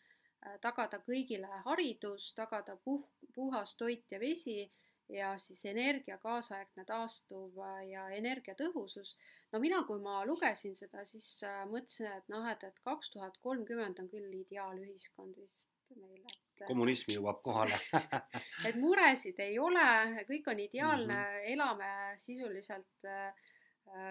tagada 0.64 1.00
kõigile 1.04 1.62
haridus, 1.66 2.30
tagada 2.36 2.76
puh-, 2.84 3.08
puhas 3.34 3.74
toit 3.76 4.06
ja 4.10 4.20
vesi 4.20 4.70
ja 5.10 5.32
siis 5.38 5.64
energia 5.66 6.18
kaasaegne 6.22 6.84
taastuv 6.86 7.58
ja 7.88 8.08
energiatõhusus. 8.14 9.16
no 9.52 9.58
mina, 9.58 9.82
kui 9.88 10.00
ma 10.00 10.20
lugesin 10.26 10.76
seda, 10.76 11.04
siis 11.04 11.40
mõtlesin, 11.70 12.06
et 12.18 12.28
noh, 12.28 12.46
et, 12.48 12.62
et 12.64 12.78
kaks 12.84 13.10
tuhat 13.10 13.36
kolmkümmend 13.42 13.98
on 13.98 14.08
küll 14.12 14.32
ideaalühiskond 14.42 15.36
vist 15.36 15.68
meil, 15.96 16.22
et 16.22 16.66
kommunism 16.68 17.10
jõuab 17.16 17.40
kohale 17.42 17.78
et 18.68 18.76
muresid 18.78 19.40
ei 19.42 19.58
ole, 19.58 19.86
kõik 20.28 20.50
on 20.52 20.60
ideaalne 20.62 21.16
mm, 21.16 21.38
-hmm. 21.38 21.52
elame 21.54 21.92
sisuliselt 22.18 23.08
äh, 23.08 23.49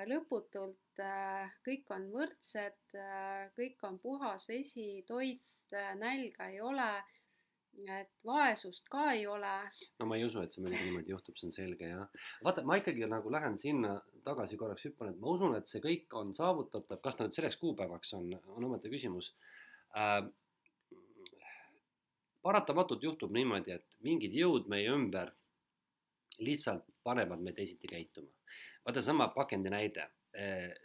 lõputult 0.10 1.00
äh,, 1.04 1.54
kõik 1.66 1.92
on 1.96 2.10
võrdsed 2.14 2.98
äh,, 3.00 3.48
kõik 3.56 3.84
on 3.88 4.00
puhas 4.04 4.48
vesi, 4.50 5.04
toit, 5.08 5.56
nälga 6.00 6.50
ei 6.50 6.60
ole, 6.66 6.90
et 7.88 8.26
vaesust 8.26 8.90
ka 8.92 9.12
ei 9.14 9.26
ole. 9.30 9.54
no 10.00 10.08
ma 10.10 10.18
ei 10.18 10.26
usu, 10.26 10.42
et 10.42 10.54
see 10.54 10.64
muidugi 10.64 10.88
niimoodi 10.88 11.14
juhtub, 11.14 11.38
see 11.40 11.48
on 11.48 11.56
selge 11.56 11.92
jah. 11.92 12.26
vaata, 12.44 12.66
ma 12.68 12.80
ikkagi 12.82 13.08
nagu 13.08 13.32
lähen 13.32 13.58
sinna 13.62 13.96
tagasi 14.26 14.58
korraks 14.60 14.90
hüppan, 14.90 15.14
et 15.14 15.22
ma 15.22 15.32
usun, 15.36 15.56
et 15.56 15.72
see 15.72 15.82
kõik 15.84 16.18
on 16.20 16.34
saavutatav, 16.36 17.00
kas 17.04 17.16
ta 17.16 17.28
nüüd 17.28 17.38
selleks 17.38 17.60
kuupäevaks 17.62 18.14
on, 18.20 18.34
on 18.56 18.68
omaette 18.70 18.92
küsimus 18.92 19.32
äh, 19.96 20.24
paratamatult 22.42 23.04
juhtub 23.04 23.32
niimoodi, 23.36 23.78
et 23.78 23.98
mingid 24.06 24.36
jõud 24.36 24.68
meie 24.72 24.92
ümber 24.96 25.34
lihtsalt 26.40 26.86
panevad 27.04 27.42
meid 27.44 27.58
teisiti 27.60 27.90
käituma. 27.92 28.32
Vaata 28.90 29.06
sama 29.06 29.30
pakendi 29.36 29.70
näide. 29.74 30.10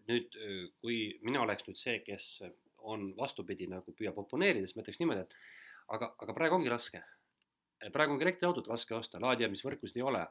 nüüd, 0.09 0.37
kui 0.81 1.19
mina 1.23 1.43
oleks 1.45 1.67
nüüd 1.69 1.79
see, 1.79 1.99
kes 2.05 2.43
on 2.90 3.11
vastupidi 3.17 3.67
nagu 3.71 3.93
püüab 3.97 4.17
oponeerida, 4.23 4.67
siis 4.67 4.77
ma 4.77 4.83
ütleks 4.83 5.01
niimoodi, 5.01 5.25
et 5.25 5.37
aga, 5.95 6.11
aga 6.25 6.35
praegu 6.37 6.59
ongi 6.59 6.73
raske. 6.73 7.03
praegu 7.93 8.14
ongi 8.14 8.25
elektriautot 8.25 8.69
raske 8.69 8.95
osta, 8.97 9.21
laadimisvõrkusid 9.21 10.01
ei 10.01 10.07
ole, 10.09 10.23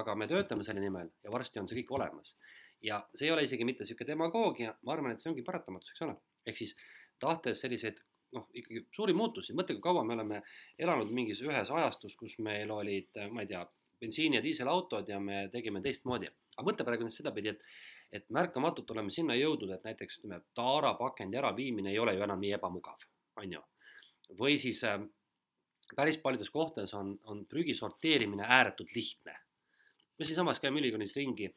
aga 0.00 0.14
me 0.16 0.28
töötame 0.28 0.64
selle 0.64 0.80
nimel 0.80 1.10
ja 1.24 1.32
varsti 1.32 1.60
on 1.60 1.68
see 1.68 1.82
kõik 1.82 1.94
olemas. 1.98 2.36
ja 2.82 3.02
see 3.14 3.28
ei 3.28 3.32
ole 3.32 3.44
isegi 3.46 3.64
mitte 3.64 3.84
niisugune 3.84 4.08
demagoogia, 4.08 4.72
ma 4.82 4.92
arvan, 4.96 5.12
et 5.12 5.20
see 5.22 5.30
ongi 5.30 5.44
paratamatus, 5.46 5.92
eks 5.92 6.02
ole. 6.08 6.16
ehk 6.46 6.56
siis 6.56 6.74
tahtes 7.20 7.60
selliseid 7.60 8.00
noh, 8.32 8.48
ikkagi 8.56 8.86
suuri 8.96 9.12
muutusi, 9.12 9.52
mõtle, 9.52 9.76
kui 9.76 9.84
kaua 9.84 10.04
me 10.04 10.16
oleme 10.16 10.42
elanud 10.78 11.12
mingis 11.12 11.42
ühes 11.44 11.70
ajastus, 11.70 12.16
kus 12.16 12.38
meil 12.38 12.70
olid, 12.72 13.12
ma 13.30 13.44
ei 13.44 13.50
tea, 13.52 13.66
bensiini- 14.00 14.40
ja 14.40 14.42
diiselautod 14.42 15.08
ja 15.08 15.20
me 15.20 15.48
tegime 15.52 15.80
teistmoodi. 15.84 16.32
Aga 16.56 16.66
mõtle 16.68 16.86
praegu 16.86 17.06
nüüd 17.06 17.14
sedapidi, 17.14 17.54
et, 17.54 17.64
et 18.12 18.28
märkamatult 18.34 18.90
oleme 18.94 19.12
sinna 19.14 19.36
jõudnud, 19.38 19.72
et 19.74 19.84
näiteks 19.88 20.20
ütleme, 20.20 20.42
taarapakendi 20.58 21.40
äraviimine 21.40 21.92
ei 21.92 22.00
ole 22.02 22.16
ju 22.16 22.24
enam 22.26 22.40
nii 22.42 22.56
ebamugav, 22.58 23.06
on 23.42 23.58
ju. 23.58 23.62
või 24.38 24.58
siis 24.60 24.82
äh, 24.88 25.00
päris 25.96 26.18
paljudes 26.18 26.50
kohtades 26.50 26.94
on, 26.94 27.16
on 27.28 27.46
prügi 27.46 27.74
sorteerimine 27.74 28.44
ääretult 28.48 28.94
lihtne. 28.96 29.38
me 30.18 30.24
siinsamas 30.28 30.60
käime 30.60 30.80
ülikoolis 30.80 31.16
ringi 31.16 31.48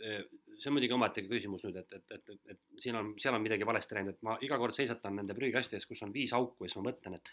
see 0.00 0.68
on 0.68 0.76
muidugi 0.76 0.94
omaette 0.96 1.24
küsimus 1.26 1.64
nüüd, 1.64 1.76
et, 1.80 1.92
et, 1.96 2.14
et, 2.16 2.30
et 2.54 2.60
siin 2.82 2.96
on, 2.96 3.12
seal 3.20 3.36
on 3.36 3.42
midagi 3.44 3.66
valesti 3.68 3.96
läinud, 3.96 4.16
et 4.16 4.26
ma 4.26 4.36
iga 4.44 4.58
kord 4.60 4.76
seisatan 4.76 5.18
nende 5.20 5.36
prügikasti 5.36 5.76
ees, 5.76 5.86
kus 5.88 6.02
on 6.06 6.14
viis 6.14 6.32
auku 6.36 6.64
ja 6.64 6.70
siis 6.70 6.80
ma 6.80 6.86
mõtlen, 6.88 7.16
et 7.18 7.32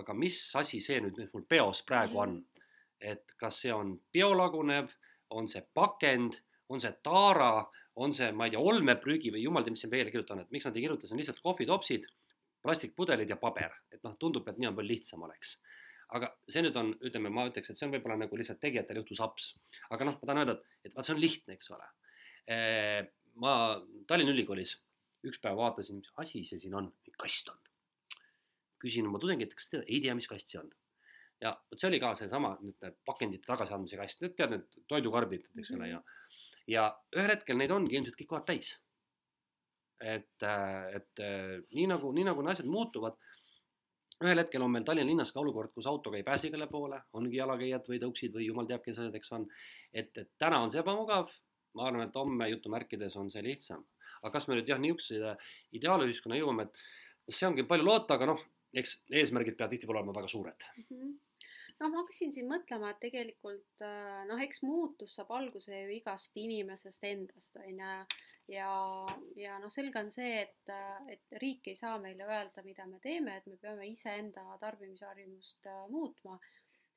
aga 0.00 0.16
mis 0.16 0.40
asi 0.60 0.80
see 0.84 1.00
nüüd 1.04 1.18
nüüd 1.20 1.34
mul 1.34 1.46
peos 1.48 1.84
praegu 1.88 2.24
on? 2.24 2.40
et 2.98 3.30
kas 3.38 3.60
see 3.62 3.70
on 3.70 3.92
biolagunev, 4.10 4.90
on 5.34 5.48
see 5.50 5.64
pakend, 5.74 6.38
on 6.68 6.80
see 6.80 6.92
taara, 7.04 7.66
on 7.98 8.14
see, 8.14 8.30
ma 8.32 8.46
ei 8.46 8.54
tea, 8.54 8.62
olmeprügi 8.62 9.32
või 9.34 9.42
jumal 9.44 9.66
teab, 9.66 9.76
mis 9.76 9.84
siin 9.84 9.92
veel 9.92 10.12
kirjutatud 10.12 10.36
on, 10.36 10.44
et 10.46 10.54
miks 10.54 10.68
nad 10.68 10.76
ei 10.76 10.84
kirjuta, 10.84 11.08
see 11.08 11.16
on 11.16 11.22
lihtsalt 11.22 11.42
kohvitopsid, 11.44 12.06
plastikpudelid 12.62 13.30
ja 13.30 13.38
paber, 13.40 13.74
et 13.92 14.02
noh, 14.06 14.14
tundub, 14.20 14.48
et 14.48 14.58
nii 14.60 14.70
on 14.70 14.78
palju 14.78 14.92
lihtsam 14.94 15.26
oleks 15.26 15.58
aga 16.16 16.30
see 16.48 16.62
nüüd 16.64 16.76
on, 16.80 16.90
ütleme, 17.04 17.30
ma 17.32 17.46
ütleks, 17.50 17.70
et 17.70 17.80
see 17.80 17.86
on 17.86 17.92
võib-olla 17.92 18.16
nagu 18.22 18.38
lihtsalt 18.40 18.60
tegijatel 18.62 19.02
juhtus 19.02 19.20
aps. 19.24 19.52
aga 19.92 20.08
noh, 20.08 20.16
ma 20.16 20.28
tahan 20.30 20.42
öelda, 20.42 20.56
et, 20.56 20.88
et 20.88 20.96
vaat 20.96 21.08
see 21.08 21.14
on 21.16 21.22
lihtne, 21.22 21.56
eks 21.56 21.72
ole. 21.76 21.88
ma 23.42 23.54
Tallinna 24.08 24.32
Ülikoolis 24.32 24.78
üks 25.28 25.40
päev 25.42 25.58
vaatasin, 25.58 26.00
mis 26.00 26.12
asi 26.22 26.44
see 26.48 26.62
siin 26.62 26.76
on, 26.78 26.90
kast 27.20 27.50
on. 27.52 27.58
küsin 28.80 29.08
oma 29.10 29.20
tudengitelt, 29.20 29.58
kas 29.58 29.68
te 29.72 29.82
ei 29.84 30.00
tea, 30.04 30.14
mis 30.16 30.30
kast 30.30 30.48
see 30.48 30.60
on? 30.62 30.70
Ja 31.42 31.54
vot 31.70 31.80
see 31.80 31.88
oli 31.90 32.00
ka 32.02 32.12
seesama 32.18 32.56
nüüd 32.60 32.88
pakendite 33.06 33.46
tagasiandmise 33.46 33.98
kast, 34.00 34.22
need 34.24 34.36
tead 34.38 34.54
need 34.56 34.78
toidukarbid, 34.90 35.48
eks 35.58 35.72
ole, 35.76 35.92
ja 35.92 36.02
ja 36.68 36.90
ühel 37.16 37.32
hetkel 37.32 37.56
neid 37.56 37.72
ongi 37.72 37.96
ilmselt 37.96 38.18
kõik 38.18 38.30
kohad 38.34 38.46
täis. 38.50 38.74
et, 39.98 40.44
et 40.94 41.20
nii 41.74 41.88
nagu, 41.90 42.12
nii 42.14 42.26
nagu 42.28 42.42
need 42.42 42.52
asjad 42.52 42.68
muutuvad 42.70 43.16
ühel 44.22 44.38
hetkel 44.42 44.62
on 44.62 44.70
meil 44.70 44.84
Tallinna 44.86 45.10
linnas 45.10 45.32
ka 45.34 45.40
olukord, 45.42 45.72
kus 45.74 45.86
autoga 45.90 46.18
ei 46.18 46.26
pääse 46.26 46.48
igale 46.48 46.66
poole, 46.70 47.00
ongi 47.18 47.38
jalakäijad 47.38 47.86
või 47.90 48.00
tõuksid 48.02 48.34
või 48.34 48.48
jumal 48.48 48.66
teab, 48.70 48.82
kes 48.84 48.98
asjad, 48.98 49.14
eks 49.18 49.32
on. 49.34 49.46
et, 49.92 50.10
et 50.18 50.30
täna 50.38 50.58
on 50.62 50.70
see 50.70 50.82
ebamugav, 50.82 51.30
ma 51.78 51.86
arvan, 51.88 52.08
et 52.08 52.18
homme 52.18 52.48
jutumärkides 52.50 53.16
on 53.18 53.30
see 53.30 53.42
lihtsam. 53.46 53.86
aga 54.22 54.32
kas 54.34 54.48
me 54.48 54.58
nüüd 54.58 54.70
jah, 54.70 54.78
niisuguse 54.82 55.36
ideaalühiskonna 55.78 56.38
jõuame, 56.40 56.66
et 56.66 57.34
see 57.34 57.46
ongi 57.46 57.66
palju 57.70 57.86
loota, 57.86 58.18
aga 58.18 58.32
noh, 58.32 58.42
eks 58.74 59.00
eesmärgid 59.20 59.58
peavad 59.58 59.74
tihtipeale 59.74 60.02
olema 60.02 60.18
väga 60.18 60.30
suured 60.34 60.66
mm. 60.76 60.84
-hmm 60.90 61.16
noh, 61.78 61.90
ma 61.92 62.02
hakkasin 62.02 62.32
siin 62.34 62.48
mõtlema, 62.50 62.92
et 62.92 63.00
tegelikult 63.02 63.84
äh, 63.86 64.24
noh, 64.28 64.40
eks 64.42 64.62
muutus 64.66 65.14
saab 65.18 65.30
alguse 65.38 65.74
ju 65.74 65.94
igast 65.94 66.36
inimesest 66.40 67.06
endast, 67.06 67.56
on 67.62 67.82
ju. 67.82 68.18
ja, 68.54 68.72
ja 69.38 69.58
noh, 69.62 69.72
selge 69.72 70.02
on 70.02 70.10
see, 70.12 70.42
et, 70.42 70.72
et 71.12 71.38
riik 71.42 71.70
ei 71.70 71.78
saa 71.78 71.98
meile 72.02 72.26
öelda, 72.26 72.64
mida 72.66 72.86
me 72.90 73.00
teeme, 73.04 73.36
et 73.38 73.46
me 73.46 73.58
peame 73.62 73.86
iseenda 73.90 74.44
tarbimisharjumust 74.62 75.70
äh, 75.70 75.84
muutma. 75.92 76.38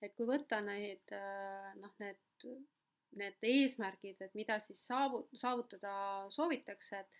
et 0.02 0.16
kui 0.18 0.26
võtta 0.26 0.64
neid 0.66 1.14
äh, 1.14 1.74
noh, 1.78 1.94
need, 2.02 2.48
need 3.22 3.46
eesmärgid, 3.46 4.22
et 4.26 4.34
mida 4.34 4.58
siis 4.64 4.82
saavu-, 4.88 5.28
saavutada 5.38 5.94
soovitakse, 6.34 7.04
et 7.04 7.20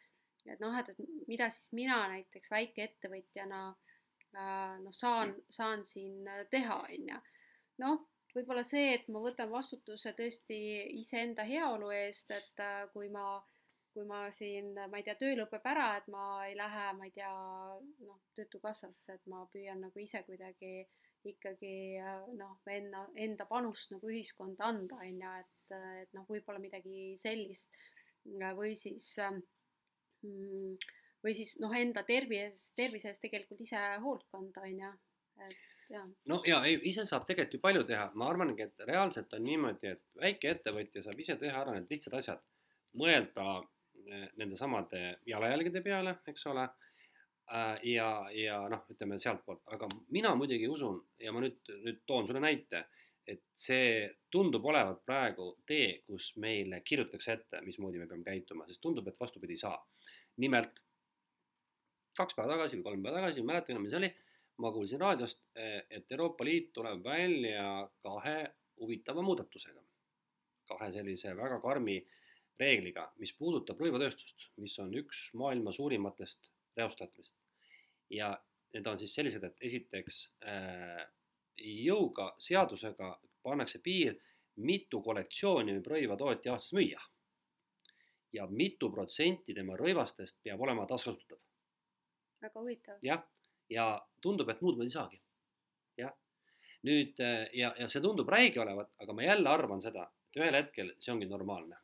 et 0.50 0.58
noh, 0.58 0.74
et, 0.74 0.88
et 0.90 1.28
mida 1.30 1.52
siis 1.54 1.70
mina 1.78 2.00
näiteks 2.10 2.50
väikeettevõtjana 2.50 3.60
noh, 4.82 4.94
saan, 4.96 5.36
saan 5.54 5.84
siin 5.86 6.26
teha, 6.50 6.80
on 6.88 7.12
ju 7.12 7.20
noh, 7.82 8.04
võib-olla 8.36 8.64
see, 8.68 8.94
et 8.96 9.08
ma 9.12 9.22
võtan 9.24 9.52
vastutuse 9.52 10.14
tõesti 10.18 10.60
iseenda 11.02 11.46
heaolu 11.48 11.92
eest, 11.96 12.32
et 12.32 12.64
äh, 12.64 12.84
kui 12.94 13.10
ma, 13.14 13.26
kui 13.92 14.06
ma 14.08 14.24
siin, 14.36 14.74
ma 14.76 15.00
ei 15.00 15.06
tea, 15.08 15.18
töö 15.20 15.36
lõpeb 15.40 15.66
ära, 15.74 15.88
et 16.00 16.08
ma 16.14 16.26
ei 16.48 16.56
lähe, 16.60 16.88
ma 16.98 17.08
ei 17.08 17.16
tea, 17.16 17.32
noh, 18.08 18.20
Töötukassasse, 18.36 19.18
et 19.18 19.26
ma 19.32 19.44
püüan 19.52 19.82
nagu 19.84 20.00
ise 20.00 20.24
kuidagi 20.28 20.86
ikkagi 21.28 21.74
äh, 22.02 22.30
noh, 22.38 22.56
enda, 22.72 23.06
enda 23.20 23.46
panust 23.50 23.92
nagu 23.94 24.10
ühiskonda 24.10 24.70
anda, 24.72 25.02
on 25.04 25.26
ju, 25.26 25.34
et, 25.44 25.76
et 26.06 26.16
noh, 26.18 26.26
võib-olla 26.30 26.62
midagi 26.64 27.12
sellist. 27.22 27.76
Või 28.58 28.76
siis 28.78 29.16
mm, 30.22 30.76
või 31.24 31.34
siis 31.38 31.54
noh, 31.62 31.74
enda 31.78 32.04
tervise, 32.06 32.70
tervise 32.78 33.12
eest 33.12 33.22
tegelikult 33.24 33.62
ise 33.66 33.82
hoolt 34.04 34.28
kanda, 34.34 34.64
on 34.66 34.82
ju, 34.84 34.92
et 35.46 35.71
no 36.32 36.40
ja 36.48 36.62
ei, 36.68 36.78
ise 36.90 37.06
saab 37.08 37.26
tegelikult 37.28 37.58
ju 37.58 37.64
palju 37.64 37.84
teha, 37.90 38.06
ma 38.16 38.30
arvangi, 38.32 38.68
et 38.68 38.86
reaalselt 38.88 39.34
on 39.38 39.44
niimoodi, 39.46 39.96
et 39.96 40.04
väikeettevõtja 40.22 41.04
saab 41.06 41.20
ise 41.20 41.36
teha 41.42 41.64
ära 41.64 41.76
need 41.76 41.92
lihtsad 41.92 42.16
asjad, 42.20 42.44
mõelda 43.02 43.48
eh, 44.06 44.28
nende 44.40 44.60
samade 44.60 45.02
jalajälgede 45.28 45.84
peale, 45.86 46.18
eks 46.32 46.48
ole. 46.52 46.70
Äh, 47.52 47.82
ja, 47.92 48.08
ja 48.32 48.62
noh, 48.72 48.86
ütleme 48.94 49.18
sealtpoolt, 49.20 49.66
aga 49.76 49.90
mina 50.16 50.30
muidugi 50.40 50.70
usun 50.72 51.02
ja 51.20 51.34
ma 51.36 51.42
nüüd, 51.44 51.58
nüüd 51.84 51.98
toon 52.08 52.30
sulle 52.30 52.40
näite, 52.40 52.86
et 53.28 53.42
see 53.58 54.06
tundub 54.32 54.64
olevat 54.72 55.02
praegu 55.06 55.50
tee, 55.68 55.98
kus 56.08 56.32
meile 56.42 56.80
kirjutatakse 56.86 57.34
ette, 57.36 57.60
mismoodi 57.66 58.00
me 58.00 58.08
peame 58.08 58.24
käituma, 58.24 58.68
sest 58.70 58.82
tundub, 58.84 59.10
et 59.12 59.20
vastupidi 59.20 59.58
ei 59.58 59.64
saa. 59.66 59.76
nimelt 60.40 60.80
kaks 62.18 62.38
päeva 62.38 62.54
tagasi 62.54 62.80
või 62.80 62.86
kolm 62.86 63.04
päeva 63.04 63.20
tagasi, 63.20 63.42
ei 63.42 63.50
mäleta 63.50 63.74
enam, 63.74 63.84
mis 63.84 63.98
oli 64.00 64.10
ma 64.62 64.72
kuulsin 64.72 65.00
raadiost, 65.02 65.42
et 65.90 66.12
Euroopa 66.12 66.46
Liit 66.46 66.72
tuleb 66.74 67.04
välja 67.04 67.90
kahe 68.04 68.38
huvitava 68.80 69.22
muudatusega. 69.22 69.82
kahe 70.72 70.92
sellise 70.92 71.34
väga 71.36 71.58
karmi 71.60 71.98
reegliga, 72.60 73.08
mis 73.20 73.34
puudutab 73.36 73.82
rõivatööstust, 73.82 74.52
mis 74.62 74.78
on 74.80 74.94
üks 75.02 75.32
maailma 75.34 75.74
suurimatest 75.76 76.52
reostajatest. 76.78 77.36
ja 78.10 78.32
need 78.74 78.88
on 78.88 79.00
siis 79.00 79.16
sellised, 79.16 79.44
et 79.44 79.58
esiteks 79.70 80.22
äh, 80.46 81.08
jõuga, 81.58 82.32
seadusega 82.40 83.12
pannakse 83.44 83.80
piir, 83.80 84.16
mitu 84.56 85.02
kollektsiooni 85.02 85.74
võib 85.78 85.92
rõivatootja 85.96 86.54
aastas 86.54 86.74
müüa. 86.78 87.02
ja 88.34 88.48
mitu 88.48 88.92
protsenti 88.92 89.54
tema 89.54 89.76
rõivastest 89.76 90.38
peab 90.44 90.62
olema 90.62 90.86
taaskasutatav. 90.88 91.40
väga 92.42 92.60
huvitav. 92.60 92.98
jah 93.02 93.26
ja 93.72 93.86
tundub, 94.22 94.50
et 94.52 94.62
muud 94.62 94.78
moodi 94.78 94.92
ei 94.92 94.96
saagi. 94.96 95.22
jah, 96.00 96.12
nüüd 96.88 97.20
äh, 97.24 97.48
ja, 97.58 97.74
ja 97.80 97.88
see 97.92 98.04
tundub 98.04 98.30
räige 98.30 98.62
olevat, 98.64 98.92
aga 99.04 99.16
ma 99.16 99.26
jälle 99.26 99.50
arvan 99.50 99.82
seda, 99.84 100.08
et 100.30 100.42
ühel 100.42 100.58
hetkel 100.58 100.94
see 101.00 101.14
ongi 101.14 101.30
normaalne, 101.30 101.80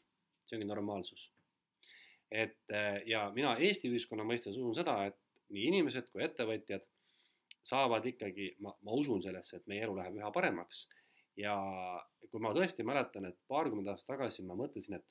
see 0.46 0.58
ongi 0.58 0.68
normaalsus. 0.68 1.30
et 2.32 2.76
äh, 2.76 3.02
ja 3.08 3.30
mina 3.36 3.56
Eesti 3.56 3.92
ühiskonna 3.92 4.26
mõistes 4.28 4.58
usun 4.58 4.76
seda, 4.76 5.00
et 5.08 5.20
nii 5.54 5.68
inimesed 5.72 6.10
kui 6.12 6.24
ettevõtjad 6.26 6.84
saavad 7.68 8.06
ikkagi, 8.08 8.54
ma, 8.64 8.74
ma 8.84 8.96
usun 8.96 9.22
sellesse, 9.24 9.60
et 9.60 9.68
meie 9.68 9.84
elu 9.84 9.96
läheb 9.98 10.20
üha 10.22 10.32
paremaks. 10.36 10.88
ja 11.38 11.54
kui 12.32 12.42
ma 12.42 12.50
tõesti 12.56 12.84
mäletan, 12.84 13.28
et 13.30 13.38
paarkümmend 13.48 13.88
aastat 13.92 14.16
tagasi 14.16 14.44
ma 14.44 14.56
mõtlesin, 14.58 14.98
et 14.98 15.06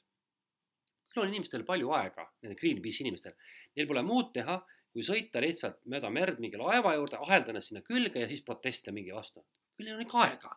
küll 1.13 1.23
on 1.23 1.31
inimestel 1.31 1.65
palju 1.65 1.93
aega, 1.97 2.27
nendel 2.43 2.59
Greenpeace'i 2.61 3.07
inimestel, 3.07 3.37
neil 3.77 3.87
pole 3.89 4.03
muud 4.05 4.33
teha 4.35 4.59
kui 4.97 5.05
sõita 5.05 5.43
lihtsalt 5.45 5.83
mööda 5.93 6.09
merd 6.09 6.39
mingi 6.41 6.57
laeva 6.57 6.95
juurde, 6.97 7.19
ahelda 7.21 7.53
ennast 7.53 7.69
sinna 7.69 7.83
külge 7.85 8.23
ja 8.23 8.29
siis 8.31 8.41
protestida 8.45 8.95
mingi 8.97 9.13
vastu. 9.13 9.43
küll 9.77 9.91
neil 9.91 9.99
on 9.99 10.07
ikka 10.07 10.23
aega. 10.25 10.53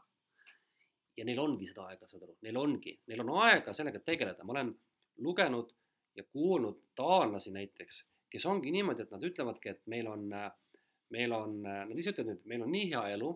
ja 1.20 1.26
neil 1.28 1.42
ongi 1.44 1.68
seda 1.68 1.90
aega, 1.90 2.08
saad 2.08 2.24
aru, 2.24 2.38
neil 2.48 2.60
ongi, 2.62 2.94
neil 3.12 3.26
on 3.26 3.34
aega 3.44 3.74
sellega 3.76 4.00
tegeleda, 4.00 4.46
ma 4.48 4.54
olen 4.54 4.70
lugenud 5.26 5.74
ja 6.16 6.24
kuulnud 6.24 6.80
taanlasi 6.96 7.52
näiteks, 7.52 8.00
kes 8.32 8.46
ongi 8.48 8.72
niimoodi, 8.72 9.04
et 9.04 9.12
nad 9.12 9.26
ütlevadki, 9.28 9.74
et 9.74 9.82
meil 9.92 10.08
on, 10.08 10.24
meil 11.12 11.36
on, 11.36 11.60
nad 11.68 12.00
ise 12.00 12.14
ütlevad, 12.16 12.40
et 12.40 12.48
meil 12.48 12.64
on 12.64 12.72
nii 12.72 12.88
hea 12.94 13.04
elu, 13.18 13.34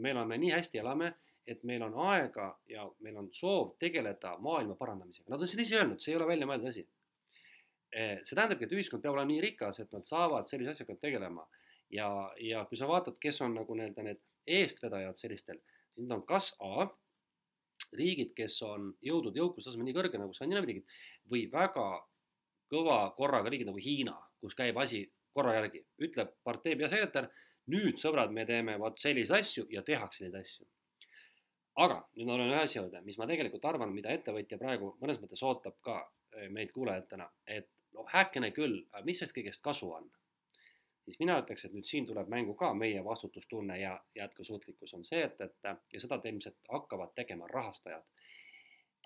me 0.00 0.14
elame 0.16 0.40
nii 0.40 0.54
hästi 0.54 0.80
elame, 0.80 1.12
et 1.44 1.60
meil 1.68 1.84
on 1.84 2.00
aega 2.08 2.54
ja 2.72 2.88
meil 3.04 3.20
on 3.20 3.28
soov 3.36 3.74
tegeleda 3.84 4.38
maailma 4.40 4.80
parandamisega, 4.80 5.28
nad 5.28 5.44
on 5.44 5.52
seda 5.52 5.68
ise 5.68 5.82
öelnud, 5.82 6.00
see 6.00 6.16
ei 6.16 6.22
ole 6.22 6.32
välja 6.32 6.48
mõeldud 6.48 6.72
asi 6.72 6.88
see 7.92 8.36
tähendabki, 8.36 8.66
et 8.66 8.74
ühiskond 8.76 9.02
peab 9.02 9.16
olema 9.16 9.30
nii 9.30 9.40
rikas, 9.40 9.80
et 9.80 9.92
nad 9.96 10.04
saavad 10.04 10.48
sellise 10.50 10.74
asjaga 10.74 10.98
tegelema. 11.00 11.46
ja, 11.90 12.08
ja 12.44 12.64
kui 12.68 12.76
sa 12.76 12.88
vaatad, 12.88 13.16
kes 13.20 13.40
on 13.40 13.54
nagu 13.56 13.74
nii-öelda 13.74 14.02
need 14.04 14.18
eestvedajad 14.46 15.16
sellistel, 15.16 15.60
siis 15.94 16.04
need 16.04 16.12
on 16.12 16.24
kas 16.28 16.50
A, 16.60 16.88
riigid, 17.96 18.34
kes 18.36 18.58
on 18.66 18.90
jõudnud 19.04 19.36
jõukustaseme 19.36 19.86
nii 19.86 19.96
kõrge 19.96 20.20
nagu 20.20 20.34
Skandinaavia 20.36 20.68
riigid 20.68 20.98
või 21.32 21.46
väga 21.52 21.86
kõva 22.68 22.98
korraga 23.16 23.48
riigid 23.48 23.70
nagu 23.70 23.80
Hiina, 23.80 24.16
kus 24.42 24.56
käib 24.58 24.76
asi 24.80 25.06
korra 25.32 25.54
järgi, 25.56 25.84
ütleb 26.04 26.34
partei 26.44 26.76
peasekretär, 26.78 27.30
nüüd 27.72 28.00
sõbrad, 28.00 28.32
me 28.34 28.44
teeme 28.48 28.76
vot 28.80 28.98
selliseid 29.00 29.44
asju 29.44 29.66
ja 29.72 29.84
tehakse 29.86 30.24
neid 30.24 30.36
asju. 30.42 30.66
aga 31.78 32.00
nüüd 32.16 32.26
ma 32.26 32.34
olen 32.34 32.48
ühe 32.50 32.60
asja 32.66 32.80
juurde, 32.80 33.00
mis 33.06 33.18
ma 33.20 33.26
tegelikult 33.30 33.64
arvan, 33.70 33.92
mida 33.94 34.10
ettevõtja 34.10 34.58
praegu 34.58 34.96
mõnes 35.02 35.20
mõttes 35.22 35.42
ootab 35.46 35.76
ka 35.80 36.00
eh, 36.34 36.48
meid 36.50 36.72
kuulajatena, 36.74 37.28
et 37.46 37.68
noh, 37.94 38.06
hääkene 38.12 38.50
küll, 38.56 38.82
mis 39.04 39.20
sellest 39.20 39.36
kõigest 39.36 39.62
kasu 39.64 39.92
on? 39.92 40.10
siis 41.08 41.20
mina 41.22 41.38
ütleks, 41.40 41.64
et 41.64 41.72
nüüd 41.72 41.86
siin 41.88 42.06
tuleb 42.06 42.28
mängu 42.28 42.52
ka 42.54 42.74
meie 42.76 43.00
vastutustunne 43.04 43.78
ja 43.80 43.94
jätkusuutlikkus 44.14 44.92
on 44.94 45.06
see, 45.08 45.22
et, 45.24 45.40
et 45.40 45.94
ja 45.94 46.00
seda 46.02 46.20
ilmselt 46.24 46.58
hakkavad 46.68 47.14
tegema 47.16 47.48
rahastajad. 47.48 48.04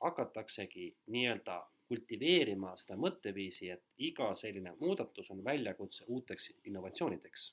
hakataksegi 0.03 0.89
nii-öelda 1.15 1.61
kultiveerima 1.93 2.73
seda 2.81 2.97
mõtteviisi, 2.99 3.69
et 3.71 3.83
iga 4.09 4.33
selline 4.35 4.73
muudatus 4.81 5.31
on 5.31 5.45
väljakutse 5.45 6.05
uuteks 6.09 6.51
innovatsioonideks. 6.65 7.51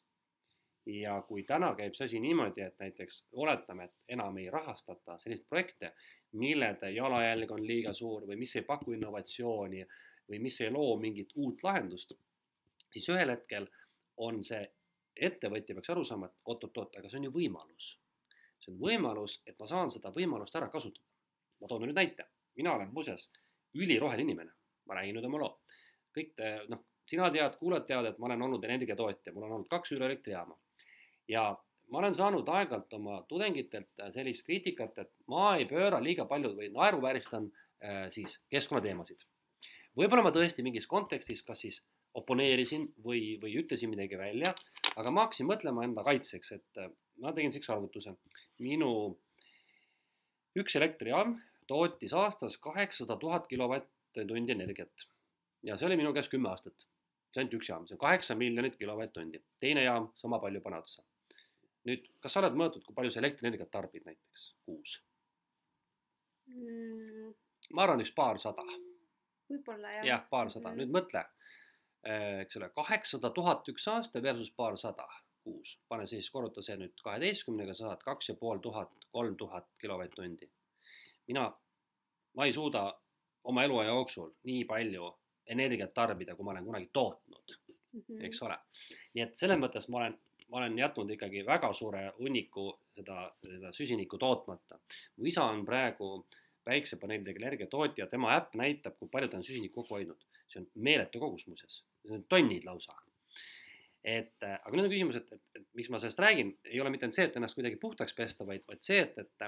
ja 0.90 1.22
kui 1.28 1.44
täna 1.44 1.76
käib 1.78 1.94
see 1.94 2.06
asi 2.06 2.20
niimoodi, 2.20 2.62
et 2.66 2.80
näiteks 2.80 3.24
oletame, 3.32 3.86
et 3.86 4.16
enam 4.16 4.38
ei 4.42 4.50
rahastata 4.50 5.18
selliseid 5.20 5.48
projekte, 5.50 5.92
millede 6.32 6.90
jalajälg 6.92 7.52
on 7.52 7.68
liiga 7.68 7.94
suur 7.94 8.26
või 8.30 8.40
mis 8.40 8.56
ei 8.56 8.66
paku 8.66 8.96
innovatsiooni 8.98 9.86
või 10.30 10.40
mis 10.44 10.60
ei 10.62 10.72
loo 10.72 10.96
mingit 11.02 11.34
uut 11.36 11.64
lahendust, 11.64 12.14
siis 12.92 13.10
ühel 13.10 13.34
hetkel 13.34 13.68
on 14.18 14.44
see 14.44 14.62
ettevõtja 15.16 15.76
peaks 15.76 15.92
aru 15.94 16.04
saama, 16.08 16.30
et 16.30 16.46
oot-oot-oot, 16.46 16.96
aga 17.00 17.10
see 17.10 17.20
on 17.20 17.30
ju 17.30 17.36
võimalus. 17.36 17.98
see 18.60 18.74
on 18.74 18.80
võimalus, 18.80 19.42
et 19.48 19.60
ma 19.60 19.68
saan 19.68 19.92
seda 19.92 20.12
võimalust 20.16 20.56
ära 20.56 20.70
kasutada. 20.70 21.06
ma 21.62 21.68
toon 21.68 21.84
nüüd 21.84 21.96
näite, 21.96 22.26
mina 22.56 22.74
olen 22.76 22.94
muuseas 22.94 23.30
üliroheline 23.76 24.32
inimene, 24.32 24.52
ma 24.86 24.96
räägin 24.96 25.16
nüüd 25.16 25.26
oma 25.26 25.40
loo. 25.44 25.60
kõik 26.16 26.36
te, 26.36 26.52
noh, 26.70 26.86
sina 27.10 27.30
tead, 27.32 27.58
kuulajad 27.58 27.86
teavad, 27.88 28.06
et 28.06 28.20
ma 28.20 28.26
olen 28.26 28.42
olnud 28.42 28.64
energiatootja, 28.64 29.34
mul 29.34 29.44
on 29.48 29.52
olnud 29.58 29.70
kaks 29.70 29.92
hüdroelektrijaama 29.92 30.58
ja 31.28 31.44
ma 31.90 32.02
olen 32.02 32.16
saanud 32.16 32.48
aeg-ajalt 32.48 32.94
oma 32.98 33.22
tudengitelt 33.30 34.04
sellist 34.14 34.46
kriitikat, 34.46 34.98
et 34.98 35.12
ma 35.32 35.56
ei 35.58 35.68
pööra 35.70 36.02
liiga 36.04 36.26
palju 36.30 36.54
või 36.58 36.72
naeruvääristan 36.74 37.50
äh, 37.50 38.08
siis 38.14 38.40
keskkonnateemasid. 38.50 39.26
Võib-olla 40.00 40.26
ma 40.26 40.34
tõesti 40.36 40.66
mingis 40.66 40.88
kontekstis, 40.90 41.44
kas 41.46 41.66
siis 41.66 41.82
oponeerisin 42.20 42.88
või, 43.06 43.38
või 43.42 43.58
ütlesin 43.62 43.92
midagi 43.92 44.18
välja, 44.18 44.54
aga 44.96 45.12
ma 45.14 45.28
hakkasin 45.28 45.48
mõtlema 45.50 45.86
enda 45.86 46.04
kaitseks, 46.08 46.52
et 46.56 46.82
äh, 46.82 46.90
ma 47.22 47.34
tegin 47.36 47.54
siukse 47.54 47.74
arvutuse. 47.76 48.16
minu 48.60 48.92
üks 50.60 50.76
elektrijaam 50.76 51.38
tootis 51.68 52.14
aastas 52.18 52.58
kaheksasada 52.58 53.20
tuhat 53.20 53.48
kilovatt-tundi 53.48 54.56
energiat 54.56 55.06
ja 55.64 55.78
see 55.78 55.88
oli 55.90 56.00
minu 56.00 56.14
käes 56.16 56.30
kümme 56.32 56.50
aastat. 56.50 56.88
see 57.30 57.42
on 57.42 57.46
ainult 57.46 57.60
üks 57.60 57.70
jaam, 57.70 57.86
see 57.88 57.96
on 57.96 58.02
kaheksa 58.02 58.36
miljonit 58.36 58.78
kilovatt-tundi, 58.80 59.42
teine 59.62 59.84
jaam 59.84 60.10
sama 60.16 60.40
palju 60.42 60.62
pane 60.66 60.80
otsa. 60.82 61.04
nüüd, 61.86 62.08
kas 62.20 62.34
sa 62.34 62.42
oled 62.42 62.58
mõõtnud, 62.58 62.84
kui 62.86 62.96
palju 62.96 63.14
sa 63.14 63.22
elektrienergiat 63.22 63.72
tarbid 63.72 64.06
näiteks 64.08 64.48
kuus 64.66 64.98
mm,? 66.48 67.36
ma 67.76 67.86
arvan, 67.86 68.02
üks 68.02 68.12
paarsada. 68.16 68.66
Võib-olla 69.50 69.96
jah. 69.98 70.06
jah, 70.14 70.28
paarsada, 70.30 70.74
nüüd 70.78 70.92
mõtle, 70.94 71.24
eks 72.44 72.60
ole, 72.60 72.70
kaheksasada 72.76 73.34
tuhat 73.36 73.68
üks 73.74 73.88
aasta 73.92 74.22
versus 74.24 74.52
paarsada 74.56 75.08
kuus, 75.44 75.76
pane 75.88 76.06
siis, 76.08 76.30
korruta 76.34 76.62
see 76.66 76.78
nüüd 76.80 77.02
kaheteistkümnega, 77.04 77.74
sa 77.74 77.90
saad 77.90 78.04
kaks 78.06 78.32
ja 78.32 78.36
pool 78.40 78.62
tuhat, 78.64 78.92
kolm 79.12 79.38
tuhat 79.38 79.70
kilovatt-tundi. 79.82 80.50
mina, 81.28 81.46
ma 82.36 82.46
ei 82.46 82.54
suuda 82.54 82.84
oma 83.44 83.64
eluaja 83.64 83.94
jooksul 83.94 84.32
nii 84.50 84.64
palju 84.70 85.12
energiat 85.54 85.94
tarbida, 85.94 86.36
kui 86.36 86.46
ma 86.46 86.52
olen 86.56 86.66
kunagi 86.66 86.90
tootnud 86.94 87.54
mm, 87.54 88.02
-hmm. 88.02 88.26
eks 88.26 88.42
ole. 88.42 88.58
nii 89.14 89.24
et 89.24 89.38
selles 89.38 89.60
mõttes 89.62 89.90
ma 89.90 90.02
olen, 90.02 90.20
ma 90.50 90.58
olen 90.58 90.78
jätnud 90.78 91.10
ikkagi 91.16 91.46
väga 91.46 91.74
suure 91.74 92.04
hunniku 92.20 92.68
seda, 92.96 93.32
seda 93.46 93.74
süsinikku 93.74 94.18
tootmata. 94.18 94.80
mu 95.18 95.26
isa 95.26 95.44
on 95.44 95.66
praegu 95.66 96.28
päiksepaneelidega 96.68 97.44
energiatootja, 97.44 98.08
tema 98.08 98.34
äpp 98.36 98.58
näitab, 98.60 98.98
kui 99.00 99.10
palju 99.12 99.30
ta 99.30 99.40
on 99.40 99.46
süsinikku 99.46 99.82
kokku 99.82 99.98
hoidnud. 99.98 100.26
see 100.50 100.64
on 100.64 100.68
meeletu 100.76 101.20
kogus 101.22 101.46
muuseas, 101.48 101.84
need 102.04 102.16
on 102.16 102.24
tonnid 102.30 102.64
lausa. 102.66 102.96
et 104.04 104.44
aga 104.44 104.72
nüüd 104.76 104.88
on 104.88 104.94
küsimus, 104.94 105.20
et, 105.20 105.32
et, 105.34 105.52
et 105.56 105.68
miks 105.78 105.90
ma 105.90 106.00
sellest 106.00 106.20
räägin, 106.20 106.56
ei 106.66 106.82
ole 106.82 106.90
mitte 106.90 107.06
ainult 107.06 107.18
see, 107.18 107.26
et 107.30 107.36
ennast 107.36 107.58
kuidagi 107.60 107.78
puhtaks 107.82 108.16
pesta, 108.16 108.48
vaid, 108.48 108.64
vaid 108.68 108.82
see, 108.82 109.02
et, 109.04 109.18
et 109.20 109.46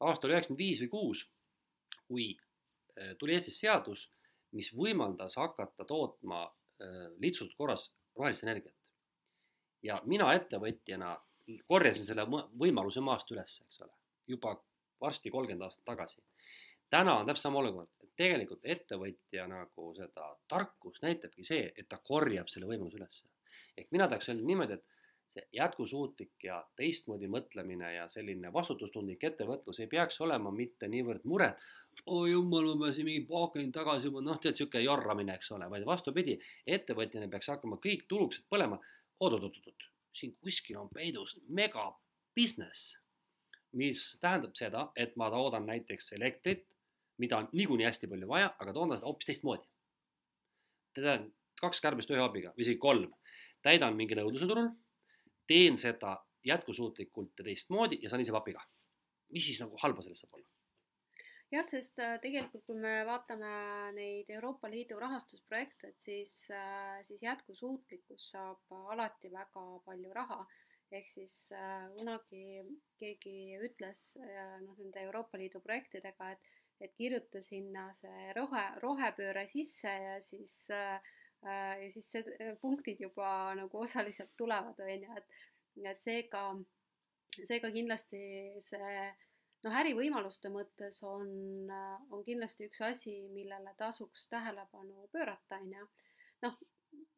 aastal 0.00 0.34
üheksakümmend 0.34 0.60
viis 0.60 0.82
või 0.82 0.90
kuus, 0.92 1.22
kui 2.08 2.26
tuli 3.18 3.36
Eestis 3.36 3.60
seadus 3.60 4.08
mis 4.56 4.72
võimaldas 4.76 5.36
hakata 5.40 5.86
tootma 5.88 6.44
äh, 6.46 7.06
lihtsustatud 7.22 7.56
korras 7.58 7.88
rohelist 8.16 8.46
energiat. 8.46 8.74
ja 9.82 10.00
mina 10.04 10.32
ettevõtjana 10.34 11.12
korjasin 11.70 12.06
selle 12.08 12.24
võimaluse 12.58 13.02
maast 13.04 13.30
üles, 13.30 13.60
eks 13.62 13.82
ole, 13.84 13.92
juba 14.26 14.54
varsti 15.00 15.30
kolmkümmend 15.30 15.66
aastat 15.68 15.84
tagasi. 15.84 16.22
täna 16.90 17.18
on 17.18 17.26
täpselt 17.26 17.42
sama 17.42 17.58
olukord, 17.58 17.90
et 18.02 18.10
tegelikult 18.16 18.66
ettevõtja 18.74 19.46
nagu 19.50 19.94
seda 19.94 20.28
tarkust 20.48 21.02
näitabki 21.02 21.44
see, 21.44 21.72
et 21.76 21.88
ta 21.88 21.98
korjab 21.98 22.48
selle 22.48 22.66
võimaluse 22.66 23.00
ülesse. 23.00 23.26
ehk 23.76 23.90
mina 23.90 24.08
tahaks 24.08 24.28
öelda 24.28 24.46
niimoodi, 24.46 24.78
et 24.78 24.84
see 25.32 25.42
jätkusuutlik 25.58 26.44
ja 26.44 26.60
teistmoodi 26.78 27.28
mõtlemine 27.30 27.88
ja 27.94 28.04
selline 28.08 28.52
vastutustundlik 28.52 29.24
ettevõtlus 29.28 29.80
ei 29.82 29.88
peaks 29.90 30.20
olema 30.26 30.52
mitte 30.54 30.88
niivõrd 30.88 31.24
muret, 31.24 31.62
oi 32.06 32.30
jumal, 32.30 32.68
ma 32.74 32.86
pean 32.86 32.94
siin 32.98 33.08
mingi 33.08 33.24
paakeni 33.30 33.72
tagasi, 33.74 34.12
noh, 34.28 34.38
tead, 34.42 34.58
sihuke 34.58 34.82
jorramine, 34.84 35.34
eks 35.34 35.50
ole, 35.56 35.70
vaid 35.72 35.86
vastupidi, 35.88 36.36
ettevõtjana 36.78 37.30
peaks 37.32 37.50
hakkama 37.54 37.80
kõik 37.82 38.06
tuluksed 38.08 38.46
põlema 38.52 38.78
oot,. 38.78 39.34
oot-oot-oot, 39.34 39.88
siin 40.16 40.36
kuskil 40.40 40.78
on 40.78 40.92
peidus 40.94 41.36
mega 41.48 41.88
business, 42.36 42.94
mis 43.76 44.02
tähendab 44.20 44.56
seda, 44.58 44.88
et 44.96 45.16
ma 45.20 45.28
toodan 45.30 45.66
näiteks 45.68 46.12
elektrit, 46.16 46.66
mida 47.22 47.38
on 47.42 47.48
niikuinii 47.52 47.86
hästi 47.86 48.08
palju 48.10 48.28
vaja, 48.28 48.54
aga 48.58 48.72
toodan 48.72 48.98
seda 48.98 49.08
hoopis 49.10 49.30
teistmoodi. 49.30 49.68
teda 50.96 51.18
kaks 51.60 51.80
kärbest 51.84 52.10
ühe 52.10 52.20
hoobiga 52.20 52.52
või 52.56 52.64
isegi 52.64 52.78
kolm, 52.80 53.12
täidan 53.62 53.96
mingi 53.96 54.16
nõudluse 54.16 54.48
turul 54.48 54.70
teen 55.46 55.76
seda 55.80 56.16
jätkusuutlikult 56.46 57.38
ja 57.38 57.44
teistmoodi 57.44 57.98
ja 58.02 58.10
saan 58.10 58.22
ise 58.24 58.32
papiga. 58.32 58.62
mis 59.34 59.46
siis 59.46 59.60
nagu 59.60 59.76
halba 59.82 60.02
sellest 60.02 60.24
saab 60.24 60.38
olla? 60.38 60.48
jah, 61.52 61.64
sest 61.66 61.98
äh, 62.02 62.16
tegelikult, 62.22 62.64
kui 62.66 62.78
me 62.80 63.00
vaatame 63.06 63.50
neid 63.96 64.30
Euroopa 64.34 64.70
Liidu 64.70 64.98
rahastusprojekte, 64.98 65.92
et 65.92 66.00
siis, 66.02 66.34
äh, 66.50 67.02
siis 67.06 67.22
jätkusuutlikkus 67.22 68.30
saab 68.32 68.76
alati 68.94 69.30
väga 69.32 69.66
palju 69.86 70.14
raha. 70.14 70.40
Ehk 70.94 71.08
siis 71.10 71.34
äh, 71.52 71.88
kunagi 71.96 72.62
keegi 73.00 73.58
ütles 73.66 74.08
noh, 74.20 74.76
nende 74.78 75.02
Euroopa 75.08 75.38
Liidu 75.38 75.60
projektidega, 75.64 76.30
et, 76.32 76.50
et 76.80 76.94
kirjuta 76.96 77.42
sinna 77.42 77.88
see 77.98 78.32
rohe, 78.38 78.64
rohepööre 78.84 79.46
sisse 79.50 79.90
ja 79.90 80.18
siis 80.24 80.66
äh, 80.70 81.00
Äh, 81.44 81.84
ja 81.84 81.92
siis 81.92 82.08
see 82.10 82.22
äh, 82.40 82.54
punktid 82.60 83.00
juba 83.00 83.54
nagu 83.54 83.82
osaliselt 83.84 84.32
tulevad, 84.40 84.80
on 84.80 85.04
ju, 85.04 85.16
et, 85.20 85.34
et 85.92 86.00
seega, 86.02 86.42
seega 87.36 87.70
kindlasti 87.74 88.22
see 88.64 88.94
noh, 89.66 89.76
ärivõimaluste 89.82 90.50
mõttes 90.54 91.02
on, 91.06 91.28
on 92.10 92.24
kindlasti 92.26 92.66
üks 92.70 92.80
asi, 92.88 93.14
millele 93.34 93.74
tasuks 93.78 94.26
tähelepanu 94.32 95.06
pöörata, 95.12 95.60
on 95.60 95.76
ju. 95.76 95.86
noh, 96.46 96.58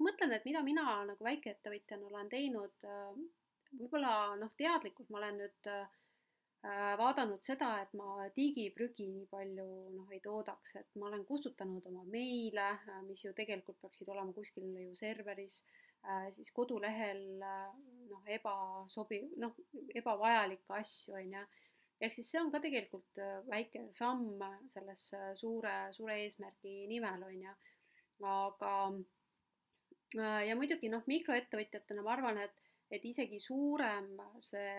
mõtlen, 0.02 0.34
et 0.34 0.44
mida 0.50 0.64
mina 0.66 0.84
nagu 1.12 1.28
väikeettevõtjana 1.30 2.10
olen 2.10 2.32
teinud, 2.34 2.74
äh, 2.84 3.22
võib-olla 3.76 4.36
noh, 4.40 4.52
teadlikult 4.56 5.10
ma 5.10 5.18
olen 5.22 5.42
nüüd 5.42 5.70
äh, 5.72 5.86
Äh, 6.66 6.96
vaadanud 6.98 7.44
seda, 7.46 7.68
et 7.84 7.92
ma 7.94 8.24
digiprügi 8.34 9.04
nii 9.06 9.26
palju 9.30 9.66
noh, 9.94 10.08
ei 10.10 10.18
toodaks, 10.24 10.72
et 10.80 10.96
ma 10.98 11.06
olen 11.06 11.22
kustutanud 11.28 11.84
oma 11.86 12.02
meile, 12.10 12.64
äh, 12.90 12.96
mis 13.06 13.22
ju 13.22 13.30
tegelikult 13.36 13.78
peaksid 13.84 14.10
olema 14.10 14.34
kuskil 14.34 14.66
ju 14.80 14.96
serveris, 14.98 15.60
äh, 16.02 16.26
siis 16.34 16.50
kodulehel 16.56 17.22
noh, 17.38 18.24
ebasobiv, 18.38 19.28
noh, 19.44 19.54
ebavajalikke 20.02 20.74
asju, 20.80 21.14
on 21.20 21.36
ju. 21.36 21.44
ehk 22.00 22.16
siis 22.16 22.32
see 22.32 22.42
on 22.42 22.50
ka 22.50 22.58
tegelikult 22.62 23.22
väike 23.52 23.84
samm 23.94 24.42
selles 24.74 25.06
suure, 25.38 25.76
suure 25.94 26.18
eesmärgi 26.24 26.74
nimel, 26.90 27.22
on 27.30 27.38
ju. 27.44 27.54
aga 28.34 28.74
ja 30.50 30.58
muidugi 30.58 30.90
noh, 30.90 31.06
mikroettevõtjatena 31.06 32.02
ma 32.02 32.16
arvan, 32.16 32.42
et, 32.48 32.67
et 32.90 33.04
isegi 33.04 33.40
suurem 33.40 34.14
see 34.40 34.70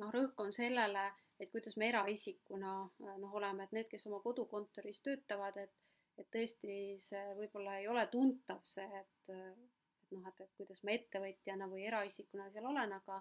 noh, 0.00 0.10
rõhk 0.12 0.40
on 0.42 0.52
sellele, 0.54 1.04
et 1.40 1.50
kuidas 1.52 1.76
me 1.80 1.90
eraisikuna 1.90 2.74
noh, 3.20 3.34
oleme, 3.38 3.66
et 3.66 3.74
need, 3.76 3.88
kes 3.90 4.06
oma 4.10 4.20
kodukontoris 4.24 5.02
töötavad, 5.04 5.58
et, 5.62 5.72
et 6.18 6.28
tõesti 6.32 6.96
see 7.02 7.24
võib-olla 7.38 7.78
ei 7.80 7.88
ole 7.92 8.06
tuntav 8.12 8.62
see, 8.68 8.86
et, 9.02 9.32
et 9.32 10.14
noh, 10.16 10.28
et, 10.30 10.44
et 10.46 10.54
kuidas 10.58 10.82
ma 10.84 10.96
ettevõtjana 10.96 11.68
või 11.72 11.86
eraisikuna 11.90 12.48
seal 12.54 12.68
olen, 12.72 12.96
aga, 12.98 13.20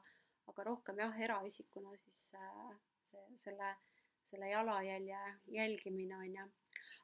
aga 0.51 0.67
rohkem 0.69 1.01
jah, 1.03 1.17
eraisikuna 1.27 1.95
siis 2.03 2.21
see, 2.31 2.75
selle, 3.43 3.73
selle 4.29 4.51
jalajälje 4.51 5.25
jälgimine 5.57 6.17
on 6.17 6.39
ju. 6.39 6.47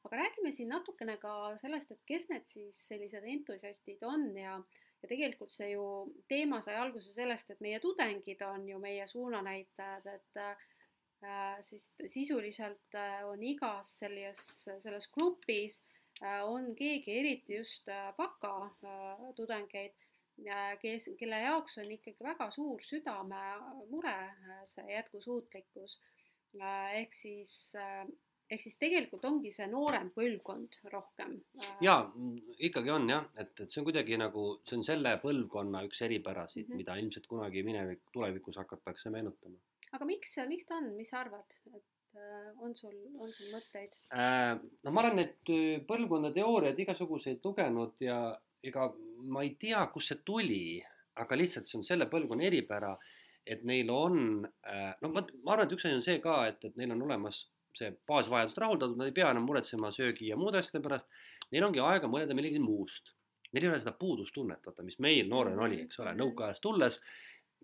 aga 0.07 0.23
räägime 0.23 0.51
siin 0.51 0.71
natukene 0.73 1.17
ka 1.21 1.57
sellest, 1.61 1.91
et 1.91 2.07
kes 2.09 2.29
need 2.31 2.47
siis 2.49 2.87
sellised 2.87 3.27
entusiastid 3.35 4.01
on 4.07 4.31
ja 4.37 4.55
ja 5.01 5.09
tegelikult 5.09 5.53
see 5.53 5.71
ju 5.73 5.85
teema 6.29 6.61
sai 6.61 6.75
alguse 6.77 7.13
sellest, 7.13 7.49
et 7.53 7.63
meie 7.63 7.79
tudengid 7.81 8.41
on 8.45 8.67
ju 8.69 8.79
meie 8.81 9.07
suunanäitajad, 9.07 10.05
et 10.13 10.41
äh, 10.43 11.57
siis 11.65 11.91
sisuliselt 12.07 12.97
äh, 12.97 13.21
on 13.27 13.43
igas 13.43 13.95
selles, 14.03 14.45
selles 14.83 15.09
grupis 15.13 15.81
äh, 16.21 16.41
on 16.45 16.73
keegi, 16.75 17.19
eriti 17.19 17.57
just 17.57 17.89
äh, 17.89 18.13
bakatudengeid 18.17 19.93
äh,, 19.93 20.07
kes, 20.81 21.09
kelle 21.19 21.41
jaoks 21.43 21.77
on 21.81 21.91
ikkagi 21.97 22.25
väga 22.25 22.49
suur 22.53 22.81
südamemure 22.85 24.17
äh, 24.17 24.65
see 24.65 24.87
jätkusuutlikkus 24.93 25.99
äh,. 26.59 27.01
ehk 27.01 27.13
siis 27.13 27.75
äh, 27.75 28.05
ehk 28.51 28.63
siis 28.63 28.77
tegelikult 28.81 29.23
ongi 29.29 29.51
see 29.55 29.67
noorem 29.71 30.09
põlvkond 30.15 30.79
rohkem. 30.91 31.37
Äh, 31.61 31.71
ja 31.85 31.95
ikkagi 32.67 32.91
on 32.93 33.07
jah, 33.09 33.27
et, 33.39 33.53
et 33.63 33.71
see 33.71 33.81
on 33.81 33.87
kuidagi 33.87 34.19
nagu, 34.19 34.45
see 34.67 34.79
on 34.79 34.85
selle 34.87 35.15
põlvkonna 35.23 35.85
üks 35.87 36.03
eripärasid 36.07 36.65
mm, 36.65 36.73
-hmm. 36.73 36.83
mida 36.83 36.97
ilmselt 36.99 37.29
kunagi 37.31 37.63
minevik, 37.67 38.03
tulevikus 38.13 38.59
hakatakse 38.61 39.13
meenutama. 39.13 39.57
aga 39.91 40.07
miks, 40.07 40.35
miks 40.47 40.67
ta 40.67 40.77
on, 40.79 40.91
mis 40.97 41.09
sa 41.11 41.21
arvad, 41.23 41.57
et 41.71 42.19
äh, 42.19 42.51
on 42.59 42.75
sul, 42.75 42.97
on 43.19 43.31
sul 43.31 43.55
mõtteid 43.55 43.95
äh,? 44.15 44.59
no 44.83 44.91
ma 44.91 45.05
olen 45.05 45.19
neid 45.21 45.53
põlvkonna 45.87 46.33
teooriaid 46.35 46.79
igasuguseid 46.79 47.43
lugenud 47.43 48.03
ja 48.03 48.19
ega 48.63 48.91
ma 49.31 49.43
ei 49.47 49.55
tea, 49.59 49.85
kust 49.93 50.11
see 50.11 50.21
tuli, 50.25 50.63
aga 51.23 51.39
lihtsalt 51.39 51.67
see 51.69 51.79
on 51.79 51.87
selle 51.87 52.07
põlvkonna 52.11 52.45
eripära, 52.47 52.91
et 53.45 53.63
neil 53.65 53.89
on, 53.89 54.41
noh, 54.43 55.09
ma, 55.09 55.23
ma 55.43 55.53
arvan, 55.53 55.65
et 55.65 55.73
üks 55.75 55.87
asi 55.87 55.97
on 55.97 56.03
see 56.05 56.19
ka, 56.21 56.35
et, 56.51 56.63
et 56.67 56.77
neil 56.77 56.93
on 56.93 57.01
olemas 57.07 57.45
see 57.77 57.91
baasvajadused 58.07 58.61
rahuldatud, 58.63 58.99
nad 58.99 59.09
ei 59.09 59.15
pea 59.15 59.31
enam 59.33 59.47
muretsema 59.47 59.91
söögi 59.95 60.29
ja 60.31 60.37
muude 60.39 60.61
asjade 60.61 60.83
pärast. 60.83 61.09
Neil 61.51 61.67
ongi 61.67 61.83
aega 61.83 62.09
mõelda 62.11 62.37
millegi 62.37 62.61
muust. 62.63 63.13
Neil 63.51 63.65
ei 63.65 63.71
ole 63.73 63.81
seda 63.81 63.93
puudustunnet, 63.99 64.63
vaata, 64.67 64.83
mis 64.87 64.99
meil 65.03 65.27
noorena 65.27 65.65
oli, 65.67 65.81
eks 65.85 65.99
ole, 65.99 66.13
nõukaajast 66.19 66.63
tulles 66.63 67.01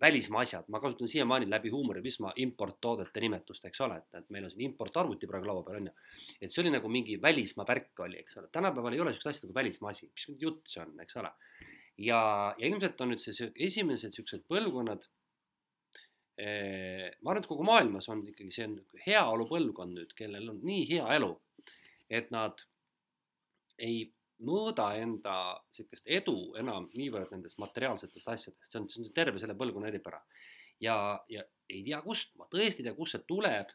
välismaa 0.00 0.42
asjad, 0.46 0.68
ma 0.68 0.80
kasutan 0.80 1.08
siiamaani 1.08 1.48
läbi 1.50 1.70
huumoriprisma 1.74 2.32
importtoodete 2.44 3.20
nimetust, 3.20 3.64
eks 3.66 3.80
ole, 3.82 3.96
et, 3.98 4.20
et 4.20 4.28
meil 4.34 4.46
on 4.46 4.52
siin 4.52 4.68
importarvuti 4.68 5.26
praegu 5.26 5.48
laua 5.50 5.64
peal 5.66 5.80
on 5.80 5.88
ju. 5.90 5.94
et 6.40 6.54
see 6.54 6.62
oli 6.62 6.72
nagu 6.74 6.90
mingi 6.92 7.16
välismaa 7.22 7.66
värk 7.66 8.04
oli, 8.06 8.20
eks 8.22 8.38
ole, 8.38 8.50
tänapäeval 8.54 8.94
ei 8.94 9.02
ole 9.02 9.14
sihukest 9.14 9.32
asja 9.32 9.48
nagu 9.48 9.56
välismaa 9.58 9.90
asi, 9.90 10.10
mis 10.12 10.28
jutt 10.42 10.70
see 10.70 10.84
on, 10.84 10.94
eks 11.02 11.18
ole. 11.18 11.32
ja, 12.10 12.20
ja 12.58 12.70
ilmselt 12.70 13.00
on 13.00 13.14
nüüd 13.14 13.24
see 13.24 13.50
esimesed 13.68 14.14
siuksed 14.14 14.46
põlvkonnad 14.52 15.08
ma 16.38 17.32
arvan, 17.32 17.42
et 17.42 17.48
kogu 17.50 17.64
maailmas 17.66 18.06
on 18.12 18.20
ikkagi 18.30 18.52
see 18.54 18.68
heaolu 19.08 19.48
põlvkond 19.50 19.96
nüüd, 19.98 20.12
kellel 20.18 20.52
on 20.52 20.60
nii 20.62 20.84
hea 20.92 21.06
elu, 21.16 21.32
et 22.14 22.30
nad 22.34 22.62
ei 23.82 24.04
mõõda 24.46 24.92
enda 25.00 25.34
sihukest 25.74 26.06
edu 26.18 26.36
enam 26.60 26.86
niivõrd 26.94 27.32
nendest 27.34 27.58
materiaalsetest 27.58 28.28
asjadest, 28.30 28.70
see 28.70 28.80
on, 28.80 28.86
see 28.90 29.02
on 29.02 29.10
terve 29.14 29.40
selle 29.42 29.56
põlvkonna 29.58 29.90
eripära. 29.90 30.20
ja, 30.80 31.18
ja 31.28 31.42
ei 31.68 31.82
tea 31.84 32.00
kust, 32.02 32.36
ma 32.38 32.46
tõesti 32.52 32.84
ei 32.84 32.88
tea, 32.88 32.94
kust 32.94 33.16
see 33.16 33.26
tuleb. 33.26 33.74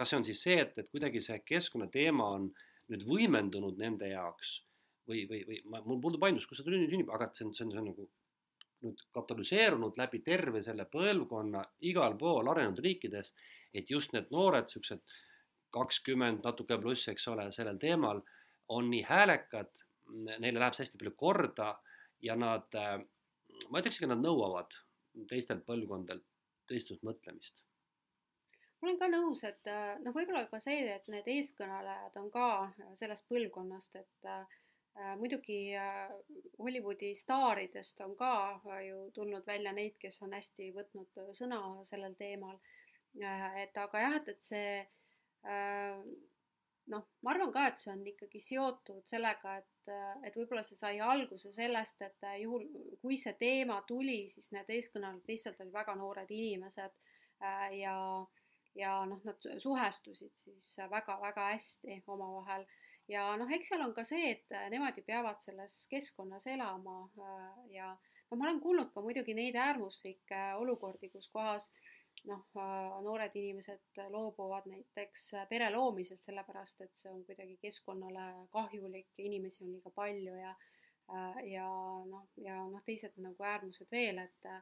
kas 0.00 0.10
see 0.10 0.16
on 0.18 0.24
siis 0.24 0.42
see, 0.42 0.56
et, 0.58 0.72
et 0.80 0.88
kuidagi 0.90 1.20
see 1.20 1.38
keskkonnateema 1.46 2.26
on 2.36 2.48
nüüd 2.90 3.04
võimendunud 3.06 3.78
nende 3.78 4.08
jaoks 4.08 4.62
või, 5.06 5.26
või, 5.28 5.44
või 5.46 5.60
ma, 5.70 5.82
mul 5.84 6.00
puudub 6.02 6.24
aimdus, 6.26 6.46
kust 6.48 6.62
see 6.62 6.66
tuli 6.66 6.88
sünnib, 6.88 7.10
aga 7.14 7.28
see 7.36 7.46
on, 7.46 7.54
see 7.54 7.66
on, 7.66 7.74
see 7.74 7.82
on 7.82 7.90
nagu 7.92 8.08
nüüd 8.84 9.02
katalüseerunud 9.14 9.98
läbi 10.00 10.22
terve 10.24 10.62
selle 10.62 10.86
põlvkonna 10.90 11.64
igal 11.90 12.16
pool 12.18 12.48
arenenud 12.48 12.80
riikides, 12.84 13.34
et 13.74 13.90
just 13.90 14.14
need 14.16 14.30
noored 14.32 14.70
siuksed 14.72 15.02
kakskümmend 15.70 16.44
natuke 16.44 16.78
pluss, 16.80 17.08
eks 17.12 17.28
ole, 17.30 17.50
sellel 17.54 17.78
teemal 17.78 18.22
on 18.74 18.90
nii 18.90 19.02
häälekad 19.06 19.70
neile 20.38 20.60
läheb 20.60 20.76
see 20.76 20.84
hästi 20.84 21.00
palju 21.00 21.14
korda 21.18 21.70
ja 22.22 22.36
nad, 22.38 22.66
äh, 22.74 22.98
ma 23.70 23.82
ütleks, 23.82 24.00
et 24.00 24.10
nad 24.10 24.22
nõuavad 24.22 24.76
teistelt 25.30 25.66
põlvkondadelt 25.66 26.26
teistsugust 26.70 27.06
mõtlemist. 27.06 27.64
ma 28.80 28.88
olen 28.88 28.98
ka 28.98 29.08
nõus, 29.12 29.44
et 29.44 29.68
äh, 29.68 29.98
noh, 30.00 30.14
võib-olla 30.16 30.46
ka 30.50 30.60
see, 30.62 30.82
et 30.94 31.08
need 31.12 31.26
eeskõnelejad 31.28 32.16
on 32.16 32.30
ka 32.32 32.46
sellest 32.98 33.26
põlvkonnast, 33.28 33.96
et 34.00 34.28
äh, 34.28 34.59
muidugi 35.18 35.74
äh, 35.76 36.10
Hollywoodi 36.58 37.14
staaridest 37.14 38.00
on 38.00 38.16
ka 38.16 38.32
ju 38.86 39.10
tulnud 39.14 39.46
välja 39.46 39.72
neid, 39.72 39.96
kes 40.00 40.22
on 40.22 40.34
hästi 40.36 40.72
võtnud 40.76 41.20
sõna 41.36 41.60
sellel 41.88 42.16
teemal. 42.18 42.58
et 43.58 43.76
aga 43.76 44.00
jah, 44.00 44.16
et, 44.20 44.28
et 44.28 44.42
see 44.42 44.74
äh, 45.46 46.02
noh, 46.90 47.06
ma 47.22 47.32
arvan 47.32 47.52
ka, 47.54 47.66
et 47.70 47.82
see 47.82 47.92
on 47.92 48.02
ikkagi 48.06 48.42
seotud 48.44 49.06
sellega, 49.08 49.56
et, 49.62 49.92
et 50.26 50.36
võib-olla 50.36 50.62
see 50.66 50.78
sai 50.78 51.00
alguse 51.04 51.52
sellest, 51.54 52.02
et 52.06 52.28
juhul, 52.42 52.66
kui 53.02 53.18
see 53.20 53.34
teema 53.40 53.80
tuli, 53.88 54.24
siis 54.32 54.50
need 54.54 54.70
eeskõnelejad 54.76 55.32
lihtsalt 55.32 55.64
olid 55.64 55.74
väga 55.74 55.96
noored 55.98 56.30
inimesed 56.34 56.94
äh, 57.46 57.66
ja, 57.80 57.96
ja 58.78 58.94
noh, 59.10 59.22
nad 59.26 59.50
suhestusid 59.62 60.36
siis 60.38 60.72
väga-väga 60.90 61.50
hästi 61.54 62.02
omavahel 62.06 62.66
ja 63.10 63.26
noh, 63.36 63.50
eks 63.56 63.72
seal 63.72 63.84
on 63.84 63.94
ka 63.94 64.04
see, 64.06 64.34
et 64.36 64.56
nemad 64.72 64.98
ju 64.98 65.04
peavad 65.06 65.42
selles 65.42 65.82
keskkonnas 65.90 66.46
elama 66.50 66.98
äh, 67.18 67.62
ja 67.76 67.92
noh, 67.94 68.36
ma 68.36 68.46
olen 68.46 68.60
kuulnud 68.62 68.92
ka 68.94 69.02
muidugi 69.04 69.34
neid 69.34 69.58
äärmuslikke 69.58 70.42
olukordi, 70.62 71.10
kus 71.12 71.28
kohas 71.34 71.70
äh, 71.70 72.00
noh, 72.28 72.42
noored 73.04 73.36
inimesed 73.36 74.00
loobuvad 74.12 74.66
näiteks 74.70 75.30
pere 75.48 75.70
loomisest, 75.72 76.26
sellepärast 76.28 76.84
et 76.84 76.92
see 76.98 77.12
on 77.12 77.22
kuidagi 77.28 77.56
keskkonnale 77.62 78.26
kahjulik 78.52 79.22
inimesi 79.24 79.64
on 79.64 79.72
liiga 79.74 79.92
palju 79.94 80.36
ja 80.40 80.54
ja 81.50 81.68
noh, 82.06 82.28
ja 82.38 82.58
noh, 82.70 82.82
teised 82.86 83.16
nagu 83.18 83.46
äärmused 83.52 83.90
veel, 83.90 84.20
et 84.26 84.52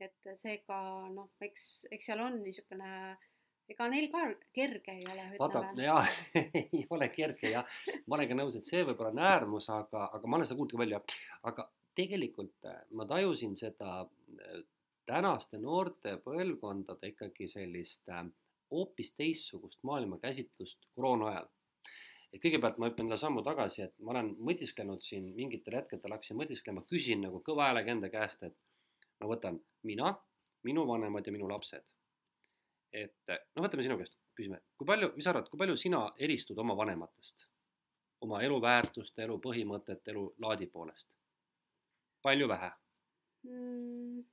et 0.00 0.28
seega 0.40 0.76
noh, 1.12 1.32
eks, 1.44 1.64
eks 1.92 2.06
seal 2.08 2.22
on 2.24 2.38
niisugune 2.44 2.92
ega 3.70 3.88
neil 3.92 4.08
ka 4.12 4.24
kerge 4.56 4.96
ei 4.98 5.04
ole. 5.12 5.26
vaata, 5.38 5.64
jaa 5.82 6.00
ei 6.62 6.86
ole 6.90 7.08
kerge 7.14 7.54
jah, 7.54 7.76
ma 8.06 8.18
olen 8.18 8.32
ka 8.32 8.38
nõus, 8.38 8.58
et 8.58 8.68
see 8.68 8.82
võib-olla 8.86 9.14
on 9.14 9.22
äärmus, 9.30 9.70
aga, 9.74 10.08
aga 10.18 10.26
ma 10.26 10.40
olen 10.40 10.50
seda 10.50 10.58
kuulnud 10.58 10.76
ka 10.76 10.82
välja, 10.82 11.02
aga 11.50 11.68
tegelikult 12.00 12.70
ma 12.96 13.06
tajusin 13.08 13.56
seda 13.58 14.04
tänaste 15.10 15.58
noorte 15.58 16.16
põlvkondade 16.24 17.10
ikkagi 17.12 17.48
sellist 17.50 18.08
äh, 18.14 18.26
hoopis 18.70 19.14
teistsugust 19.18 19.82
maailmakäsitlust 19.82 20.86
koroona 20.94 21.30
ajal. 21.32 21.48
et 22.32 22.42
kõigepealt 22.42 22.76
ma 22.78 22.86
hüppan 22.86 23.08
jälle 23.08 23.16
sammu 23.18 23.42
tagasi, 23.42 23.82
et 23.82 23.94
ma 24.06 24.12
olen 24.12 24.28
mõtisklenud 24.48 25.02
siin 25.02 25.32
mingitel 25.34 25.74
hetkedel 25.80 26.14
hakkasin 26.14 26.38
mõtisklema, 26.38 26.84
küsin 26.92 27.24
nagu 27.26 27.40
kõva 27.46 27.66
häälega 27.66 27.90
enda 27.96 28.10
käest, 28.12 28.44
et 28.46 28.54
ma 29.18 29.30
võtan 29.32 29.58
mina, 29.82 30.12
minu 30.62 30.86
vanemad 30.86 31.26
ja 31.26 31.34
minu 31.34 31.48
lapsed. 31.50 31.82
Et 32.92 33.32
no 33.54 33.64
võtame 33.64 33.84
sinu 33.86 33.96
käest, 34.00 34.16
küsime, 34.36 34.60
kui 34.78 34.88
palju, 34.88 35.12
mis 35.16 35.26
sa 35.26 35.34
arvad, 35.34 35.48
kui 35.50 35.60
palju 35.60 35.76
sina 35.78 36.04
eristud 36.18 36.58
oma 36.58 36.76
vanematest? 36.78 37.46
oma 38.20 38.42
eluväärtuste, 38.44 39.22
elu 39.24 39.38
põhimõtete, 39.40 40.12
elu 40.12 40.26
laadi 40.44 40.66
poolest? 40.68 41.08
palju, 42.24 42.48
vähe 42.50 42.70
mm.? 43.48 44.24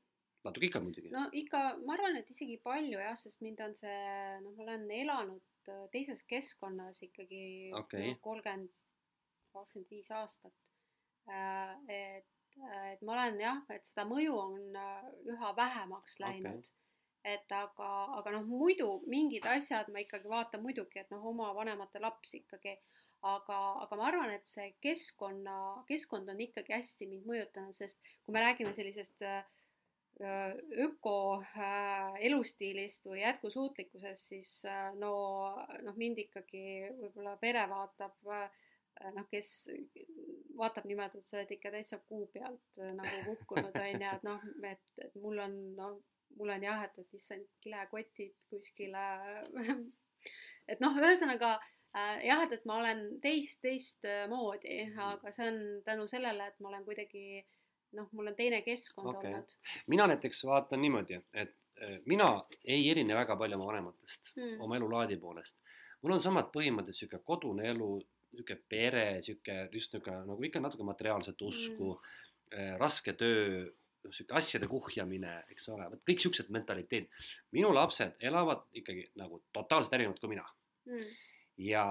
natuke 0.47 0.70
ikka 0.70 0.82
muidugi. 0.84 1.12
no 1.14 1.28
ikka, 1.41 1.62
ma 1.86 1.95
arvan, 1.97 2.18
et 2.20 2.32
isegi 2.34 2.58
palju 2.64 2.99
jah, 2.99 3.16
sest 3.20 3.43
mind 3.45 3.62
on 3.64 3.76
see, 3.80 3.99
noh, 4.43 4.55
ma 4.58 4.66
olen 4.68 4.88
elanud 5.01 5.72
äh, 5.72 5.86
teises 5.93 6.24
keskkonnas 6.30 7.03
ikkagi 7.08 7.43
okay. 7.78 8.12
no, 8.12 8.22
kolmkümmend, 8.26 8.74
kakskümmend 9.55 9.93
viis 9.93 10.10
aastat. 10.16 10.53
Äh, 11.28 11.74
et, 11.91 12.60
et 12.93 13.01
ma 13.05 13.16
olen 13.18 13.39
jah, 13.41 13.64
et 13.76 13.88
seda 13.88 14.08
mõju 14.08 14.36
on 14.39 14.60
äh, 14.80 15.08
üha 15.36 15.53
vähemaks 15.58 16.20
läinud 16.24 16.64
okay 16.64 16.86
et 17.28 17.51
aga, 17.55 17.89
aga 18.19 18.34
noh, 18.38 18.45
muidu 18.47 18.88
mingid 19.11 19.45
asjad 19.49 19.89
ma 19.93 20.03
ikkagi 20.03 20.30
vaatan 20.32 20.63
muidugi, 20.63 21.01
et 21.01 21.11
noh, 21.13 21.25
oma 21.32 21.51
vanemate 21.57 22.01
laps 22.03 22.34
ikkagi, 22.39 22.78
aga, 23.28 23.59
aga 23.84 23.99
ma 23.99 24.07
arvan, 24.11 24.34
et 24.36 24.47
see 24.47 24.71
keskkonna, 24.84 25.57
keskkond 25.89 26.30
on 26.34 26.41
ikkagi 26.47 26.75
hästi 26.75 27.09
mind 27.09 27.28
mõjutanud, 27.30 27.75
sest 27.75 28.01
kui 28.25 28.36
me 28.36 28.43
räägime 28.43 28.73
sellisest 28.78 29.25
äh, 29.28 29.41
öko 30.86 31.17
äh, 31.41 32.17
elustiilist 32.30 33.07
või 33.09 33.23
jätkusuutlikkusest, 33.23 34.32
siis 34.34 34.53
äh, 34.69 34.91
no 35.01 35.11
noh, 35.84 35.99
mind 35.99 36.23
ikkagi 36.28 36.63
võib-olla 37.01 37.38
pere 37.41 37.67
vaatab 37.71 38.17
noh, 39.13 39.25
kes 39.30 39.69
vaatab 40.57 40.88
niimoodi, 40.89 41.19
et 41.21 41.30
sa 41.30 41.38
oled 41.38 41.51
ikka 41.53 41.69
täitsa 41.73 41.99
kuu 42.09 42.25
pealt 42.34 42.80
nagu 42.97 43.19
kukkunud 43.28 43.75
on 43.78 43.91
ju, 44.01 44.13
et 44.13 44.23
noh, 44.25 44.47
et 44.65 45.19
mul 45.21 45.43
on 45.43 45.57
noh, 45.78 45.97
mul 46.38 46.53
on 46.53 46.67
jah, 46.67 46.84
et, 46.86 46.99
et 46.99 47.17
issand 47.17 47.47
kilekotid 47.63 48.36
kuskile 48.51 49.05
et 50.71 50.82
noh, 50.84 50.97
ühesõnaga 50.99 51.55
äh, 51.57 52.25
jah, 52.28 52.43
et, 52.45 52.57
et 52.59 52.65
ma 52.69 52.82
olen 52.82 53.05
teist, 53.23 53.61
teistmoodi, 53.65 54.82
aga 54.97 55.34
see 55.34 55.51
on 55.51 55.61
tänu 55.88 56.09
sellele, 56.09 56.51
et 56.51 56.59
ma 56.59 56.73
olen 56.73 56.86
kuidagi 56.88 57.25
äh, 57.39 57.53
noh, 57.95 58.09
mul 58.11 58.32
on 58.32 58.36
teine 58.36 58.61
keskkond 58.65 59.15
okay. 59.15 59.32
olnud. 59.32 59.55
mina 59.88 60.07
näiteks 60.11 60.43
vaatan 60.47 60.82
niimoodi, 60.82 61.21
et 61.34 61.55
äh, 61.82 61.97
mina 62.05 62.30
ei 62.63 62.89
erine 62.91 63.15
väga 63.15 63.38
palju 63.39 63.59
oma 63.59 63.71
vanematest 63.71 64.32
hmm. 64.36 64.61
oma 64.65 64.78
elulaadi 64.78 65.17
poolest. 65.21 65.57
mul 66.01 66.17
on 66.17 66.23
samad 66.23 66.51
põhimõtted, 66.53 66.97
sihuke 66.97 67.21
kodune 67.25 67.69
elu, 67.71 67.89
sihuke 68.36 68.59
pere, 68.69 69.07
sihuke 69.25 69.67
just 69.73 69.93
nihuke 69.93 70.15
nagu 70.30 70.49
ikka 70.49 70.63
natuke 70.63 70.88
materiaalset 70.88 71.41
usku 71.41 71.95
hmm., 71.95 72.78
raske 72.80 73.11
töö, 73.19 73.65
sihuke 74.16 74.38
asjade 74.39 74.70
kuhjamine, 74.72 75.34
eks 75.53 75.70
ole, 75.74 75.88
vot 75.93 76.03
kõik 76.08 76.24
siuksed 76.24 76.51
mentaliteedid. 76.53 77.10
minu 77.55 77.74
lapsed 77.76 78.22
elavad 78.30 78.66
ikkagi 78.74 79.10
nagu 79.20 79.41
totaalselt 79.53 79.97
erinevalt 79.97 80.22
kui 80.22 80.36
mina 80.36 80.45
hmm.. 80.89 81.10
ja 81.70 81.88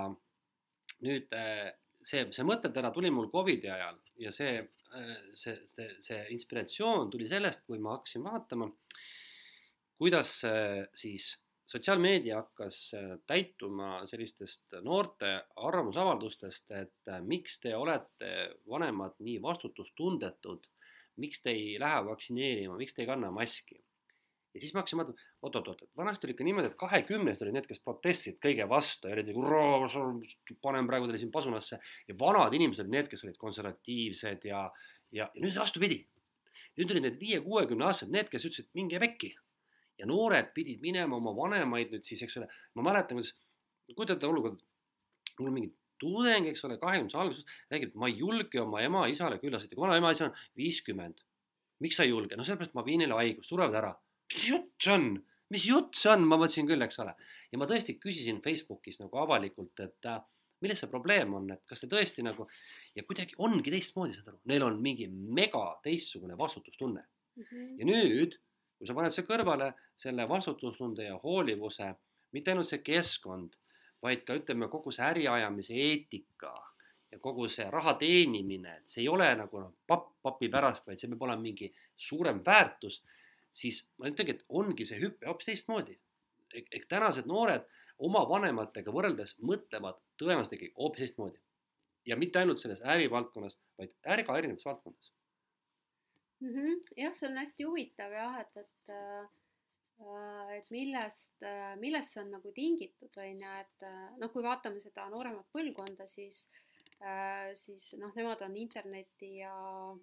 nüüd 1.06 1.32
äh, 1.36 1.68
see, 2.02 2.28
see 2.32 2.46
mõttetera 2.46 2.92
tuli 2.94 3.10
mul 3.10 3.30
Covidi 3.32 3.70
ajal 3.72 4.00
ja 4.22 4.32
see 4.32 4.58
Äh, 4.94 5.16
see, 5.34 5.56
see, 5.66 5.88
see 6.00 6.20
inspiratsioon 6.34 7.10
tuli 7.10 7.26
sellest, 7.28 7.64
kui 7.66 7.80
ma 7.82 7.96
hakkasin 7.96 8.22
vaatama, 8.24 8.68
kuidas 9.98 10.38
siis 10.94 11.32
sotsiaalmeedia 11.66 12.38
hakkas 12.38 12.78
äh, 12.94 13.16
täituma 13.26 13.90
sellistest 14.06 14.78
noorte 14.86 15.32
arvamusavaldustest, 15.68 16.70
et 16.78 17.10
äh, 17.10 17.20
miks 17.26 17.58
te 17.64 17.74
olete 17.76 18.32
vanemad 18.70 19.18
nii 19.26 19.40
vastutustundetud, 19.42 20.70
miks 21.22 21.42
te 21.42 21.52
ei 21.54 21.76
lähe 21.80 22.04
vaktsineerima, 22.06 22.76
miks 22.80 22.94
te 22.94 23.04
ei 23.04 23.10
kanna 23.10 23.30
maski 23.34 23.78
ja 24.56 24.62
siis 24.62 24.72
ma 24.72 24.80
hakkasin 24.80 25.00
mõtlema, 25.00 25.24
oot-oot-oot, 25.44 25.82
vanasti 26.00 26.26
oli 26.26 26.34
ikka 26.34 26.44
niimoodi, 26.46 26.70
et 26.70 26.78
kahekümnesed 26.80 27.44
olid 27.44 27.56
need, 27.58 27.66
kes 27.68 27.80
protestisid 27.84 28.38
kõige 28.42 28.64
vastu 28.70 29.10
ja 29.10 29.16
olid 29.16 29.28
nagu, 29.28 30.20
panen 30.64 30.88
praegu 30.88 31.08
teile 31.08 31.20
siin 31.20 31.32
pasunasse. 31.34 31.78
ja 32.08 32.16
vanad 32.18 32.54
inimesed 32.56 32.86
olid 32.86 32.94
need, 32.94 33.10
kes 33.12 33.24
olid 33.26 33.36
konservatiivsed 33.40 34.46
ja, 34.48 34.62
ja, 35.12 35.26
ja 35.26 35.42
nüüd 35.44 35.58
vastupidi. 35.60 36.00
nüüd 36.80 36.94
olid 36.94 37.04
need 37.04 37.18
viie-kuuekümne 37.20 37.84
aastased 37.88 38.12
need, 38.12 38.30
kes 38.32 38.48
ütlesid, 38.48 38.70
minge 38.78 39.00
pekki. 39.02 39.34
ja 39.98 40.08
noored 40.08 40.52
pidid 40.56 40.80
minema 40.80 41.20
oma 41.20 41.36
vanemaid 41.36 41.92
nüüd 41.92 42.08
siis, 42.08 42.22
eks 42.24 42.40
ole, 42.40 42.48
ma 42.74 42.88
mäletan, 42.88 43.20
kuidas, 43.20 43.34
kujutate 43.92 44.28
olukorda, 44.28 44.64
mul 45.38 45.52
mingi 45.52 45.72
tudeng, 46.02 46.48
eks 46.50 46.64
ole, 46.68 46.78
kahekümnendase 46.82 47.18
alguses 47.22 47.60
räägib, 47.72 47.94
ma 48.00 48.10
ei 48.10 48.18
julge 48.20 48.60
oma 48.62 48.82
ema-isale 48.84 49.40
külla 49.42 49.60
sõita, 49.62 49.74
kui 49.74 49.86
vanaema-isa 49.86 50.28
on 50.28 50.36
viiskümmend. 50.58 51.24
miks 51.80 51.96
sa 51.98 52.04
ei 52.06 52.10
julge? 52.10 52.36
no 52.36 52.44
sellepärast 52.44 52.74
ma 52.74 52.84
viin 52.84 53.02
neile 53.04 53.18
haigust, 53.18 53.48
surevad 53.48 53.74
ära. 53.82 53.96
mis 54.34 54.48
jutt 54.48 54.72
see 54.82 54.92
on? 54.92 55.10
mis 55.54 55.66
jutt 55.68 55.98
see 55.98 56.10
on, 56.12 56.24
ma 56.26 56.38
mõtlesin 56.40 56.68
küll, 56.68 56.82
eks 56.82 56.98
ole. 57.04 57.14
ja 57.52 57.58
ma 57.60 57.68
tõesti 57.70 57.98
küsisin 58.02 58.40
Facebookis 58.44 59.00
nagu 59.02 59.20
avalikult, 59.22 59.84
et 59.84 60.10
äh, 60.10 60.22
milles 60.64 60.80
see 60.82 60.90
probleem 60.90 61.34
on, 61.36 61.50
et 61.54 61.62
kas 61.68 61.82
te 61.82 61.90
tõesti 61.90 62.24
nagu 62.26 62.48
ja 62.96 63.04
kuidagi 63.06 63.36
ongi 63.44 63.72
teistmoodi, 63.74 64.16
saad 64.16 64.32
aru, 64.32 64.40
neil 64.50 64.64
on 64.66 64.80
mingi 64.82 65.08
mega 65.10 65.64
teistsugune 65.84 66.38
vastutustunne 66.38 67.02
mm. 67.02 67.44
-hmm. 67.44 67.68
ja 67.80 67.88
nüüd, 67.92 68.38
kui 68.78 68.88
sa 68.88 68.96
paned 68.96 69.14
see 69.14 69.28
kõrvale, 69.28 69.72
selle 69.96 70.28
vastutustunde 70.28 71.06
ja 71.10 71.20
hoolivuse, 71.22 71.92
mitte 72.32 72.52
ainult 72.52 72.68
see 72.68 72.82
keskkond, 72.84 73.56
vaid 74.02 74.24
ka 74.26 74.36
ütleme, 74.38 74.68
kogu 74.72 74.92
see 74.94 75.04
äriajamise 75.06 75.74
eetika 75.74 76.52
ja 77.12 77.18
kogu 77.22 77.48
see 77.48 77.66
raha 77.70 77.94
teenimine, 78.00 78.78
et 78.80 78.90
see 78.92 79.04
ei 79.04 79.08
ole 79.08 79.28
nagu 79.38 79.60
noh, 79.62 79.72
papp 79.88 80.12
papi 80.26 80.50
pärast, 80.52 80.86
vaid 80.86 81.00
see 81.00 81.10
peab 81.12 81.22
olema 81.28 81.42
mingi 81.42 81.70
suurem 82.08 82.42
väärtus, 82.46 83.00
siis 83.54 83.82
ma 83.98 84.10
ütlengi, 84.10 84.36
et 84.36 84.44
ongi 84.60 84.86
see 84.88 85.00
hüpe 85.00 85.28
hoopis 85.30 85.52
teistmoodi. 85.52 85.98
ehk 86.56 86.86
tänased 86.88 87.26
noored 87.26 87.64
oma 88.08 88.22
vanematega 88.28 88.92
võrreldes 88.94 89.34
mõtlevad 89.42 89.98
tõenäoliselt 90.20 90.56
ikkagi 90.56 90.74
hoopis 90.78 91.04
teistmoodi. 91.04 91.38
ja 92.06 92.16
mitte 92.16 92.38
ainult 92.38 92.62
selles 92.62 92.82
ärivaldkonnas, 92.82 93.58
vaid 93.78 93.94
ärga 94.06 94.36
erinevates 94.38 94.64
valdkondades 94.64 95.12
mm. 96.40 96.48
-hmm. 96.48 96.80
jah, 96.96 97.14
see 97.14 97.28
on 97.30 97.38
hästi 97.38 97.64
huvitav 97.64 98.12
jah, 98.12 98.40
et, 98.40 98.56
et 98.56 98.94
äh, 98.94 99.28
et 100.52 100.70
millest, 100.74 101.40
millest 101.80 102.12
see 102.12 102.20
on 102.20 102.34
nagu 102.36 102.50
tingitud, 102.52 103.16
on 103.16 103.42
ju, 103.42 103.52
et 103.62 103.86
noh, 104.20 104.30
kui 104.32 104.44
vaatame 104.44 104.80
seda 104.84 105.06
nooremat 105.12 105.48
põlvkonda, 105.54 106.04
siis 106.10 106.46
siis 107.56 107.90
noh, 108.00 108.12
nemad 108.16 108.40
on 108.44 108.54
interneti 108.56 109.34
ja 109.42 109.52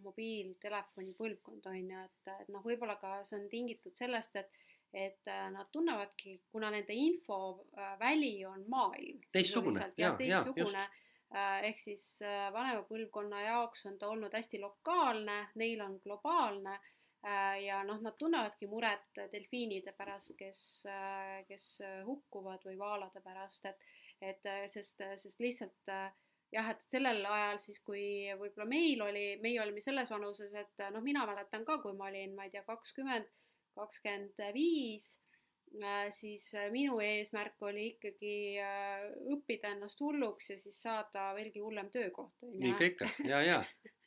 mobiiltelefoni 0.05 1.15
põlvkond, 1.17 1.65
on 1.69 1.77
ju, 1.77 2.01
et, 2.05 2.33
et 2.43 2.51
noh, 2.53 2.61
võib-olla 2.65 2.99
ka 3.01 3.15
see 3.25 3.39
on 3.39 3.47
tingitud 3.49 3.97
sellest, 3.97 4.37
et 4.41 4.51
et 4.93 5.27
äh, 5.27 5.51
nad 5.51 5.69
tunnevadki, 5.71 6.35
kuna 6.51 6.69
nende 6.71 6.93
infoväli 6.93 8.45
on 8.45 8.65
maailm. 8.69 9.21
teistsugune, 9.31 9.87
ja, 9.97 10.13
teistsugune 10.17 10.83
äh, 10.83 11.63
ehk 11.69 11.81
siis 11.81 12.05
äh, 12.21 12.51
vanema 12.53 12.83
põlvkonna 12.89 13.41
jaoks 13.41 13.87
on 13.89 13.97
ta 13.97 14.11
olnud 14.13 14.33
hästi 14.37 14.61
lokaalne, 14.61 15.39
neil 15.55 15.81
on 15.81 15.97
globaalne 16.03 16.77
ja 17.23 17.77
noh, 17.87 18.01
nad 18.03 18.17
tunnevadki 18.19 18.67
muret 18.67 19.21
delfiinide 19.31 19.93
pärast, 19.95 20.33
kes, 20.35 20.63
kes 21.47 21.67
hukkuvad 22.03 22.65
või 22.67 22.75
vaalade 22.81 23.21
pärast, 23.23 23.69
et, 23.69 23.85
et 24.19 24.49
sest, 24.73 24.99
sest 25.21 25.39
lihtsalt 25.39 25.93
jah, 26.51 26.67
et 26.73 26.83
sellel 26.91 27.23
ajal 27.23 27.61
siis, 27.63 27.79
kui 27.85 28.03
võib-olla 28.41 28.67
meil 28.67 29.05
oli, 29.05 29.23
meie 29.39 29.61
olime 29.63 29.81
selles 29.81 30.11
vanuses, 30.11 30.51
et 30.51 30.83
noh, 30.91 31.05
mina 31.05 31.23
mäletan 31.29 31.63
ka, 31.63 31.79
kui 31.85 31.95
ma 31.95 32.11
olin, 32.11 32.35
ma 32.35 32.49
ei 32.49 32.51
tea, 32.51 32.65
kakskümmend 32.67 33.31
kakskümmend 33.75 34.41
viis, 34.53 35.07
äh, 35.81 36.07
siis 36.11 36.49
äh, 36.55 36.69
minu 36.71 36.99
eesmärk 37.03 37.61
oli 37.65 37.89
ikkagi 37.93 38.35
äh, 38.61 39.07
õppida 39.33 39.73
ennast 39.73 40.01
hulluks 40.03 40.51
ja 40.53 40.59
siis 40.61 40.79
saada 40.85 41.31
veelgi 41.37 41.63
hullem 41.63 41.89
töökoht. 41.93 42.45
nii 42.51 42.73
ikka, 42.73 42.91
ikka 42.91 43.29
ja, 43.29 43.41
ja, 43.45 43.61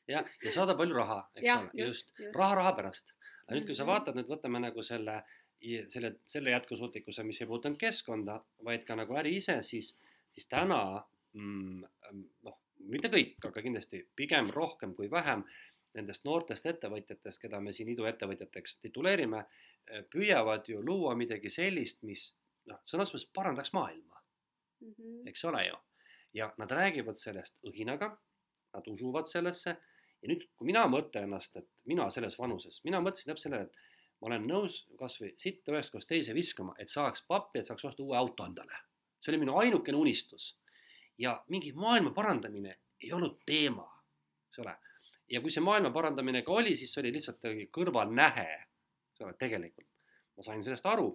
ja, 0.09 0.23
ja 0.45 0.53
saada 0.55 0.77
palju 0.79 0.97
raha, 0.97 1.19
eks 1.35 1.47
ja, 1.47 1.59
ole, 1.63 1.71
just, 1.83 2.13
just., 2.19 2.37
raha 2.39 2.61
raha 2.61 2.73
pärast. 2.79 3.17
aga 3.47 3.59
nüüd, 3.59 3.67
kui 3.69 3.79
sa 3.79 3.85
mhm. 3.85 3.93
vaatad 3.93 4.19
nüüd, 4.19 4.31
võtame 4.31 4.63
nagu 4.63 4.85
selle, 4.87 5.21
selle, 5.93 6.13
selle 6.27 6.55
jätkusuutlikkuse, 6.55 7.25
mis 7.27 7.41
ei 7.41 7.51
puuduta 7.51 7.71
ainult 7.71 7.83
keskkonda, 7.83 8.41
vaid 8.67 8.87
ka 8.89 8.99
nagu 8.99 9.19
äri 9.19 9.37
ise, 9.41 9.61
siis, 9.67 9.95
siis 10.33 10.49
täna 10.53 10.81
mm, 11.35 11.85
noh, 12.47 12.59
mitte 12.93 13.11
kõik, 13.13 13.39
aga 13.49 13.63
kindlasti 13.65 14.03
pigem 14.17 14.51
rohkem 14.55 14.95
kui 14.95 15.11
vähem 15.11 15.45
nendest 15.97 16.27
noortest 16.29 16.67
ettevõtjatest, 16.69 17.41
keda 17.41 17.61
me 17.65 17.73
siin 17.73 17.89
iduettevõtjateks 17.95 18.81
tituleerime, 18.83 19.47
eh, 19.89 20.05
püüavad 20.13 20.69
ju 20.69 20.83
luua 20.85 21.15
midagi 21.17 21.51
sellist, 21.51 22.03
mis 22.05 22.29
noh, 22.71 22.83
sõna 22.85 23.07
otseses 23.07 23.23
mõttes 23.25 23.35
parandaks 23.35 23.73
maailma 23.73 24.21
mm. 24.81 24.93
-hmm. 24.93 25.29
eks 25.31 25.45
ole 25.45 25.67
ju. 25.67 25.77
ja 26.35 26.53
nad 26.59 26.71
räägivad 26.71 27.17
sellest 27.17 27.57
õhinaga, 27.65 28.11
nad 28.75 28.89
usuvad 28.93 29.29
sellesse 29.31 29.77
ja 30.27 30.33
nüüd, 30.33 30.49
kui 30.59 30.66
mina 30.66 30.83
mõtlen 30.91 31.29
ennast, 31.29 31.57
et 31.61 31.87
mina 31.87 32.09
selles 32.11 32.35
vanuses, 32.39 32.81
mina 32.85 32.99
mõtlesin 33.05 33.31
täpselt 33.31 33.47
sellele, 33.47 33.68
et 33.70 34.16
ma 34.20 34.31
olen 34.33 34.47
nõus 34.51 34.81
kasvõi 34.99 35.35
sitta 35.39 35.74
ühest 35.74 35.95
kohast 35.95 36.11
teise 36.11 36.35
viskama, 36.35 36.74
et 36.83 36.91
saaks 36.91 37.22
pappi, 37.29 37.61
et 37.62 37.70
saaks 37.70 37.87
osta 37.87 38.03
uue 38.03 38.18
auto 38.18 38.47
endale. 38.49 38.83
see 39.20 39.33
oli 39.33 39.45
minu 39.45 39.57
ainukene 39.59 39.99
unistus. 39.99 40.57
ja 41.18 41.43
mingi 41.49 41.72
maailma 41.72 42.11
parandamine 42.11 42.79
ei 43.01 43.12
olnud 43.12 43.39
teema, 43.47 43.87
eks 44.49 44.59
ole 44.59 44.74
ja 45.31 45.41
kui 45.43 45.51
see 45.51 45.64
maailma 45.64 45.91
parandamine 45.95 46.43
ka 46.47 46.55
oli, 46.55 46.77
siis 46.77 46.93
see 46.95 47.03
oli 47.03 47.12
lihtsalt 47.16 47.47
kõrvalnähe, 47.74 48.47
eks 49.12 49.24
ole, 49.24 49.35
tegelikult. 49.39 49.89
ma 50.37 50.43
sain 50.43 50.62
sellest 50.62 50.87
aru. 50.87 51.09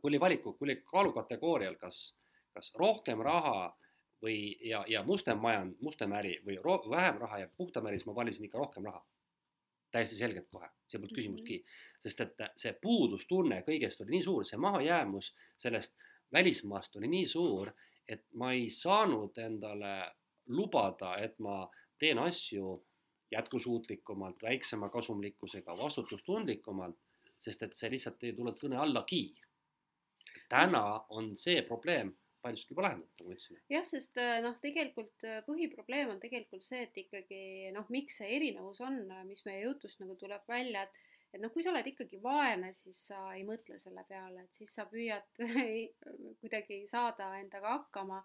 kui 0.00 0.08
oli 0.08 0.20
valiku, 0.20 0.54
kui 0.56 0.66
oli 0.68 0.76
kaalukategoorial, 0.88 1.74
kas, 1.76 2.14
kas 2.54 2.72
rohkem 2.80 3.20
raha 3.20 3.74
või, 4.22 4.56
ja, 4.68 4.84
ja 4.88 5.02
mustem 5.06 5.40
majand, 5.42 5.76
mustem 5.80 6.12
äri 6.16 6.36
või 6.46 6.58
ro, 6.62 6.78
vähem 6.90 7.18
raha 7.22 7.42
ja 7.42 7.48
puhtam 7.56 7.86
äri, 7.90 7.98
siis 7.98 8.06
ma 8.06 8.14
valisin 8.14 8.46
ikka 8.46 8.58
rohkem 8.58 8.86
raha. 8.90 9.04
täiesti 9.92 10.16
selgelt 10.16 10.46
kohe, 10.48 10.68
see 10.88 10.96
polnud 10.98 11.12
küsimustki, 11.16 11.56
mhm. 11.58 11.96
sest 12.00 12.20
et 12.24 12.38
see 12.56 12.72
puudustunne 12.80 13.58
kõigest 13.66 14.00
oli 14.00 14.14
nii 14.16 14.24
suur, 14.24 14.46
see 14.48 14.56
mahajäämus 14.56 15.34
sellest 15.60 15.98
välismaast 16.32 16.96
oli 16.96 17.10
nii 17.12 17.26
suur, 17.28 17.72
et 18.08 18.24
ma 18.40 18.52
ei 18.56 18.70
saanud 18.70 19.36
endale 19.38 19.92
lubada, 20.48 21.16
et 21.20 21.38
ma 21.38 21.68
teen 21.98 22.18
asju 22.18 22.72
jätkusuutlikumalt, 23.32 24.42
väiksema 24.42 24.88
kasumlikkusega, 24.88 25.76
vastutustundlikumalt, 25.78 26.96
sest 27.40 27.62
et 27.62 27.76
see 27.76 27.90
lihtsalt 27.92 28.24
ei 28.24 28.32
tulnud 28.36 28.58
kõne 28.60 28.80
allagi. 28.80 29.34
täna 30.48 31.04
on 31.08 31.36
see 31.36 31.62
probleem 31.62 32.12
paljuski 32.42 32.74
juba 32.74 32.86
lahendatud, 32.88 33.20
nagu 33.20 33.30
ma 33.30 33.36
ütlesin. 33.36 33.62
jah, 33.72 33.86
sest 33.86 34.18
äh, 34.20 34.34
noh, 34.44 34.58
tegelikult 34.62 35.24
äh, 35.28 35.40
põhiprobleem 35.46 36.12
on 36.14 36.20
tegelikult 36.22 36.66
see, 36.66 36.84
et 36.88 37.00
ikkagi 37.04 37.70
noh, 37.76 37.88
miks 37.94 38.20
see 38.20 38.30
erinevus 38.36 38.82
on, 38.84 39.00
mis 39.28 39.44
meie 39.48 39.64
jutust 39.64 40.02
nagu 40.02 40.18
tuleb 40.20 40.46
välja, 40.50 40.86
et 40.86 41.00
et 41.32 41.40
noh, 41.40 41.48
kui 41.48 41.64
sa 41.64 41.70
oled 41.72 41.86
ikkagi 41.88 42.18
vaene, 42.20 42.74
siis 42.76 42.98
sa 43.08 43.22
ei 43.32 43.40
mõtle 43.48 43.78
selle 43.80 44.02
peale, 44.04 44.42
et 44.44 44.58
siis 44.58 44.74
sa 44.76 44.84
püüad 44.84 45.40
kuidagi 46.42 46.82
saada 46.90 47.30
endaga 47.38 47.78
hakkama 47.78 48.18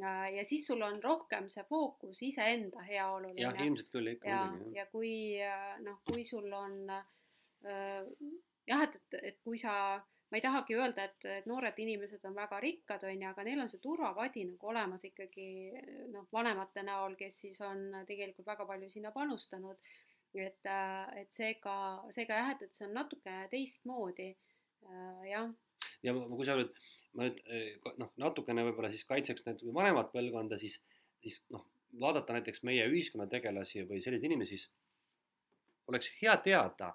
ja 0.00 0.44
siis 0.44 0.64
sul 0.68 0.80
on 0.84 0.96
rohkem 1.04 1.50
see 1.52 1.64
fookus 1.68 2.22
iseenda 2.24 2.80
heaolul. 2.84 3.36
jah, 3.40 3.60
ilmselt 3.60 3.92
küll 3.92 4.08
ikka. 4.14 4.28
ja, 4.28 4.40
ja 4.72 4.86
kui 4.88 5.12
noh, 5.84 6.00
kui 6.08 6.24
sul 6.24 6.48
on 6.52 6.80
äh, 6.92 8.08
jah, 8.66 8.82
et, 8.82 8.96
et, 8.96 9.18
et 9.30 9.38
kui 9.44 9.58
sa, 9.60 9.74
ma 10.30 10.38
ei 10.38 10.42
tahagi 10.42 10.74
öelda, 10.74 11.04
et, 11.06 11.28
et 11.30 11.46
noored 11.46 11.78
inimesed 11.78 12.24
on 12.26 12.34
väga 12.34 12.58
rikkad, 12.62 13.04
on 13.06 13.22
ju, 13.22 13.28
aga 13.28 13.44
neil 13.46 13.62
on 13.62 13.70
see 13.70 13.82
turvavadi 13.82 14.42
nagu 14.48 14.72
olemas 14.72 15.06
ikkagi 15.06 15.46
noh, 16.14 16.26
vanemate 16.34 16.82
näol, 16.86 17.14
kes 17.20 17.40
siis 17.44 17.60
on 17.62 18.02
tegelikult 18.08 18.48
väga 18.48 18.66
palju 18.66 18.90
sinna 18.90 19.14
panustanud. 19.14 19.78
et, 20.36 20.66
et 21.16 21.32
seega, 21.32 21.76
seega 22.12 22.40
jah, 22.42 22.50
et, 22.52 22.66
et 22.66 22.74
see 22.74 22.84
on 22.84 22.92
natuke 22.98 23.36
teistmoodi 23.50 24.34
jah. 25.30 25.46
ja 26.02 26.12
kui 26.12 26.44
sa 26.44 26.58
nüüd 26.58 26.74
ma 27.16 27.26
nüüd 27.28 27.40
eh, 27.48 27.78
noh, 28.00 28.10
natukene 28.20 28.64
võib-olla 28.68 28.90
siis 28.92 29.06
kaitseks 29.08 29.46
nüüd 29.46 29.64
vanemat 29.76 30.12
põlvkonda, 30.12 30.58
siis, 30.60 30.78
siis 31.22 31.38
noh, 31.54 31.64
vaadata 32.00 32.36
näiteks 32.36 32.62
meie 32.68 32.84
ühiskonna 32.90 33.28
tegelasi 33.30 33.86
või 33.88 34.02
selliseid 34.04 34.28
inimesi, 34.28 34.58
siis 34.58 35.90
oleks 35.90 36.10
hea 36.20 36.34
teada, 36.44 36.92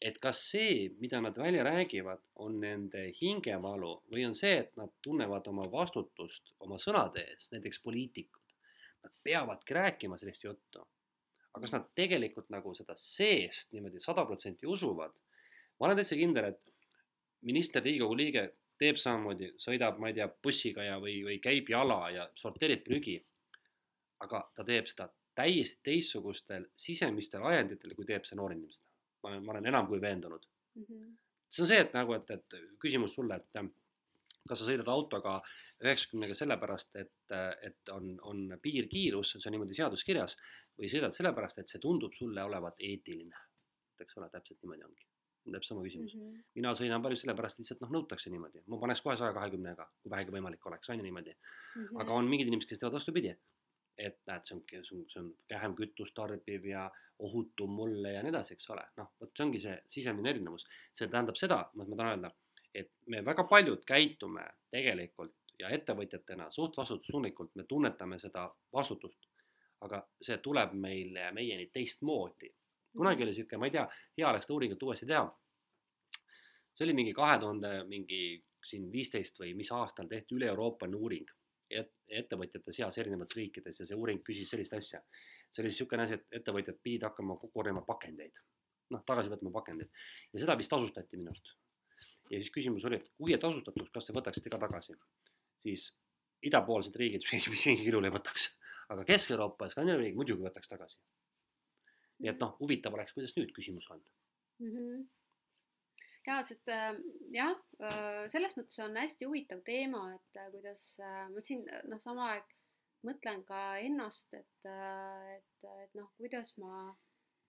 et 0.00 0.16
kas 0.18 0.40
see, 0.50 0.88
mida 1.00 1.20
nad 1.20 1.36
välja 1.36 1.64
räägivad, 1.64 2.22
on 2.40 2.56
nende 2.62 3.10
hingevalu 3.20 3.92
või 4.12 4.24
on 4.28 4.36
see, 4.36 4.54
et 4.62 4.72
nad 4.80 4.92
tunnevad 5.04 5.48
oma 5.52 5.66
vastutust 5.72 6.54
oma 6.64 6.78
sõnade 6.80 7.26
ees, 7.28 7.50
näiteks 7.52 7.82
poliitikud. 7.84 8.54
Nad 9.04 9.12
peavadki 9.24 9.76
rääkima 9.76 10.18
sellist 10.18 10.44
juttu. 10.44 10.86
aga 11.50 11.64
kas 11.64 11.72
nad 11.74 11.86
tegelikult 11.98 12.50
nagu 12.54 12.72
seda 12.78 12.94
seest 12.96 13.72
niimoodi 13.72 14.00
sada 14.00 14.24
protsenti 14.24 14.66
usuvad? 14.66 15.12
ma 15.80 15.86
olen 15.86 15.96
täitsa 15.96 16.16
kindel, 16.16 16.44
et 16.44 16.60
minister, 17.42 17.82
Riigikogu 17.82 18.16
liige 18.16 18.44
teeb 18.78 18.96
samamoodi, 18.96 19.54
sõidab, 19.60 19.98
ma 19.98 20.08
ei 20.08 20.14
tea, 20.14 20.28
bussiga 20.42 20.84
ja, 20.84 20.98
või, 21.00 21.20
või 21.24 21.38
käib 21.40 21.68
jala 21.68 22.10
ja 22.10 22.28
sorteerib 22.36 22.84
prügi. 22.84 23.18
aga 24.20 24.50
ta 24.54 24.64
teeb 24.64 24.86
seda 24.86 25.08
täiesti 25.34 25.80
teistsugustel 25.82 26.66
sisemistel 26.76 27.44
ajenditel, 27.48 27.94
kui 27.96 28.04
teeb 28.04 28.24
see 28.28 28.36
noor 28.36 28.52
inimene. 28.52 28.89
Ma 29.22 29.32
olen, 29.32 29.44
ma 29.44 29.52
olen 29.56 29.70
enam 29.72 29.90
kui 29.90 30.00
veendunud 30.00 30.46
mm. 30.74 30.86
-hmm. 30.88 31.12
see 31.50 31.64
on 31.64 31.70
see, 31.72 31.80
et 31.86 31.94
nagu, 31.94 32.16
et, 32.18 32.30
et 32.30 32.58
küsimus 32.82 33.14
sulle, 33.14 33.36
et 33.36 33.62
kas 34.48 34.58
sa 34.58 34.64
sõidad 34.66 34.88
autoga 34.88 35.36
üheksakümnega 35.84 36.34
sellepärast, 36.34 36.96
et, 36.96 37.36
et 37.62 37.92
on, 37.92 38.14
on 38.22 38.58
piirkiirus, 38.62 39.36
see 39.36 39.48
on 39.50 39.56
niimoodi 39.56 39.76
seaduskirjas, 39.76 40.36
või 40.78 40.88
sõidad 40.88 41.14
sellepärast, 41.16 41.60
et 41.60 41.68
see 41.68 41.80
tundub 41.82 42.16
sulle 42.16 42.44
olevat 42.44 42.80
eetiline 42.80 43.36
eks 44.04 44.18
ole, 44.18 44.28
täpselt 44.32 44.60
niimoodi 44.64 44.86
ongi. 44.88 45.06
täpselt 45.50 45.72
sama 45.72 45.82
küsimus 45.84 46.14
mm. 46.14 46.26
-hmm. 46.26 46.42
mina 46.54 46.72
sõidan 46.78 47.02
palju 47.04 47.18
sellepärast 47.20 47.60
lihtsalt 47.60 47.80
noh, 47.84 47.92
nõutakse 47.96 48.30
niimoodi, 48.32 48.62
ma 48.72 48.78
paneks 48.82 49.02
kohe 49.04 49.16
saja 49.20 49.32
kahekümnega, 49.36 49.86
kui 50.02 50.12
vähegi 50.12 50.34
võimalik 50.36 50.66
oleks, 50.70 50.90
on 50.92 51.00
ju 51.00 51.06
niimoodi. 51.06 51.34
Mhm. 51.76 52.00
aga 52.04 52.18
on 52.18 52.28
mingid 52.28 52.50
inimesed, 52.50 52.68
kes 52.68 52.82
teevad 52.82 52.98
vastupidi. 52.98 53.34
Et 53.98 54.20
näed, 54.26 54.44
see 54.46 54.56
on, 54.56 54.62
see 55.10 55.20
on, 55.20 55.30
vähem 55.50 55.74
kütust 55.78 56.14
tarbiv 56.16 56.66
ja 56.66 56.84
ohutum 57.20 57.72
mulle 57.76 58.14
ja 58.14 58.22
nii 58.22 58.32
edasi, 58.32 58.54
eks 58.56 58.70
ole, 58.74 58.84
noh, 58.96 59.10
vot 59.20 59.32
see 59.36 59.44
ongi 59.46 59.60
see 59.60 59.76
sisemine 59.96 60.30
erinevus. 60.32 60.66
see 60.94 61.08
tähendab 61.08 61.36
seda, 61.40 61.60
ma 61.74 61.86
tahan 61.90 62.12
öelda, 62.14 62.30
et 62.74 62.92
me 63.12 63.24
väga 63.24 63.44
paljud 63.50 63.84
käitume 63.86 64.46
tegelikult 64.70 65.36
ja 65.60 65.72
ettevõtjatena 65.76 66.48
suht 66.54 66.78
vastutustundlikult, 66.80 67.52
me 67.56 67.66
tunnetame 67.68 68.18
seda 68.18 68.48
vastutust. 68.72 69.26
aga 69.80 70.02
see 70.20 70.36
tuleb 70.44 70.72
meile, 70.76 71.30
meieni 71.32 71.70
teistmoodi. 71.72 72.50
kunagi 72.96 73.24
oli 73.24 73.34
sihuke, 73.34 73.56
ma 73.56 73.66
ei 73.66 73.76
tea, 73.76 73.86
hea 74.18 74.28
oleks 74.28 74.46
seda 74.46 74.54
uuringut 74.54 74.82
uuesti 74.82 75.06
teha. 75.06 75.26
see 76.74 76.84
oli 76.86 76.94
mingi 76.94 77.12
kahe 77.12 77.38
tuhande 77.38 77.84
mingi 77.84 78.22
siin 78.70 78.90
viisteist 78.92 79.40
või 79.40 79.54
mis 79.56 79.72
aastal 79.72 80.08
tehti 80.08 80.34
üle-Euroopaline 80.36 80.96
uuring 80.96 81.30
ettevõtjate 81.70 82.74
seas 82.74 82.98
erinevates 82.98 83.36
riikides 83.38 83.80
ja 83.80 83.86
see 83.88 83.98
uuring 83.98 84.22
küsis 84.26 84.50
sellist 84.50 84.74
asja. 84.74 85.00
see 85.50 85.62
oli 85.62 85.70
niisugune 85.70 86.06
asi, 86.06 86.18
et 86.18 86.40
ettevõtjad 86.40 86.78
pidid 86.82 87.06
hakkama 87.06 87.36
korjama 87.54 87.82
pakendeid, 87.86 88.38
noh, 88.94 89.02
tagasi 89.06 89.32
võtma 89.32 89.52
pakendeid 89.54 89.90
ja 90.32 90.42
seda 90.44 90.56
vist 90.58 90.70
tasustati 90.70 91.18
minu 91.18 91.34
arust. 91.34 91.54
ja 92.30 92.38
siis 92.38 92.50
küsimus 92.54 92.86
oli, 92.90 93.00
et 93.00 93.10
kui 93.16 93.34
ei 93.34 93.42
tasustatud, 93.42 93.90
kas 93.94 94.08
te 94.08 94.16
võtaksite 94.16 94.52
ka 94.52 94.58
tagasi, 94.66 94.96
siis 95.58 95.90
idapoolsed 96.42 96.96
riigid 96.96 97.26
mingil 97.30 97.94
juhul 97.94 98.10
ei 98.10 98.14
võtaks, 98.14 98.50
aga 98.90 99.06
Kesk-Euroopa 99.06 99.68
ja 99.68 99.76
Skandinaavia 99.76 100.06
riigid 100.06 100.20
muidugi 100.22 100.46
võtaks 100.46 100.70
tagasi. 100.70 101.00
nii 102.20 102.34
et 102.34 102.42
noh, 102.42 102.56
huvitav 102.60 102.94
oleks, 102.94 103.14
kuidas 103.16 103.32
nüüd 103.36 103.54
küsimus 103.56 103.90
on. 103.90 104.04
mm. 104.58 104.76
-hmm. 104.76 105.08
Ja 106.26 106.40
sest 106.46 106.68
äh, 106.68 106.94
jah 107.34 107.54
äh,, 107.80 108.26
selles 108.32 108.56
mõttes 108.58 108.80
on 108.84 108.96
hästi 108.98 109.28
huvitav 109.28 109.62
teema, 109.66 110.06
et 110.16 110.40
äh, 110.40 110.50
kuidas 110.54 110.84
ma 111.00 111.44
siin 111.44 111.64
noh, 111.88 112.00
sama 112.02 112.32
aeg 112.34 112.56
mõtlen 113.06 113.44
ka 113.48 113.78
ennast, 113.80 114.34
et 114.36 114.68
et, 114.68 115.70
et 115.86 115.96
noh, 115.96 116.10
kuidas 116.20 116.52
ma, 116.60 116.90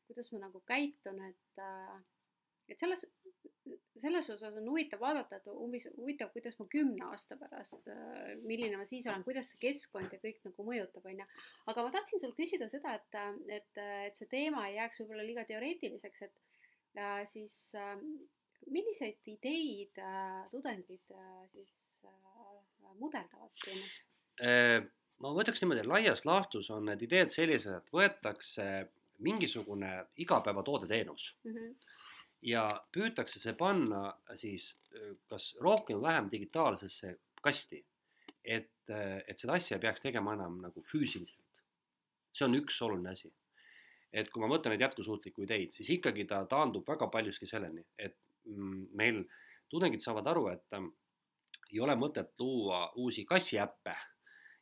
kuidas 0.07 0.32
ma 0.32 0.45
nagu 0.45 0.63
käitun, 0.67 1.19
et 1.28 1.63
et 2.72 2.80
selles, 2.80 3.01
selles 3.99 4.30
osas 4.32 4.55
on 4.55 4.69
huvitav 4.72 5.01
vaadata, 5.03 5.41
et 5.41 5.47
umbes 5.51 5.89
huvitav, 5.97 6.30
kuidas 6.32 6.55
ma 6.61 6.69
kümne 6.72 7.03
aasta 7.09 7.36
pärast, 7.36 7.89
milline 8.47 8.80
ma 8.80 8.86
siis 8.88 9.09
olen, 9.09 9.26
kuidas 9.28 9.49
see 9.51 9.59
keskkond 9.65 10.13
ja 10.15 10.22
kõik 10.24 10.39
nagu 10.47 10.67
mõjutab, 10.69 11.03
on 11.11 11.19
ju. 11.19 11.28
aga 11.74 11.84
ma 11.84 11.91
tahtsin 11.97 12.24
sul 12.24 12.32
küsida 12.38 12.69
seda, 12.72 12.95
et, 12.95 13.19
et, 13.57 13.82
et 14.07 14.24
see 14.24 14.32
teema 14.32 14.69
ei 14.69 14.78
jääks 14.78 15.03
võib-olla 15.03 15.28
liiga 15.28 15.43
teoreetiliseks, 15.51 16.30
et 16.30 16.55
äh, 16.95 17.26
siis 17.28 17.59
milliseid 18.70 19.28
ideid 19.28 19.97
äh, 19.97 20.47
tudengid 20.51 21.12
äh, 21.16 21.45
siis 21.51 22.05
äh, 22.05 22.95
mudeldavad 22.99 23.51
siin? 23.64 23.84
Äh, 24.41 24.80
ma 25.22 25.34
võtaks 25.36 25.62
niimoodi, 25.62 25.86
laias 25.88 26.26
laastus 26.26 26.70
on 26.74 26.89
need 26.89 27.03
ideed 27.07 27.34
sellised, 27.34 27.78
et 27.78 27.93
võetakse 27.93 28.68
mingisugune 29.22 30.05
igapäevatoodeteenus 30.18 31.36
Mm 31.43 31.55
-hmm. 31.55 31.76
ja 32.41 32.86
püütakse 32.97 33.39
see 33.39 33.53
panna 33.53 34.18
siis 34.36 34.78
öö, 34.95 35.14
kas 35.30 35.55
rohkem 35.59 35.97
või 35.97 36.07
vähem 36.07 36.30
digitaalsesse 36.32 37.20
kasti. 37.41 37.86
et, 38.43 38.72
et 39.28 39.39
seda 39.39 39.53
asja 39.53 39.78
ei 39.78 39.82
peaks 39.82 40.01
tegema 40.01 40.34
enam 40.34 40.62
nagu 40.62 40.82
füüsiliselt. 40.82 41.45
see 42.34 42.45
on 42.45 42.55
üks 42.55 42.82
oluline 42.82 43.09
asi. 43.09 43.34
et 44.14 44.30
kui 44.32 44.41
ma 44.41 44.47
mõtlen 44.47 44.70
neid 44.70 44.82
jätkusuutlikku 44.82 45.41
ideid, 45.41 45.72
siis 45.72 45.89
ikkagi 45.89 46.26
ta 46.26 46.45
taandub 46.45 46.88
väga 46.88 47.07
paljuski 47.07 47.45
selleni, 47.45 47.86
et 47.97 48.18
meil 48.45 49.23
tudengid 49.69 50.03
saavad 50.03 50.27
aru, 50.27 50.47
et 50.51 50.77
ähm, 50.77 50.89
ei 51.71 51.79
ole 51.79 51.95
mõtet 51.95 52.33
luua 52.39 52.89
uusi 52.99 53.25
kassiäppe 53.25 53.95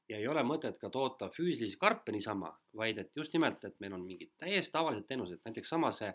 ja 0.10 0.18
ei 0.18 0.28
ole 0.28 0.44
mõtet 0.46 0.78
ka 0.82 0.90
toota 0.94 1.30
füüsilisi 1.34 1.78
karpe 1.80 2.14
niisama, 2.14 2.52
vaid 2.76 2.98
et 3.02 3.16
just 3.16 3.34
nimelt, 3.34 3.64
et 3.66 3.80
meil 3.80 3.94
on 3.98 4.06
mingid 4.06 4.34
täiesti 4.42 4.74
tavalised 4.74 5.08
teenused, 5.10 5.42
näiteks 5.46 5.70
sama 5.76 5.92
see 5.96 6.12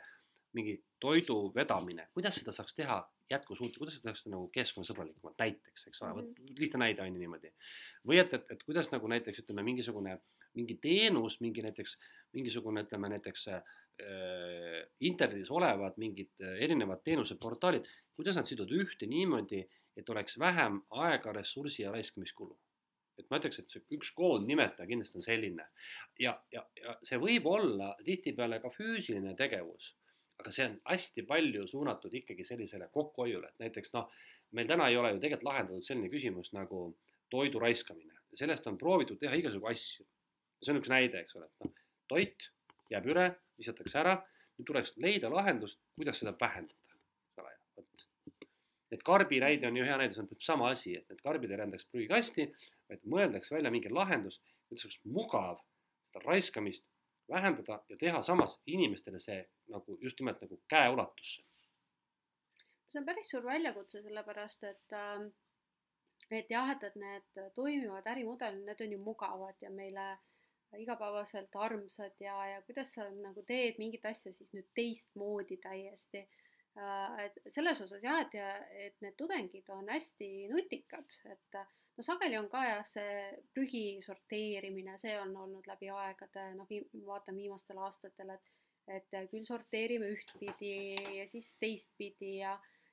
mingi 0.54 0.76
toidu 1.02 1.36
vedamine, 1.54 2.08
kuidas 2.14 2.38
seda 2.38 2.54
saaks 2.54 2.76
teha 2.78 3.00
jätkusuutlik, 3.30 3.78
kuidas 3.80 3.98
seda 3.98 4.12
saaks 4.12 4.28
nagu 4.30 4.48
keskkonnasõbralikumalt 4.54 5.40
näiteks, 5.40 5.86
eks 5.90 6.02
ole, 6.04 6.12
vot 6.20 6.42
lihtne 6.60 6.82
näide 6.84 7.02
on 7.02 7.14
ju 7.14 7.22
niimoodi. 7.22 7.50
või 8.06 8.20
et, 8.22 8.34
et, 8.36 8.50
et 8.54 8.62
kuidas 8.66 8.90
nagu 8.92 9.08
näiteks 9.10 9.42
ütleme, 9.42 9.64
mingisugune, 9.66 10.18
mingi 10.54 10.76
teenus, 10.82 11.40
mingi 11.42 11.64
näiteks, 11.64 11.96
mingisugune, 12.36 12.84
ütleme 12.86 13.10
näiteks 13.16 13.48
äh, 13.48 13.74
internetis 15.00 15.50
olevad 15.50 15.98
mingid 16.02 16.30
äh, 16.42 16.58
erinevad 16.64 17.02
teenuseportaalid, 17.04 17.86
kuidas 18.16 18.38
nad 18.38 18.48
siduda 18.48 18.76
ühte 18.76 19.06
niimoodi, 19.10 19.62
et 19.96 20.08
oleks 20.10 20.38
vähem 20.38 20.80
aega, 21.04 21.32
ressurssi 21.32 21.84
ja 21.84 21.92
raiskamiskulu? 21.94 22.56
Et 23.18 23.28
ma 23.30 23.38
ütleks, 23.38 23.60
et 23.62 23.70
see 23.70 23.82
üks 23.94 24.10
koondnimetaja 24.16 24.88
kindlasti 24.90 25.20
on 25.20 25.22
selline. 25.22 25.68
Ja, 26.18 26.32
ja, 26.50 26.64
ja 26.80 26.96
see 27.06 27.20
võib 27.22 27.46
olla 27.46 27.92
tihtipeale 28.02 28.58
ka 28.62 28.72
füüsiline 28.74 29.36
tegevus, 29.38 29.92
aga 30.42 30.50
see 30.50 30.66
on 30.66 30.74
hästi 30.90 31.22
palju 31.28 31.68
suunatud 31.70 32.14
ikkagi 32.18 32.46
sellisele 32.46 32.88
kokkuhoiule, 32.94 33.52
et 33.52 33.62
näiteks 33.62 33.94
noh, 33.94 34.10
meil 34.58 34.66
täna 34.70 34.88
ei 34.90 34.98
ole 34.98 35.14
ju 35.14 35.22
tegelikult 35.22 35.46
lahendatud 35.46 35.86
selline 35.86 36.10
küsimus 36.10 36.50
nagu 36.56 36.88
toidu 37.30 37.62
raiskamine, 37.62 38.18
sellest 38.34 38.66
on 38.66 38.78
proovitud 38.78 39.20
teha 39.22 39.38
igasugu 39.38 39.70
asju. 39.70 40.06
see 40.64 40.72
on 40.72 40.80
üks 40.80 40.90
näide, 40.90 41.20
eks 41.20 41.36
ole, 41.38 41.46
et 41.46 41.66
noh, 41.66 41.72
toit 42.08 42.50
jääb 42.92 43.06
üle, 43.10 43.28
visatakse 43.58 44.00
ära, 44.00 44.16
nüüd 44.58 44.68
tuleks 44.68 44.96
leida 45.02 45.30
lahendus, 45.32 45.78
kuidas 45.98 46.20
seda 46.20 46.34
vähendada, 46.40 46.98
eks 47.28 47.42
ole, 47.42 47.54
vot 47.76 48.04
et 48.94 49.02
karbi 49.02 49.40
näide 49.42 49.66
on 49.66 49.76
ju 49.76 49.84
hea 49.86 49.96
näide, 49.98 50.14
see 50.14 50.22
on 50.22 50.42
sama 50.46 50.70
asi, 50.70 50.96
et 50.98 51.08
need 51.10 51.22
karbid 51.24 51.50
ei 51.50 51.60
rändaks 51.60 51.86
prügikasti, 51.90 52.48
vaid 52.90 53.06
mõeldakse 53.10 53.56
välja 53.56 53.72
mingi 53.74 53.90
lahendus, 53.90 54.40
kuidas 54.68 54.86
oleks 54.86 55.00
mugav 55.16 55.62
seda 56.06 56.22
raiskamist 56.26 56.90
vähendada 57.28 57.80
ja 57.88 57.96
teha 57.98 58.20
samas 58.22 58.58
inimestele 58.66 59.18
see 59.20 59.40
nagu 59.72 59.98
just 60.00 60.20
nimelt 60.20 60.42
nagu 60.44 60.60
käeulatusse. 60.68 61.42
see 62.88 63.00
on 63.00 63.06
päris 63.06 63.30
suur 63.30 63.42
väljakutse, 63.44 64.02
sellepärast 64.02 64.64
et 64.70 64.92
äh, 64.92 65.24
et 66.30 66.50
jah, 66.50 66.70
et, 66.70 66.84
et 66.84 66.96
need 66.96 67.40
toimivad 67.54 68.06
ärimudelid, 68.06 68.62
need 68.64 68.80
on 68.80 68.92
ju 68.92 68.98
mugavad 68.98 69.60
ja 69.60 69.70
meile 69.70 70.06
igapäevaselt 70.78 71.56
armsad 71.56 72.20
ja, 72.20 72.36
ja 72.52 72.62
kuidas 72.66 72.94
sa 72.96 73.06
nagu 73.10 73.44
teed 73.46 73.78
mingit 73.82 74.04
asja 74.06 74.32
siis 74.32 74.52
nüüd 74.56 74.68
teistmoodi 74.76 75.60
täiesti? 75.62 76.24
Äh, 76.74 77.26
et 77.26 77.54
selles 77.54 77.80
osas 77.84 78.02
jah, 78.02 78.24
et, 78.24 78.34
et 78.88 79.00
need 79.04 79.14
tudengid 79.18 79.68
on 79.70 79.88
hästi 79.92 80.30
nutikad, 80.50 81.18
et 81.30 81.58
no 81.94 82.02
sageli 82.02 82.38
on 82.40 82.48
ka 82.50 82.64
jah, 82.66 82.82
see 82.88 83.28
prügi 83.54 83.84
sorteerimine, 84.02 84.96
see 84.98 85.14
on 85.20 85.36
olnud 85.44 85.68
läbi 85.70 85.92
aegade, 85.94 86.48
noh, 86.58 86.70
vaatan 87.06 87.38
viimastel 87.38 87.78
aastatel, 87.86 88.34
et 88.34 88.52
et 88.92 89.14
küll 89.30 89.46
sorteerime 89.48 90.10
ühtpidi 90.12 90.74
ja 91.16 91.22
siis 91.24 91.54
teistpidi 91.56 92.34
ja, 92.42 92.50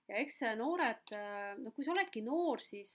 ja 0.08 0.22
eks 0.22 0.38
noored, 0.56 1.12
noh, 1.60 1.74
kui 1.76 1.84
sa 1.84 1.92
oledki 1.92 2.24
noor, 2.24 2.62
siis, 2.64 2.94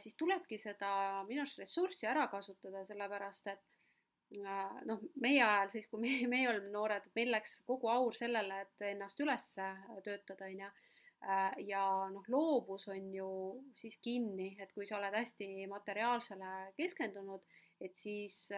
siis 0.00 0.16
tulebki 0.16 0.56
seda 0.62 0.92
minu 1.28 1.44
arust 1.44 1.60
ressurssi 1.60 2.08
ära 2.08 2.24
kasutada, 2.32 2.86
sellepärast 2.88 3.52
et 3.52 3.66
noh, 4.88 5.02
meie 5.20 5.42
ajal 5.42 5.72
siis, 5.74 5.88
kui 5.90 6.00
meie, 6.06 6.28
meie 6.30 6.48
olime 6.50 6.72
noored, 6.72 7.10
meil 7.16 7.32
läks 7.34 7.60
kogu 7.68 7.90
aur 7.92 8.16
sellele, 8.16 8.62
et 8.66 8.88
ennast 8.92 9.20
üles 9.24 9.48
töötada, 10.04 10.48
on 10.48 10.64
ju. 10.64 10.70
ja 11.68 11.82
noh, 12.10 12.24
loovus 12.34 12.88
on 12.90 13.12
ju 13.14 13.28
siis 13.78 13.98
kinni, 14.02 14.56
et 14.60 14.72
kui 14.74 14.88
sa 14.88 14.98
oled 14.98 15.14
hästi 15.14 15.68
materiaalsele 15.70 16.72
keskendunud, 16.78 17.44
et 17.82 17.94
siis 17.98 18.48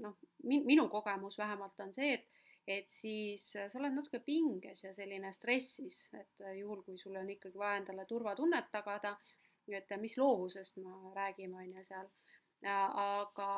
noh, 0.00 0.18
minu 0.44 0.88
kogemus 0.92 1.38
vähemalt 1.38 1.80
on 1.80 1.94
see, 1.96 2.14
et 2.18 2.28
et 2.70 2.90
siis 2.92 3.44
sa 3.56 3.78
oled 3.80 3.96
natuke 3.96 4.20
pinges 4.22 4.84
ja 4.84 4.92
selline 4.94 5.32
stressis, 5.34 5.96
et 6.14 6.42
juhul, 6.58 6.84
kui 6.86 6.98
sul 7.00 7.16
on 7.18 7.30
ikkagi 7.32 7.58
vaja 7.58 7.80
endale 7.80 8.04
turvatunnet 8.06 8.68
tagada, 8.70 9.16
et 9.70 9.90
mis 9.98 10.16
loovusest 10.18 10.76
me 10.82 10.92
räägime, 11.16 11.56
on 11.64 11.72
ju 11.78 11.84
seal 11.88 12.10
aga, 12.68 13.50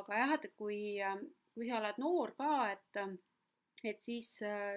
aga 0.00 0.22
jah, 0.22 0.34
et 0.36 0.52
kui, 0.56 0.98
kui 1.54 1.68
sa 1.68 1.78
oled 1.80 2.00
noor 2.02 2.34
ka, 2.36 2.50
et, 2.72 3.00
et 3.84 4.02
siis, 4.02 4.28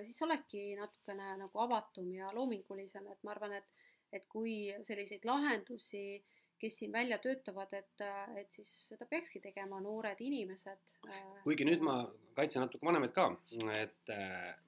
siis 0.05 0.21
oledki 0.23 0.73
natukene 0.79 1.33
nagu 1.41 1.63
avatum 1.65 2.11
ja 2.15 2.31
loomingulisem, 2.35 3.07
et 3.11 3.19
ma 3.23 3.35
arvan, 3.35 3.57
et, 3.59 3.83
et 4.13 4.25
kui 4.29 4.71
selliseid 4.87 5.25
lahendusi, 5.27 6.23
kes 6.63 6.77
siin 6.79 6.93
välja 6.93 7.17
töötavad, 7.19 7.73
et, 7.75 8.03
et 8.39 8.55
siis 8.55 8.69
seda 8.93 9.05
peakski 9.09 9.41
tegema 9.43 9.81
noored 9.83 10.19
inimesed. 10.23 10.79
kuigi 11.43 11.65
nüüd 11.67 11.83
ma 11.83 11.97
kaitsen 12.37 12.63
natuke 12.63 12.87
vanemaid 12.87 13.11
ka, 13.11 13.25
et 13.75 14.13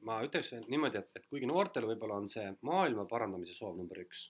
ma 0.04 0.20
ütleks 0.26 0.52
niimoodi, 0.68 1.00
et, 1.00 1.14
et 1.16 1.30
kuigi 1.32 1.48
noortel 1.48 1.88
võib-olla 1.88 2.20
on 2.20 2.28
see 2.28 2.50
maailma 2.68 3.08
parandamise 3.08 3.56
soov 3.56 3.78
number 3.80 4.04
üks 4.04 4.28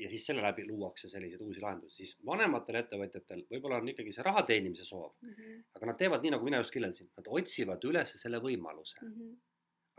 ja 0.00 0.08
siis 0.08 0.24
selle 0.26 0.42
läbi 0.42 0.64
luuakse 0.68 1.08
selliseid 1.12 1.42
uusi 1.44 1.60
lahendusi, 1.62 1.96
siis 2.00 2.16
vanematel 2.26 2.80
ettevõtjatel 2.80 3.44
võib-olla 3.50 3.80
on 3.82 3.92
ikkagi 3.92 4.14
see 4.16 4.24
raha 4.26 4.42
teenimise 4.48 4.86
soov 4.88 5.12
mm. 5.20 5.34
-hmm. 5.36 5.62
aga 5.76 5.90
nad 5.90 6.00
teevad 6.00 6.24
nii, 6.24 6.34
nagu 6.36 6.48
mina 6.48 6.60
just 6.62 6.74
kirjeldasin, 6.74 7.10
nad 7.18 7.30
otsivad 7.40 7.86
üles 7.90 8.14
selle 8.22 8.40
võimaluse 8.44 9.00
mm. 9.02 9.14
-hmm. 9.14 9.38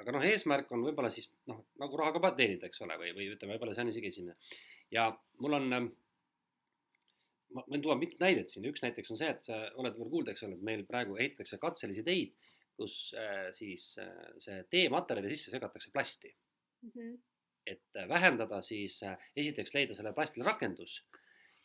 aga 0.04 0.16
noh, 0.18 0.28
eesmärk 0.32 0.72
on 0.76 0.86
võib-olla 0.88 1.12
siis 1.14 1.30
noh, 1.52 1.64
nagu 1.82 2.02
raha 2.02 2.14
ka 2.18 2.34
teenida, 2.38 2.70
eks 2.70 2.82
ole, 2.86 2.97
või, 3.04 3.16
või 3.18 3.32
ütleme, 3.36 3.58
võib-olla 3.58 3.78
see 3.78 3.86
on 3.86 3.93
isegi 3.93 4.14
esimene. 4.14 4.38
ja 4.91 5.10
mul 5.39 5.58
on, 5.60 5.74
ähm, 5.78 5.89
ma 7.56 7.66
võin 7.68 7.82
tuua 7.82 7.97
mitut 7.99 8.24
näidet 8.24 8.49
siin, 8.49 8.66
üks 8.66 8.82
näiteks 8.82 9.12
on 9.12 9.22
see, 9.22 9.30
et 9.30 9.43
sa 9.43 9.60
oled 9.76 9.93
võib-olla 9.93 10.16
kuulda, 10.16 10.32
eks 10.32 10.47
ole, 10.47 10.58
et 10.58 10.70
meil 10.72 10.86
praegu 10.88 11.18
ehitatakse 11.18 11.62
katselisi 11.62 12.04
teid, 12.08 12.34
kus 12.78 13.14
äh, 13.14 13.52
siis 13.54 13.97
äh, 14.02 14.32
see 14.41 14.64
teematerjali 14.74 15.36
sisse 15.36 15.54
segatakse 15.54 15.91
plasti 15.93 16.32
mm. 16.32 16.89
-hmm. 16.89 17.20
Et 17.66 17.97
äh, 17.97 18.09
vähendada 18.09 18.62
siis 18.66 19.01
esiteks 19.36 19.74
leida 19.74 19.95
sellele 19.95 20.16
plastile 20.18 20.45
rakendus 20.45 21.03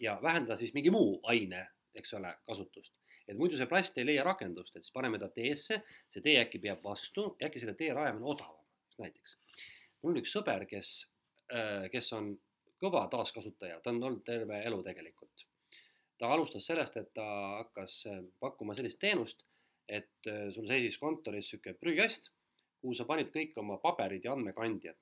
ja 0.01 0.19
vähendada 0.23 0.57
siis 0.57 0.75
mingi 0.75 0.91
muu 0.91 1.21
aine, 1.25 1.67
eks 1.95 2.15
ole, 2.15 2.35
kasutust 2.47 2.95
et 3.29 3.39
muidu 3.39 3.59
see 3.59 3.69
plast 3.71 3.99
ei 3.99 4.07
leia 4.07 4.25
rakendust, 4.27 4.77
et 4.77 4.87
siis 4.87 4.95
paneme 4.95 5.19
ta 5.19 5.29
teesse, 5.35 5.81
see 6.13 6.23
tee 6.25 6.37
äkki 6.41 6.61
peab 6.63 6.83
vastu 6.85 7.29
äkki 7.43 7.63
selle 7.63 7.75
tee 7.79 7.93
rajamine 7.95 8.27
odavam, 8.35 8.63
näiteks. 9.03 9.37
mul 10.03 10.15
on 10.15 10.21
üks 10.23 10.35
sõber, 10.37 10.67
kes, 10.71 10.93
äh, 11.51 11.89
kes 11.93 12.13
on 12.17 12.35
kõva 12.83 13.07
taaskasutaja, 13.11 13.81
ta 13.83 13.91
on 13.91 14.03
olnud 14.03 14.25
terve 14.27 14.63
elu 14.69 14.83
tegelikult. 14.87 15.47
ta 16.19 16.31
alustas 16.33 16.65
sellest, 16.65 16.95
et 16.97 17.11
ta 17.15 17.27
hakkas 17.59 17.99
äh, 18.09 18.23
pakkuma 18.41 18.75
sellist 18.75 18.99
teenust, 19.03 19.43
et 19.89 20.31
äh, 20.31 20.47
sul 20.55 20.69
seisis 20.69 20.99
kontoris 20.99 21.51
niisugune 21.51 21.77
prügikast, 21.81 22.31
kuhu 22.81 22.95
sa 22.95 23.05
panid 23.05 23.33
kõik 23.35 23.59
oma 23.61 23.77
paberid 23.83 24.25
ja 24.25 24.33
andmekandjad. 24.33 24.97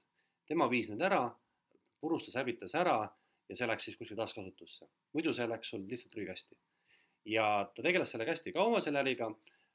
Tema 0.48 0.68
viis 0.70 0.90
need 0.90 1.02
ära, 1.02 1.26
purustas, 2.00 2.36
hävitas 2.36 2.74
ära 2.76 2.98
ja 3.48 3.56
see 3.56 3.68
läks 3.68 3.88
siis 3.88 3.96
kuskile 3.96 4.20
taaskasutusse. 4.20 4.88
muidu 5.12 5.32
see 5.32 5.48
läks 5.48 5.70
sul 5.70 5.84
lihtsalt 5.88 6.12
prügikasti. 6.12 6.58
Ja 7.24 7.70
ta 7.74 7.82
tegeles 7.82 8.10
sellega 8.12 8.34
hästi 8.34 8.52
kaua, 8.52 8.80
selle 8.84 9.00
äriga, 9.00 9.30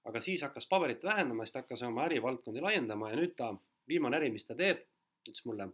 aga 0.05 0.22
siis 0.22 0.43
hakkas 0.45 0.67
paberit 0.70 1.03
vähendama, 1.03 1.45
siis 1.45 1.53
ta 1.53 1.63
hakkas 1.63 1.82
oma 1.88 2.05
ärivaldkondi 2.05 2.61
laiendama 2.61 3.09
ja 3.09 3.17
nüüd 3.17 3.34
ta, 3.38 3.53
viimane 3.88 4.20
äri, 4.20 4.30
mis 4.34 4.45
ta 4.45 4.57
teeb, 4.57 4.84
ütles 5.24 5.45
mulle, 5.49 5.70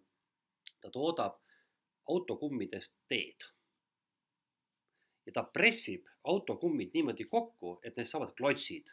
ta 0.82 0.92
toodab 0.92 1.42
autokummidest 2.12 2.96
teed. 3.10 3.52
ja 5.26 5.32
ta 5.34 5.42
pressib 5.44 6.06
autokummid 6.24 6.92
niimoodi 6.94 7.26
kokku, 7.26 7.80
et 7.84 7.96
neist 7.98 8.14
saavad 8.14 8.36
klotsid. 8.38 8.92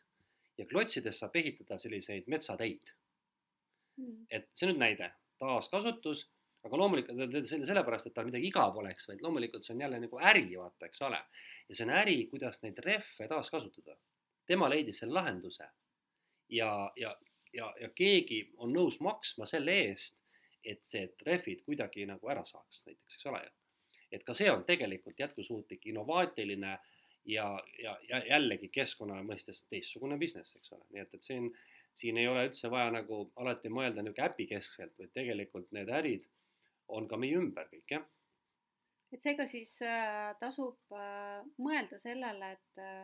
Ja 0.59 0.65
klotsidest 0.67 1.21
saab 1.21 1.37
ehitada 1.37 1.77
selliseid 1.79 2.25
metsateid. 2.27 2.95
Mm.. 4.01 4.27
et 4.31 4.49
see 4.57 4.71
nüüd 4.71 4.79
näide, 4.81 5.11
taaskasutus 5.43 6.27
aga 6.67 6.79
loomulikult 6.79 7.19
ta 7.19 7.43
selle 7.49 7.67
sellepärast, 7.67 8.09
et 8.09 8.15
tal 8.15 8.29
midagi 8.29 8.49
igav 8.51 8.77
oleks, 8.79 9.09
vaid 9.11 9.23
loomulikult 9.25 9.67
see 9.67 9.75
on 9.75 9.85
jälle 9.85 9.99
nagu 10.05 10.21
äri, 10.31 10.45
vaata, 10.55 10.87
eks 10.87 11.03
ole. 11.09 11.19
ja 11.69 11.77
see 11.77 11.87
on 11.87 11.95
äri, 11.99 12.17
kuidas 12.31 12.63
neid 12.63 12.79
rehve 12.87 13.29
taaskasutada. 13.29 13.97
tema 14.47 14.69
leidis 14.71 15.03
selle 15.03 15.15
lahenduse. 15.19 15.69
ja, 16.49 16.93
ja, 16.97 17.17
ja, 17.53 17.73
ja 17.81 17.89
keegi 17.95 18.43
on 18.57 18.73
nõus 18.75 19.01
maksma 19.01 19.47
selle 19.47 19.75
eest, 19.89 20.21
et 20.65 20.85
see 20.87 21.09
rehvid 21.27 21.65
kuidagi 21.67 22.07
nagu 22.07 22.29
ära 22.31 22.45
saaks 22.45 22.85
näiteks, 22.87 23.15
eks 23.15 23.27
ole 23.27 23.43
ju. 23.43 23.53
et 24.13 24.25
ka 24.25 24.35
see 24.35 24.51
on 24.51 24.65
tegelikult 24.65 25.19
jätkusuutlik, 25.19 25.87
innovaatiline 25.87 26.79
ja, 27.25 27.49
ja, 27.83 27.99
ja 28.09 28.23
jällegi 28.29 28.69
keskkonna 28.69 29.23
mõistes 29.27 29.65
teistsugune 29.71 30.19
business, 30.19 30.55
eks 30.57 30.73
ole, 30.77 30.87
nii 30.91 31.03
et, 31.03 31.15
et 31.15 31.27
siin 31.27 31.51
siin 31.99 32.19
ei 32.21 32.29
ole 32.29 32.47
üldse 32.49 32.71
vaja 32.73 32.91
nagu 32.95 33.25
alati 33.37 33.71
mõelda 33.73 34.03
niisugune 34.03 34.29
äpikeskselt, 34.29 34.95
vaid 34.99 35.13
tegelikult 35.15 35.71
need 35.77 35.91
ärid 35.93 36.29
on 36.89 37.09
ka 37.09 37.19
meie 37.21 37.39
ümber 37.41 37.69
kõik, 37.73 37.87
jah. 37.97 38.05
et 39.13 39.25
seega 39.25 39.47
siis 39.49 39.75
äh, 39.87 40.33
tasub 40.41 40.97
äh, 40.97 41.43
mõelda 41.59 41.99
sellele, 42.03 42.55
et 42.57 42.83
äh, 42.83 43.03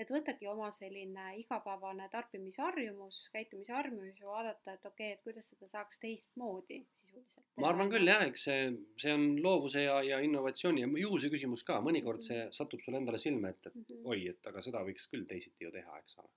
et 0.00 0.08
võtagi 0.08 0.48
oma 0.48 0.70
selline 0.72 1.24
igapäevane 1.42 2.06
tarbimisharjumus, 2.12 3.18
käitumisharjumus 3.34 4.20
ja 4.20 4.28
vaadata, 4.30 4.76
et 4.76 4.86
okei 4.88 5.10
okay,, 5.10 5.16
et 5.18 5.24
kuidas 5.26 5.50
seda 5.52 5.68
saaks 5.68 6.00
teistmoodi 6.00 6.78
sisuliselt. 6.96 7.44
ma 7.60 7.68
arvan 7.68 7.92
küll 7.92 8.08
jah, 8.08 8.24
eks 8.28 8.46
see, 8.48 8.70
see 9.02 9.12
on 9.16 9.26
loovuse 9.44 9.84
ja, 9.84 9.98
ja 10.06 10.20
innovatsiooni 10.24 10.86
ja 10.86 10.92
juhuse 11.04 11.32
küsimus 11.32 11.66
ka, 11.68 11.80
mõnikord 11.84 12.24
see 12.24 12.38
mhm. 12.46 12.54
satub 12.56 12.80
sulle 12.84 13.02
endale 13.02 13.20
silme 13.20 13.52
ette, 13.52 13.74
et 13.74 13.76
mm 13.76 13.88
-hmm. 13.90 14.06
oi, 14.14 14.22
et 14.32 14.52
aga 14.52 14.64
seda 14.64 14.84
võiks 14.86 15.10
küll 15.12 15.28
teisiti 15.28 15.68
ju 15.68 15.74
teha, 15.74 16.00
eks 16.00 16.16
ole 16.22 16.32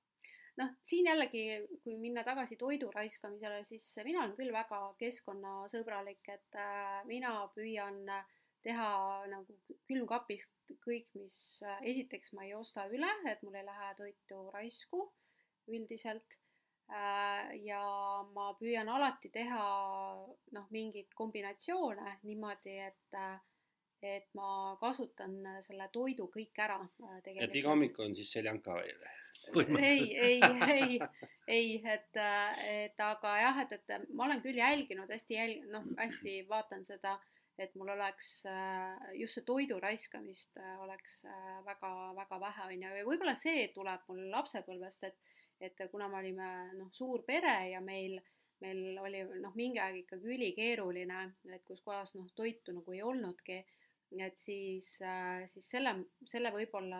noh, 0.60 0.70
siin 0.86 1.08
jällegi, 1.10 1.44
kui 1.84 1.98
minna 2.00 2.24
tagasi 2.28 2.58
toidu 2.60 2.92
raiskamisele, 2.94 3.64
siis 3.68 3.88
mina 4.06 4.24
olen 4.24 4.36
küll 4.38 4.54
väga 4.54 4.80
keskkonnasõbralik, 5.00 6.24
et 6.36 6.60
äh, 6.60 7.02
mina 7.10 7.34
püüan 7.56 8.04
teha 8.64 8.90
nagu 9.32 9.58
külmkapis 9.90 10.46
kõik, 10.86 11.10
mis 11.20 11.36
äh, 11.66 11.82
esiteks 11.94 12.34
ma 12.38 12.46
ei 12.48 12.56
osta 12.58 12.88
üle, 12.92 13.10
et 13.32 13.44
mul 13.44 13.60
ei 13.60 13.68
lähe 13.68 13.92
toitu 14.00 14.46
raisku 14.56 15.08
üldiselt 15.72 16.38
äh,. 16.92 17.54
ja 17.64 17.82
ma 18.36 18.52
püüan 18.60 18.90
alati 18.92 19.32
teha 19.34 19.64
noh, 20.58 20.70
mingeid 20.76 21.12
kombinatsioone 21.18 22.20
niimoodi, 22.24 22.78
et 22.92 23.20
et 24.04 24.30
ma 24.36 24.76
kasutan 24.82 25.36
selle 25.64 25.88
toidu 25.94 26.28
kõik 26.32 26.60
ära. 26.60 26.80
Äh, 27.08 27.20
et 27.46 27.56
iga 27.56 27.72
hommik 27.72 28.00
on 28.04 28.16
siis 28.18 28.34
seljanka 28.36 28.76
või? 28.76 28.96
ei, 29.80 30.04
ei, 30.28 30.40
ei, 30.72 31.00
ei, 31.48 31.70
et, 31.84 32.20
et 32.68 33.04
aga 33.04 33.36
jah, 33.42 33.62
et, 33.64 33.74
et 33.76 34.10
ma 34.16 34.28
olen 34.28 34.42
küll 34.44 34.60
jälginud 34.60 35.12
hästi 35.12 35.38
jälg-, 35.38 35.66
noh, 35.72 35.88
hästi 36.00 36.38
vaatan 36.50 36.86
seda, 36.88 37.18
et 37.60 37.76
mul 37.78 37.92
oleks 37.94 38.30
just 39.20 39.38
see 39.38 39.46
toidu 39.46 39.78
raiskamist 39.84 40.58
oleks 40.82 41.20
väga-väga 41.68 42.40
vähe, 42.42 42.70
on 42.70 42.86
ju, 42.88 42.94
ja 43.00 43.06
võib-olla 43.06 43.36
see 43.38 43.68
tuleb 43.76 44.08
mul 44.10 44.24
lapsepõlvest, 44.34 45.10
et, 45.12 45.36
et 45.60 45.84
kuna 45.92 46.08
me 46.10 46.22
olime 46.24 46.50
noh, 46.80 46.90
suur 46.96 47.26
pere 47.28 47.58
ja 47.74 47.84
meil, 47.84 48.18
meil 48.64 48.98
oli 49.04 49.22
noh, 49.44 49.54
mingi 49.60 49.84
aeg 49.84 50.02
ikkagi 50.06 50.34
ülikeeruline, 50.38 51.22
et 51.52 51.68
kus 51.68 51.84
kohas 51.86 52.16
noh, 52.18 52.32
toitu 52.36 52.74
nagu 52.80 52.96
ei 52.96 53.04
olnudki 53.06 53.62
et 54.22 54.38
siis, 54.38 54.88
äh, 55.02 55.46
siis 55.50 55.68
selle, 55.70 55.94
selle 56.30 56.52
võib-olla 56.54 57.00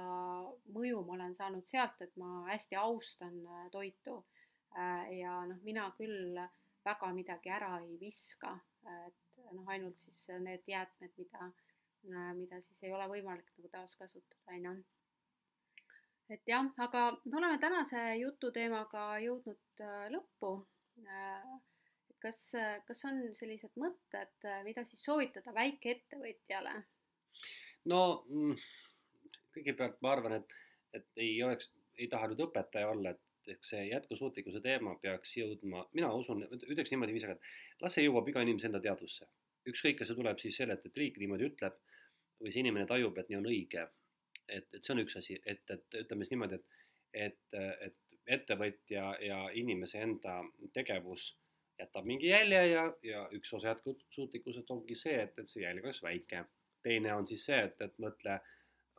mõju 0.74 1.04
ma 1.06 1.18
olen 1.18 1.36
saanud 1.38 1.68
sealt, 1.70 2.02
et 2.02 2.16
ma 2.18 2.46
hästi 2.50 2.78
austan 2.80 3.36
äh, 3.46 3.68
toitu. 3.72 4.18
Äh, 4.78 5.12
ja 5.20 5.36
noh, 5.50 5.60
mina 5.66 5.90
küll 5.98 6.40
väga 6.84 7.12
midagi 7.16 7.52
ära 7.54 7.76
ei 7.84 7.98
viska, 8.00 8.56
et 9.08 9.44
noh, 9.54 9.68
ainult 9.72 10.02
siis 10.04 10.26
need 10.44 10.66
jäätmed, 10.68 11.14
mida, 11.18 11.52
mida 12.36 12.60
siis 12.66 12.82
ei 12.84 12.92
ole 12.92 13.06
võimalik 13.08 13.54
nagu 13.56 13.70
taaskasutada, 13.72 14.58
on 14.58 14.66
ju. 14.66 14.74
et 16.36 16.50
jah, 16.50 16.68
aga 16.84 17.06
me 17.24 17.38
oleme 17.40 17.60
tänase 17.62 18.02
jututeemaga 18.20 19.06
jõudnud 19.24 19.86
lõppu 20.12 20.52
kas, 22.20 22.42
kas 22.88 23.06
on 23.08 23.24
sellised 23.38 23.80
mõtted, 23.80 24.50
mida 24.68 24.84
siis 24.88 25.06
soovitada 25.08 25.56
väikeettevõtjale? 25.56 26.82
No 27.92 28.00
mm, 28.30 28.58
kõigepealt 29.56 30.02
ma 30.04 30.14
arvan, 30.16 30.38
et, 30.40 30.58
et 30.98 31.24
ei 31.26 31.36
oleks, 31.46 31.70
ei 32.00 32.10
taha 32.12 32.30
nüüd 32.32 32.44
õpetaja 32.48 32.90
olla, 32.94 33.14
et 33.14 33.54
eks 33.54 33.74
see 33.74 33.88
jätkusuutlikkuse 33.90 34.62
teema 34.64 34.96
peaks 35.02 35.34
jõudma, 35.38 35.84
mina 35.98 36.12
usun, 36.16 36.46
ütleks 36.56 36.94
niimoodi 36.94 37.16
viisakalt, 37.16 37.50
las 37.84 37.98
see 37.98 38.06
jõuab 38.06 38.30
iga 38.32 38.44
inimese 38.46 38.70
enda 38.70 38.80
teadvusse. 38.84 39.28
ükskõik, 39.72 39.98
kas 40.00 40.10
see 40.12 40.16
tuleb 40.16 40.40
siis 40.40 40.58
sellelt, 40.60 40.86
et 40.86 40.98
riik 41.00 41.18
niimoodi 41.20 41.48
ütleb 41.48 41.76
või 42.40 42.52
see 42.52 42.64
inimene 42.64 42.88
tajub, 42.88 43.18
et 43.18 43.30
nii 43.30 43.40
on 43.40 43.52
õige. 43.52 43.86
et, 44.48 44.68
et 44.76 44.82
see 44.84 44.94
on 44.94 45.04
üks 45.04 45.16
asi, 45.20 45.38
et, 45.46 45.64
et 45.72 46.00
ütleme 46.02 46.26
siis 46.26 46.34
niimoodi, 46.36 46.60
et, 47.14 47.38
et, 47.56 47.88
et 47.88 48.18
ettevõtja 48.38 49.06
ja 49.24 49.40
inimese 49.60 50.00
enda 50.04 50.42
tegevus 50.74 51.34
jätab 51.80 52.06
mingi 52.08 52.28
jälje 52.28 52.66
ja, 52.72 52.84
ja 53.04 53.24
üks 53.36 53.54
osa 53.54 53.74
jätkusuutlikkusest 53.74 54.72
ongi 54.72 54.96
see, 54.96 55.16
et, 55.24 55.40
et 55.40 55.50
see 55.50 55.64
jälg 55.64 55.84
oleks 55.84 56.04
väike 56.04 56.44
teine 56.84 57.14
on 57.16 57.28
siis 57.28 57.46
see, 57.50 57.60
et, 57.68 57.82
et 57.82 58.00
mõtle 58.04 58.38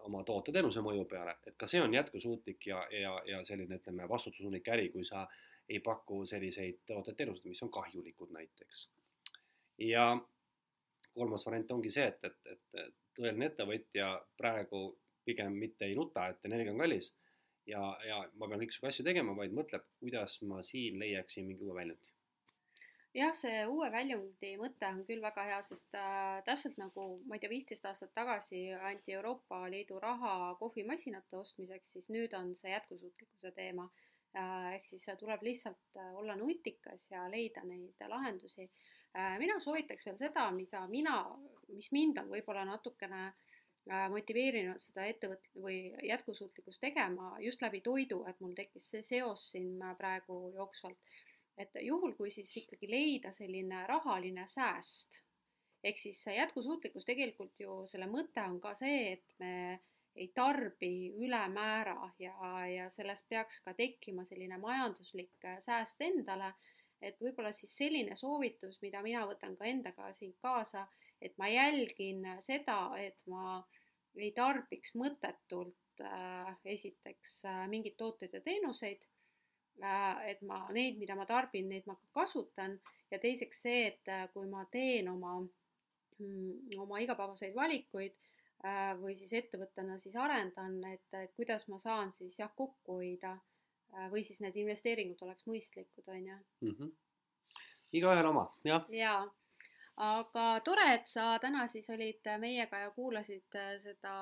oma 0.04 0.20
toote-teenuse 0.26 0.82
mõju 0.84 1.06
peale, 1.08 1.36
et 1.48 1.56
ka 1.60 1.68
see 1.70 1.80
on 1.80 1.94
jätkusuutlik 1.94 2.66
ja, 2.68 2.82
ja, 2.92 3.14
ja 3.28 3.40
selline, 3.48 3.78
ütleme, 3.80 4.08
vastutusundlik 4.08 4.68
äri, 4.74 4.90
kui 4.92 5.04
sa 5.08 5.24
ei 5.68 5.80
paku 5.80 6.24
selliseid 6.28 6.82
tooteid-teenuseid, 6.88 7.48
mis 7.48 7.62
on 7.64 7.72
kahjulikud 7.72 8.32
näiteks. 8.36 8.88
ja 9.78 10.04
kolmas 11.14 11.46
variant 11.46 11.70
ongi 11.70 11.90
see, 11.90 12.06
et, 12.10 12.24
et, 12.24 12.56
et 12.82 12.94
tõeline 13.16 13.48
ettevõtja 13.50 14.08
praegu 14.36 14.86
pigem 15.24 15.54
mitte 15.56 15.86
ei 15.88 15.94
nuta, 15.96 16.28
et 16.28 16.44
energia 16.44 16.72
on 16.74 16.82
kallis 16.82 17.14
ja, 17.66 17.80
ja 18.06 18.18
ma 18.34 18.48
pean 18.48 18.60
kõiksugu 18.60 18.90
asju 18.90 19.06
tegema, 19.06 19.36
vaid 19.38 19.54
mõtleb, 19.56 19.86
kuidas 20.02 20.36
ma 20.48 20.60
siin 20.66 20.98
leiaksin 21.00 21.48
mingi 21.48 21.64
uue 21.64 21.78
väljundi 21.78 22.13
jah, 23.14 23.34
see 23.38 23.60
uue 23.70 23.88
väljundi 23.94 24.54
mõte 24.58 24.88
on 24.90 25.02
küll 25.08 25.22
väga 25.22 25.44
hea, 25.48 25.60
sest 25.66 25.94
äh, 25.98 26.40
täpselt 26.46 26.78
nagu 26.80 27.06
ma 27.28 27.36
ei 27.36 27.42
tea, 27.42 27.52
viisteist 27.52 27.86
aastat 27.86 28.12
tagasi 28.16 28.66
anti 28.74 29.14
Euroopa 29.14 29.62
Liidu 29.70 30.00
raha 30.02 30.54
kohvimasinate 30.58 31.38
ostmiseks, 31.38 31.92
siis 31.94 32.10
nüüd 32.14 32.34
on 32.38 32.54
see 32.58 32.74
jätkusuutlikkuse 32.74 33.54
teema 33.56 33.86
äh,. 34.34 34.74
ehk 34.74 34.90
siis 34.90 35.06
tuleb 35.20 35.46
lihtsalt 35.46 36.00
äh, 36.00 36.12
olla 36.18 36.36
nutikas 36.36 37.06
ja 37.10 37.28
leida 37.30 37.62
neid 37.68 38.06
lahendusi 38.10 38.66
äh,. 38.66 39.38
mina 39.38 39.60
soovitaks 39.62 40.10
veel 40.10 40.18
seda, 40.18 40.50
mida 40.50 40.86
mina, 40.90 41.18
mis 41.68 41.92
mind 41.94 42.18
on 42.24 42.32
võib-olla 42.34 42.64
natukene 42.66 43.22
äh, 43.28 44.08
motiveerinud 44.10 44.82
seda 44.82 45.06
ettevõt- 45.12 45.52
või 45.54 45.78
jätkusuutlikkust 46.10 46.82
tegema 46.82 47.36
just 47.46 47.62
läbi 47.62 47.80
toidu, 47.80 48.24
et 48.26 48.42
mul 48.42 48.58
tekkis 48.58 48.90
see 48.90 49.06
seos 49.14 49.52
siin 49.54 49.78
praegu 50.02 50.48
jooksvalt 50.58 51.14
et 51.58 51.76
juhul, 51.82 52.14
kui 52.18 52.30
siis 52.34 52.50
ikkagi 52.56 52.90
leida 52.90 53.32
selline 53.32 53.86
rahaline 53.86 54.46
sääst, 54.50 55.20
ehk 55.84 55.98
siis 56.00 56.22
jätkusuutlikkus 56.26 57.04
tegelikult 57.06 57.60
ju 57.60 57.82
selle 57.86 58.08
mõte 58.10 58.42
on 58.42 58.60
ka 58.60 58.74
see, 58.78 59.12
et 59.12 59.36
me 59.38 59.54
ei 60.14 60.28
tarbi 60.34 61.12
ülemäära 61.18 62.10
ja, 62.18 62.66
ja 62.66 62.90
sellest 62.90 63.26
peaks 63.28 63.60
ka 63.64 63.74
tekkima 63.74 64.24
selline 64.24 64.58
majanduslik 64.58 65.44
äh, 65.44 65.58
sääst 65.60 66.02
endale. 66.02 66.54
et 67.04 67.18
võib-olla 67.20 67.50
siis 67.52 67.74
selline 67.76 68.14
soovitus, 68.16 68.78
mida 68.80 69.02
mina 69.04 69.26
võtan 69.28 69.58
ka 69.60 69.66
endaga 69.68 70.06
siin 70.16 70.30
kaasa, 70.40 70.86
et 71.20 71.34
ma 71.36 71.50
jälgin 71.52 72.22
seda, 72.40 72.78
et 72.96 73.18
ma 73.28 73.58
ei 74.16 74.30
tarbiks 74.32 74.94
mõttetult 74.96 76.00
äh, 76.00 76.54
esiteks 76.64 77.34
äh, 77.50 77.58
mingeid 77.68 77.98
tooteid 78.00 78.38
ja 78.38 78.40
teenuseid. 78.40 79.02
Et 80.26 80.42
ma 80.42 80.66
neid, 80.72 80.98
mida 80.98 81.16
ma 81.18 81.26
tarbin, 81.26 81.68
neid 81.68 81.86
ma 81.86 81.94
ka 81.94 82.20
kasutan 82.20 82.78
ja 83.10 83.18
teiseks 83.18 83.62
see, 83.66 83.86
et 83.88 84.08
äh, 84.08 84.28
kui 84.32 84.46
ma 84.50 84.64
teen 84.70 85.08
oma 85.08 85.40
mm, 85.40 86.78
oma 86.78 87.00
igapäevaseid 87.02 87.54
valikuid 87.54 88.14
Äh, 88.64 88.94
või 88.96 89.12
siis 89.12 89.32
ettevõttena 89.36 89.98
siis 90.00 90.14
arendan, 90.16 90.78
et, 90.88 91.16
kuidas 91.36 91.66
ma 91.68 91.76
saan 91.82 92.14
siis 92.16 92.38
jah, 92.38 92.48
kokku 92.56 92.96
hoida 92.96 93.34
äh, 93.36 94.06
või 94.12 94.22
siis 94.24 94.40
need 94.40 94.56
investeeringud 94.56 95.20
oleks 95.26 95.44
mõistlikud, 95.50 96.06
on 96.08 96.28
ju 96.30 96.36
mm 96.64 96.70
-hmm.. 96.70 96.92
igaühel 98.00 98.28
oma, 98.30 98.46
jah. 98.64 98.86
jaa, 98.88 99.18
aga 100.06 100.46
tore, 100.64 100.86
et 100.94 101.12
sa 101.12 101.26
täna 101.42 101.66
siis 101.68 101.90
olid 101.92 102.30
meiega 102.40 102.80
ja 102.86 102.90
kuulasid 102.96 103.60
äh, 103.60 103.74
seda 103.82 104.14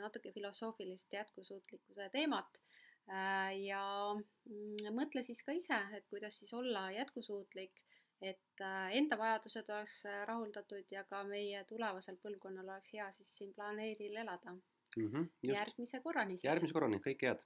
natuke 0.00 0.32
filosoofilist 0.32 1.12
jätkusuutlikkuse 1.12 2.08
teemat. 2.12 2.60
Ja 3.06 3.82
mm, 4.16 4.94
mõtle 4.96 5.22
siis 5.22 5.42
ka 5.44 5.52
ise, 5.52 5.76
et 5.96 6.06
kuidas 6.08 6.38
siis 6.40 6.54
olla 6.56 6.86
jätkusuutlik 6.90 7.82
et 8.24 8.62
äh, 8.62 8.92
enda 8.98 9.18
vajadused 9.18 9.70
oleks 9.74 9.96
äh, 10.08 10.22
rahuldatud 10.28 10.92
ja 10.92 11.04
ka 11.08 11.22
meie 11.28 11.64
tulevasel 11.68 12.16
põlvkonnal 12.22 12.70
oleks 12.76 12.94
hea 12.96 13.08
siis 13.16 13.32
siin 13.38 13.52
planeedil 13.56 14.16
elada 14.22 14.54
mm. 14.54 15.08
-hmm, 15.10 15.26
järgmise 15.50 16.00
korrani 16.00 16.36
siis. 16.38 16.48
järgmise 16.48 16.76
korrani, 16.76 17.00
kõike 17.08 17.30
head 17.30 17.44